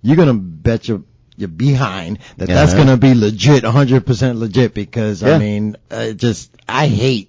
you're 0.00 0.16
gonna 0.16 0.32
bet 0.32 0.88
your 0.88 1.02
your 1.42 1.48
behind 1.48 2.18
that 2.38 2.48
that's 2.48 2.72
Uh-huh. 2.72 2.84
gonna 2.84 2.96
be 2.96 3.14
legit, 3.14 3.64
100% 3.64 4.38
legit. 4.38 4.72
Because 4.72 5.20
Yeah. 5.22 5.34
I 5.34 5.38
mean, 5.38 5.76
uh, 5.90 6.12
just 6.12 6.50
I 6.68 6.86
hate 6.88 7.28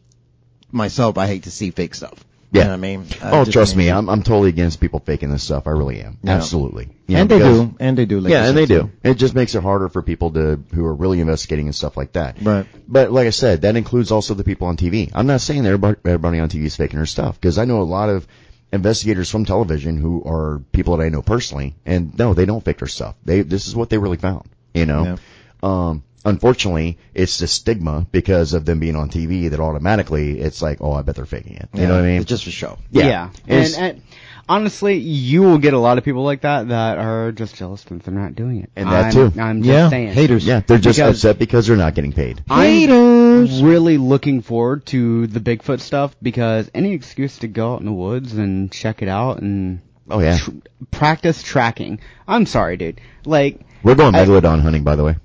myself. 0.72 1.18
I 1.18 1.28
hate 1.28 1.44
to 1.44 1.52
see 1.52 1.72
fake 1.72 1.96
stuff. 1.96 2.24
You 2.52 2.60
Yeah. 2.60 2.66
know 2.66 2.70
what 2.72 2.76
I 2.76 2.82
mean? 2.82 3.06
I 3.24 3.32
oh, 3.32 3.46
trust 3.46 3.76
me, 3.76 3.90
I'm 3.90 4.08
I'm 4.10 4.22
totally 4.22 4.50
against 4.50 4.80
people 4.80 5.02
faking 5.04 5.32
this 5.32 5.42
stuff. 5.42 5.66
I 5.66 5.72
really 5.72 6.02
am. 6.02 6.20
Yeah. 6.24 6.34
Absolutely. 6.36 6.90
You 7.08 7.16
know, 7.16 7.22
and 7.22 7.30
they 7.30 7.38
because- 7.40 7.60
do, 7.62 7.76
and 7.80 7.98
they 7.98 8.06
do. 8.06 8.20
Like 8.20 8.32
yeah, 8.32 8.46
and 8.48 8.56
they 8.56 8.68
said, 8.68 8.82
do. 8.82 8.92
It 9.04 9.16
just 9.16 9.34
makes 9.34 9.56
it 9.56 9.64
harder 9.64 9.90
for 9.90 10.04
people 10.04 10.30
to 10.32 10.60
who 10.74 10.86
are 10.86 10.94
really 10.94 11.20
investigating 11.20 11.66
and 11.66 11.74
stuff 11.76 11.98
like 11.98 12.14
that. 12.14 12.38
Right. 12.44 12.68
But 12.88 13.12
like 13.12 13.26
I 13.26 13.32
said, 13.32 13.64
that 13.64 13.76
includes 13.76 14.12
also 14.12 14.36
the 14.36 14.44
people 14.44 14.68
on 14.68 14.78
TV. 14.78 15.10
I'm 15.16 15.26
not 15.26 15.42
saying 15.42 15.64
that 15.64 15.70
everybody, 15.70 15.98
everybody 16.06 16.40
on 16.40 16.50
TV 16.50 16.66
is 16.66 16.76
faking 16.76 16.98
their 16.98 17.08
stuff 17.08 17.42
because 17.42 17.58
I 17.58 17.66
know 17.66 17.82
a 17.82 17.90
lot 17.98 18.10
of 18.10 18.28
investigators 18.74 19.30
from 19.30 19.46
television 19.46 19.98
who 19.98 20.24
are 20.26 20.62
people 20.74 20.98
that 20.98 21.04
I 21.04 21.10
know 21.10 21.22
personally, 21.22 21.76
and 21.86 22.18
no, 22.18 22.34
they 22.34 22.46
don't 22.46 22.66
fake 22.66 22.80
their 22.80 22.88
stuff. 22.88 23.16
They 23.24 23.42
this 23.42 23.68
is 23.68 23.76
what 23.76 23.90
they 23.90 23.98
really 23.98 24.18
found. 24.18 24.50
You 24.74 24.86
know. 24.86 25.18
Um. 25.62 26.04
Unfortunately, 26.26 26.98
it's 27.14 27.40
the 27.40 27.48
stigma 27.48 28.08
because 28.10 28.54
of 28.54 28.64
them 28.64 28.80
being 28.80 28.96
on 28.96 29.10
TV 29.10 29.50
that 29.50 29.60
automatically 29.60 30.40
it's 30.40 30.62
like, 30.62 30.78
oh, 30.80 30.94
I 30.94 31.02
bet 31.02 31.16
they're 31.16 31.26
faking 31.26 31.58
it. 31.58 31.68
You 31.74 31.86
know 31.86 31.96
what 31.96 32.06
I 32.06 32.08
mean? 32.08 32.22
It's 32.22 32.30
just 32.30 32.46
for 32.46 32.50
show. 32.50 32.78
Yeah. 32.92 33.30
And, 33.46 33.76
and 33.78 34.02
honestly, 34.48 34.98
you 34.98 35.42
will 35.42 35.58
get 35.58 35.74
a 35.74 35.80
lot 35.80 35.98
of 35.98 36.04
people 36.04 36.24
like 36.24 36.42
that 36.42 36.68
that 36.70 36.98
are 36.98 37.32
just 37.32 37.56
jealous 37.56 37.84
that 37.84 38.04
they're 38.04 38.14
not 38.14 38.36
doing 38.36 38.62
it. 38.64 38.70
And 38.76 38.90
that 38.90 39.06
I'm, 39.06 39.12
too. 39.12 39.40
I'm 39.40 39.64
just 39.64 39.68
Yeah, 39.74 39.90
saying. 39.90 40.14
haters. 40.14 40.46
yeah, 40.46 40.62
they're 40.66 40.78
just 40.78 40.98
Because- 41.00 41.18
upset 41.18 41.40
because 41.40 41.68
they're 41.68 41.78
not 41.78 41.96
getting 41.96 42.14
paid. 42.14 42.44
I'm 42.50 43.64
really 43.64 43.98
looking 43.98 44.42
forward 44.42 44.86
to 44.88 45.28
the 45.28 45.40
Bigfoot 45.40 45.80
stuff 45.80 46.16
because 46.22 46.70
any 46.74 46.94
excuse 46.94 47.40
to 47.40 47.48
go 47.48 47.74
out 47.74 47.80
in 47.80 47.86
the 47.86 47.92
woods 47.94 48.34
and 48.34 48.72
check 48.72 49.02
it 49.02 49.08
out 49.08 49.40
and 49.42 49.80
Oh 50.10 50.20
yeah, 50.20 50.38
tr- 50.38 50.52
practice 50.92 51.42
tracking. 51.44 52.00
I'm 52.28 52.46
sorry, 52.46 52.76
dude. 52.78 53.00
Like, 53.26 53.62
we're 53.84 53.96
going 53.96 54.14
I- 54.16 54.26
megalodon 54.26 54.62
hunting, 54.62 54.84
by 54.84 54.96
the 54.96 55.04
way. 55.04 55.16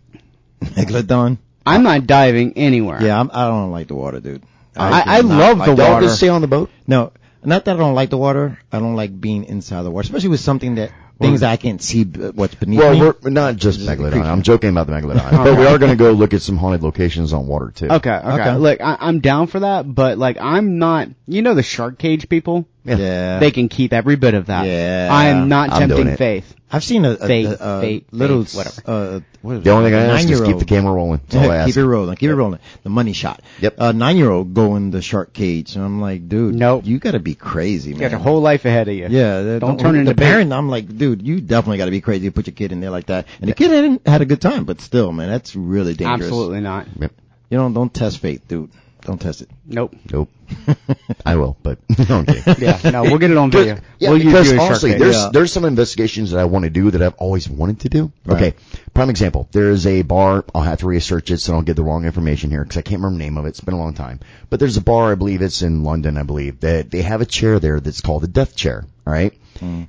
Megalodon. 0.62 1.38
I'm 1.66 1.82
not 1.82 2.06
diving 2.06 2.54
anywhere. 2.56 3.02
Yeah, 3.02 3.20
I'm, 3.20 3.30
I 3.32 3.46
don't 3.48 3.70
like 3.70 3.88
the 3.88 3.94
water, 3.94 4.20
dude. 4.20 4.42
I- 4.76 5.02
do 5.02 5.10
I 5.10 5.20
love 5.20 5.58
like 5.58 5.70
the 5.70 5.74
Don't 5.74 5.90
water. 5.92 6.06
just 6.06 6.18
stay 6.18 6.28
on 6.28 6.40
the 6.40 6.46
boat. 6.46 6.70
No, 6.86 7.12
not 7.44 7.64
that 7.66 7.76
I 7.76 7.78
don't 7.78 7.94
like 7.94 8.10
the 8.10 8.18
water. 8.18 8.58
I 8.72 8.78
don't 8.78 8.96
like 8.96 9.18
being 9.20 9.44
inside 9.44 9.82
the 9.82 9.90
water, 9.90 10.04
especially 10.06 10.30
with 10.30 10.40
something 10.40 10.76
that 10.76 10.90
things 11.20 11.40
that 11.40 11.50
I 11.50 11.56
can't 11.56 11.82
see 11.82 12.04
what's 12.04 12.54
beneath 12.54 12.78
Well, 12.78 12.92
me. 12.92 13.00
we're 13.22 13.30
not 13.30 13.56
just 13.56 13.80
Just 13.80 13.90
megalodon. 13.90 14.24
I'm 14.24 14.42
joking 14.42 14.70
about 14.70 14.86
the 14.86 14.92
megalodon, 14.92 15.30
but 15.44 15.58
we 15.58 15.66
are 15.66 15.76
going 15.78 15.90
to 15.90 15.96
go 15.96 16.12
look 16.12 16.32
at 16.32 16.42
some 16.42 16.56
haunted 16.56 16.82
locations 16.82 17.32
on 17.32 17.46
water 17.48 17.72
too. 17.74 17.86
Okay, 17.86 18.10
okay. 18.10 18.28
Okay. 18.28 18.54
Look, 18.54 18.80
I, 18.80 18.96
I'm 19.00 19.18
down 19.20 19.48
for 19.48 19.60
that, 19.60 19.82
but 19.92 20.16
like, 20.18 20.36
I'm 20.40 20.78
not. 20.78 21.08
You 21.26 21.42
know 21.42 21.54
the 21.54 21.62
shark 21.64 21.98
cage 21.98 22.28
people? 22.28 22.68
yeah, 22.84 23.38
They 23.40 23.50
can 23.50 23.68
keep 23.68 23.92
every 23.92 24.14
bit 24.16 24.34
of 24.34 24.46
that. 24.46 24.66
Yeah. 24.66 25.08
I 25.10 25.26
am 25.26 25.48
not 25.48 25.70
I'm 25.70 25.88
tempting 25.88 26.16
faith. 26.16 26.54
I've 26.70 26.84
seen 26.84 27.04
a, 27.06 27.12
a, 27.12 27.16
Fate, 27.16 27.46
a, 27.46 27.78
a 27.78 27.80
fate, 27.80 28.06
little 28.12 28.44
fate, 28.44 28.56
whatever. 28.56 28.82
Uh, 29.16 29.20
what 29.40 29.56
is 29.56 29.64
The 29.64 29.70
only 29.70 29.90
thing 29.90 29.98
I 29.98 30.02
A 30.04 30.08
ask 30.10 30.24
is 30.24 30.26
keep 30.26 30.30
nine-year-old. 30.40 30.60
the 30.60 30.64
camera 30.66 30.92
rolling. 30.92 31.20
That's 31.28 31.36
all 31.46 31.50
I 31.50 31.56
ask. 31.56 31.66
keep 31.68 31.76
it 31.78 31.86
rolling. 31.86 32.16
Keep 32.16 32.30
it 32.30 32.34
rolling. 32.34 32.60
The 32.82 32.90
money 32.90 33.12
shot. 33.14 33.40
Yep. 33.60 33.74
A 33.78 33.92
nine-year-old 33.94 34.52
go 34.52 34.76
in 34.76 34.90
the 34.90 35.00
shark 35.00 35.32
cage, 35.32 35.76
and 35.76 35.84
I'm 35.84 36.00
like, 36.00 36.28
dude, 36.28 36.54
Nope. 36.54 36.84
you 36.84 36.98
got 36.98 37.12
to 37.12 37.20
be 37.20 37.34
crazy, 37.34 37.90
man. 37.92 37.96
You 37.96 38.00
got 38.02 38.10
your 38.10 38.20
whole 38.20 38.40
life 38.42 38.64
ahead 38.66 38.88
of 38.88 38.94
you. 38.94 39.06
Yeah, 39.08 39.40
the- 39.42 39.60
Don't 39.60 39.80
turn 39.80 39.96
into 39.96 40.14
bait. 40.14 40.22
parent. 40.24 40.52
I'm 40.52 40.68
like, 40.68 40.94
dude, 40.96 41.26
you 41.26 41.40
definitely 41.40 41.78
got 41.78 41.86
to 41.86 41.90
be 41.90 42.00
crazy 42.02 42.26
to 42.26 42.32
put 42.32 42.46
your 42.46 42.54
kid 42.54 42.72
in 42.72 42.80
there 42.80 42.90
like 42.90 43.06
that. 43.06 43.26
And 43.40 43.48
the 43.48 43.54
kid 43.54 43.70
had, 43.70 44.00
had 44.06 44.20
a 44.20 44.26
good 44.26 44.40
time, 44.42 44.64
but 44.64 44.80
still, 44.82 45.10
man, 45.12 45.30
that's 45.30 45.56
really 45.56 45.94
dangerous. 45.94 46.22
Absolutely 46.28 46.60
not. 46.60 46.86
Yep. 47.00 47.12
You 47.50 47.56
know, 47.58 47.70
don't 47.72 47.92
test 47.94 48.18
fate, 48.18 48.46
dude. 48.46 48.70
Don't 49.02 49.20
test 49.20 49.42
it. 49.42 49.50
Nope. 49.64 49.94
Nope. 50.12 50.30
I 51.26 51.36
will, 51.36 51.56
but 51.62 51.78
no, 52.08 52.18
I'm 52.18 52.26
kidding. 52.26 52.54
Yeah, 52.58 52.90
no, 52.90 53.02
we'll 53.02 53.18
get 53.18 53.30
it 53.30 53.36
on 53.36 53.50
video. 53.50 53.78
Yeah, 53.98 54.10
we'll 54.10 54.18
because 54.18 54.52
honestly, 54.52 54.94
there's 54.94 55.14
Yeah. 55.14 55.30
there's 55.32 55.52
some 55.52 55.64
investigations 55.64 56.30
that 56.32 56.40
I 56.40 56.44
want 56.44 56.64
to 56.64 56.70
do 56.70 56.90
that 56.90 57.00
I've 57.02 57.14
always 57.14 57.48
wanted 57.48 57.80
to 57.80 57.88
do. 57.88 58.12
Right. 58.24 58.36
Okay, 58.36 58.56
prime 58.94 59.10
example. 59.10 59.48
There 59.52 59.70
is 59.70 59.86
a 59.86 60.02
bar. 60.02 60.44
I'll 60.54 60.62
have 60.62 60.80
to 60.80 60.86
research 60.86 61.30
it, 61.30 61.38
so 61.38 61.52
I 61.52 61.56
don't 61.56 61.64
get 61.64 61.76
the 61.76 61.84
wrong 61.84 62.06
information 62.06 62.50
here 62.50 62.62
because 62.64 62.78
I 62.78 62.82
can't 62.82 63.00
remember 63.02 63.18
the 63.18 63.24
name 63.24 63.38
of 63.38 63.46
it. 63.46 63.50
It's 63.50 63.60
been 63.60 63.74
a 63.74 63.78
long 63.78 63.94
time. 63.94 64.20
But 64.50 64.58
there's 64.60 64.76
a 64.76 64.82
bar, 64.82 65.12
I 65.12 65.14
believe 65.14 65.42
it's 65.42 65.62
in 65.62 65.84
London, 65.84 66.18
I 66.18 66.22
believe 66.22 66.60
that 66.60 66.90
they 66.90 67.02
have 67.02 67.20
a 67.20 67.26
chair 67.26 67.58
there 67.60 67.80
that's 67.80 68.00
called 68.00 68.22
the 68.22 68.28
death 68.28 68.56
chair. 68.56 68.84
All 69.06 69.12
right. 69.12 69.32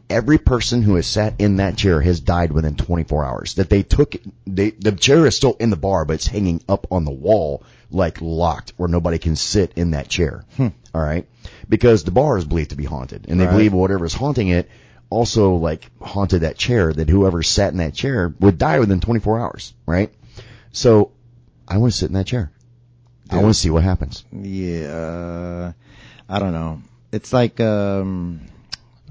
Every 0.10 0.38
person 0.38 0.82
who 0.82 0.96
has 0.96 1.08
sat 1.08 1.36
in 1.40 1.58
that 1.58 1.78
chair 1.78 2.02
has 2.02 2.20
died 2.20 2.52
within 2.52 2.76
24 2.76 3.26
hours. 3.26 3.54
That 3.56 3.70
they 3.70 3.84
took, 3.84 4.16
they, 4.48 4.72
the 4.72 4.92
chair 4.92 5.26
is 5.26 5.36
still 5.36 5.56
in 5.60 5.70
the 5.70 5.76
bar, 5.78 6.06
but 6.06 6.14
it's 6.16 6.28
hanging 6.28 6.62
up 6.68 6.88
on 6.92 7.06
the 7.06 7.12
wall, 7.12 7.64
like 7.92 8.20
locked, 8.22 8.74
where 8.78 8.90
nobody 8.90 9.18
can 9.20 9.36
sit 9.36 9.74
in 9.76 9.92
that 9.92 10.08
chair. 10.10 10.44
All 10.60 10.72
right, 11.02 11.28
because 11.68 12.04
the 12.04 12.12
bar 12.12 12.38
is 12.38 12.46
believed 12.46 12.72
to 12.72 12.76
be 12.76 12.86
haunted, 12.86 13.28
and 13.30 13.40
they 13.40 13.46
Right. 13.46 13.52
believe 13.52 13.74
whatever 13.74 14.06
is 14.06 14.14
haunting 14.14 14.48
it 14.48 14.70
also 15.12 15.54
like 15.56 15.90
haunted 16.02 16.42
that 16.42 16.58
chair. 16.58 16.92
That 16.94 17.10
whoever 17.10 17.42
sat 17.44 17.72
in 17.72 17.78
that 17.78 17.94
chair 17.94 18.34
would 18.40 18.58
die 18.58 18.80
within 18.80 19.00
24 19.00 19.40
hours. 19.40 19.74
Right. 19.86 20.12
So, 20.72 21.12
I 21.68 21.78
want 21.78 21.94
to 21.94 21.98
sit 21.98 22.10
in 22.10 22.14
that 22.16 22.28
chair. 22.28 22.52
I 23.32 23.36
want 23.38 23.54
to 23.54 23.60
see 23.60 23.70
what 23.70 23.84
happens. 23.84 24.24
Yeah, 24.32 24.88
uh, 24.88 25.72
I 26.28 26.40
don't 26.40 26.54
know. 26.54 26.82
It's 27.12 27.32
like 27.32 27.60
um, 27.60 28.42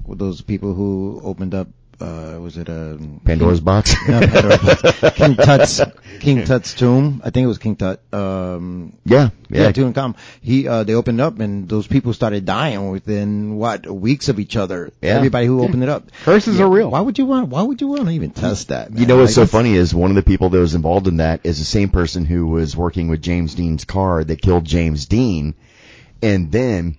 those 0.07 0.41
people 0.41 0.73
who 0.73 1.21
opened 1.23 1.53
up. 1.53 1.67
Uh, 2.01 2.39
was 2.39 2.55
it 2.55 2.69
a 2.69 2.97
Pandora's 3.25 3.59
box. 3.59 3.93
No, 4.07 4.21
Pandora's 4.21 4.59
box. 4.61 5.17
King 5.17 5.35
Tut's 5.35 5.81
King 6.21 6.45
Tut's 6.45 6.73
tomb. 6.73 7.21
I 7.25 7.29
think 7.29 7.43
it 7.43 7.47
was 7.47 7.57
King 7.57 7.75
Tut. 7.75 7.99
Um, 8.13 8.93
yeah. 9.03 9.31
yeah, 9.49 9.63
Yeah. 9.63 9.71
Tutankhamun. 9.73 10.15
He 10.39 10.65
uh, 10.65 10.83
they 10.85 10.93
opened 10.93 11.19
up 11.19 11.39
and 11.39 11.67
those 11.67 11.87
people 11.87 12.13
started 12.13 12.45
dying 12.45 12.89
within 12.89 13.57
what 13.57 13.85
weeks 13.85 14.29
of 14.29 14.39
each 14.39 14.55
other. 14.55 14.93
Yeah. 15.01 15.15
Everybody 15.15 15.47
who 15.47 15.61
opened 15.61 15.83
it 15.83 15.89
up. 15.89 16.09
Curses 16.23 16.61
are 16.61 16.69
real. 16.69 16.89
Why 16.89 17.01
would 17.01 17.17
you 17.17 17.25
want? 17.25 17.49
Why 17.49 17.63
would 17.63 17.81
you 17.81 17.89
want 17.89 18.05
to 18.05 18.11
even 18.11 18.31
test 18.31 18.69
that? 18.69 18.91
Man? 18.91 19.01
You 19.01 19.05
know 19.05 19.17
what's 19.17 19.35
so 19.35 19.45
funny 19.45 19.73
is 19.73 19.93
one 19.93 20.09
of 20.09 20.15
the 20.15 20.23
people 20.23 20.49
that 20.51 20.57
was 20.57 20.75
involved 20.75 21.07
in 21.09 21.17
that 21.17 21.41
is 21.43 21.59
the 21.59 21.65
same 21.65 21.89
person 21.89 22.23
who 22.23 22.47
was 22.47 22.77
working 22.77 23.09
with 23.09 23.21
James 23.21 23.55
Dean's 23.55 23.83
car 23.83 24.23
that 24.23 24.41
killed 24.41 24.63
James 24.63 25.05
Dean. 25.05 25.53
And 26.21 26.49
then 26.49 26.97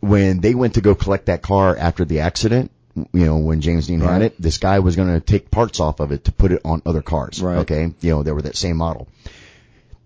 when 0.00 0.40
they 0.40 0.54
went 0.54 0.74
to 0.74 0.80
go 0.80 0.94
collect 0.94 1.26
that 1.26 1.42
car 1.42 1.76
after 1.76 2.04
the 2.04 2.20
accident, 2.20 2.70
you 2.94 3.26
know, 3.26 3.38
when 3.38 3.60
James 3.60 3.86
Dean 3.88 4.00
had 4.00 4.22
it, 4.22 4.40
this 4.40 4.58
guy 4.58 4.78
was 4.78 4.96
going 4.96 5.08
to 5.08 5.20
take 5.20 5.50
parts 5.50 5.80
off 5.80 6.00
of 6.00 6.12
it 6.12 6.24
to 6.24 6.32
put 6.32 6.52
it 6.52 6.62
on 6.64 6.82
other 6.86 7.02
cars. 7.02 7.42
Right. 7.42 7.58
Okay. 7.58 7.92
You 8.00 8.10
know, 8.10 8.22
they 8.22 8.32
were 8.32 8.42
that 8.42 8.56
same 8.56 8.76
model. 8.78 9.08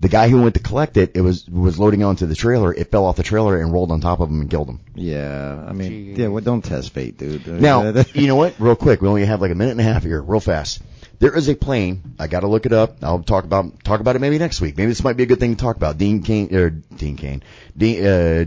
The 0.00 0.08
guy 0.08 0.28
who 0.28 0.40
went 0.42 0.54
to 0.54 0.60
collect 0.60 0.96
it, 0.96 1.12
it 1.14 1.20
was, 1.20 1.46
was 1.46 1.78
loading 1.78 2.02
onto 2.02 2.24
the 2.24 2.34
trailer. 2.34 2.72
It 2.72 2.90
fell 2.90 3.04
off 3.04 3.16
the 3.16 3.22
trailer 3.22 3.60
and 3.60 3.70
rolled 3.70 3.92
on 3.92 4.00
top 4.00 4.20
of 4.20 4.30
him 4.30 4.40
and 4.40 4.50
killed 4.50 4.68
him. 4.68 4.80
Yeah, 4.94 5.62
I 5.68 5.72
mean, 5.72 5.92
Jeez. 5.92 6.18
yeah. 6.18 6.28
Well, 6.28 6.42
don't 6.42 6.64
test 6.64 6.94
fate, 6.94 7.18
dude. 7.18 7.46
Now, 7.60 7.90
you 8.14 8.26
know 8.26 8.36
what? 8.36 8.58
Real 8.58 8.76
quick, 8.76 9.02
we 9.02 9.08
only 9.08 9.26
have 9.26 9.42
like 9.42 9.52
a 9.52 9.54
minute 9.54 9.72
and 9.72 9.80
a 9.80 9.84
half 9.84 10.02
here, 10.02 10.22
real 10.22 10.40
fast. 10.40 10.80
There 11.18 11.36
is 11.36 11.48
a 11.50 11.54
plane. 11.54 12.14
I 12.18 12.28
got 12.28 12.40
to 12.40 12.48
look 12.48 12.64
it 12.64 12.72
up. 12.72 13.04
I'll 13.04 13.22
talk 13.22 13.44
about 13.44 13.84
talk 13.84 14.00
about 14.00 14.16
it 14.16 14.20
maybe 14.20 14.38
next 14.38 14.62
week. 14.62 14.78
Maybe 14.78 14.88
this 14.88 15.04
might 15.04 15.18
be 15.18 15.24
a 15.24 15.26
good 15.26 15.38
thing 15.38 15.54
to 15.54 15.62
talk 15.62 15.76
about. 15.76 15.98
Dean 15.98 16.22
Kane 16.22 16.54
or 16.54 16.70
Dean 16.70 17.18
Kane, 17.18 17.42
Dean, 17.76 18.06
uh, 18.06 18.44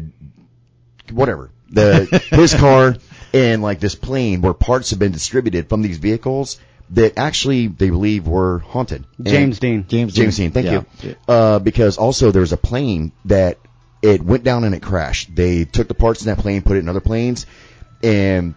whatever. 1.12 1.50
The 1.70 2.06
his 2.30 2.54
car 2.54 2.96
and 3.34 3.62
like 3.62 3.80
this 3.80 3.96
plane 3.96 4.42
where 4.42 4.54
parts 4.54 4.92
have 4.92 5.00
been 5.00 5.12
distributed 5.12 5.70
from 5.70 5.82
these 5.82 5.98
vehicles 5.98 6.60
that 6.92 7.18
actually 7.18 7.68
they 7.68 7.90
believe 7.90 8.28
were 8.28 8.60
haunted. 8.60 9.06
And- 9.18 9.28
James 9.28 9.60
Dean. 9.60 9.86
James 9.88 10.14
James 10.14 10.38
Dean, 10.38 10.52
thank 10.52 10.68
Yeah. 10.68 10.84
you. 11.02 11.16
Uh, 11.28 11.60
because 11.60 11.98
also 11.98 12.32
there's 12.32 12.54
a 12.54 12.58
plane 12.58 13.12
that 13.26 13.58
it 14.02 14.22
went 14.22 14.44
down 14.44 14.64
and 14.66 14.76
it 14.76 14.82
crashed. 14.82 15.34
They 15.36 15.66
took 15.66 15.88
the 15.88 15.94
parts 15.94 16.22
in 16.22 16.28
that 16.28 16.38
plane, 16.40 16.62
put 16.62 16.76
it 16.78 16.82
in 16.82 16.90
other 16.90 17.00
planes, 17.00 17.46
and 18.04 18.54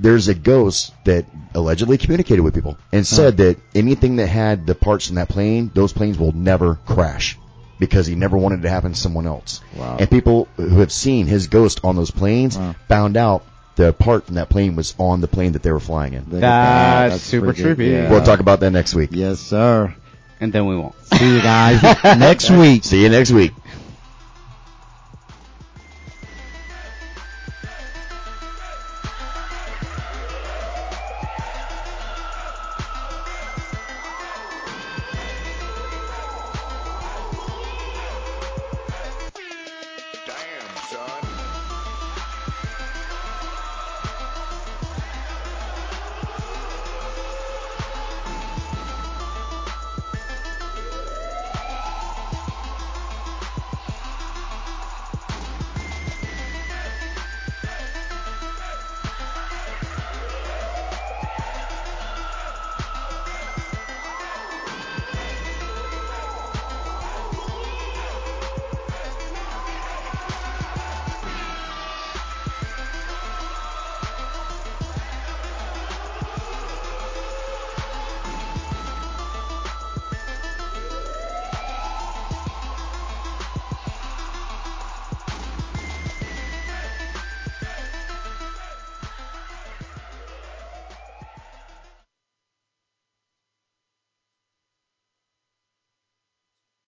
there's 0.00 0.28
a 0.28 0.34
ghost 0.34 0.92
that 1.04 1.26
allegedly 1.54 1.98
communicated 1.98 2.40
with 2.40 2.54
people 2.54 2.78
and 2.92 3.06
said 3.06 3.36
that 3.38 3.58
anything 3.74 4.16
that 4.16 4.28
had 4.28 4.66
the 4.66 4.74
parts 4.74 5.10
in 5.10 5.16
that 5.16 5.28
plane, 5.28 5.70
those 5.74 5.92
planes 5.92 6.18
will 6.18 6.32
never 6.32 6.76
crash 6.86 7.36
because 7.78 8.06
he 8.06 8.14
never 8.14 8.36
wanted 8.36 8.60
it 8.60 8.62
to 8.62 8.70
happen 8.70 8.92
to 8.92 8.98
someone 8.98 9.26
else. 9.26 9.60
Wow. 9.76 9.96
And 10.00 10.10
people 10.10 10.48
who 10.56 10.80
have 10.80 10.92
seen 10.92 11.26
his 11.26 11.46
ghost 11.46 11.80
on 11.84 11.96
those 11.96 12.10
planes 12.10 12.56
Wow. 12.58 12.74
found 12.88 13.16
out 13.16 13.44
the 13.76 13.92
part 13.92 14.26
from 14.26 14.34
that 14.34 14.48
plane 14.48 14.74
was 14.74 14.94
on 14.98 15.20
the 15.20 15.28
plane 15.28 15.52
that 15.52 15.62
they 15.62 15.70
were 15.70 15.78
flying 15.80 16.12
in. 16.14 16.24
Look 16.30 16.42
at. 16.42 17.08
That's 17.10 17.22
super 17.22 17.46
pretty 17.46 17.62
good. 17.62 17.78
trippy. 17.78 17.90
Yeah. 17.92 18.10
We'll 18.10 18.24
talk 18.24 18.40
about 18.40 18.60
that 18.60 18.70
next 18.72 18.94
week. 18.94 19.10
Yes, 19.12 19.38
sir. 19.38 19.94
And 20.40 20.52
then 20.52 20.66
we 20.66 20.76
won't. 20.76 20.94
See 21.14 21.34
you 21.34 21.40
guys 21.42 21.82
next 22.04 22.50
week. 22.50 22.84
See 22.84 23.02
you 23.02 23.08
next 23.08 23.30
week. 23.32 23.52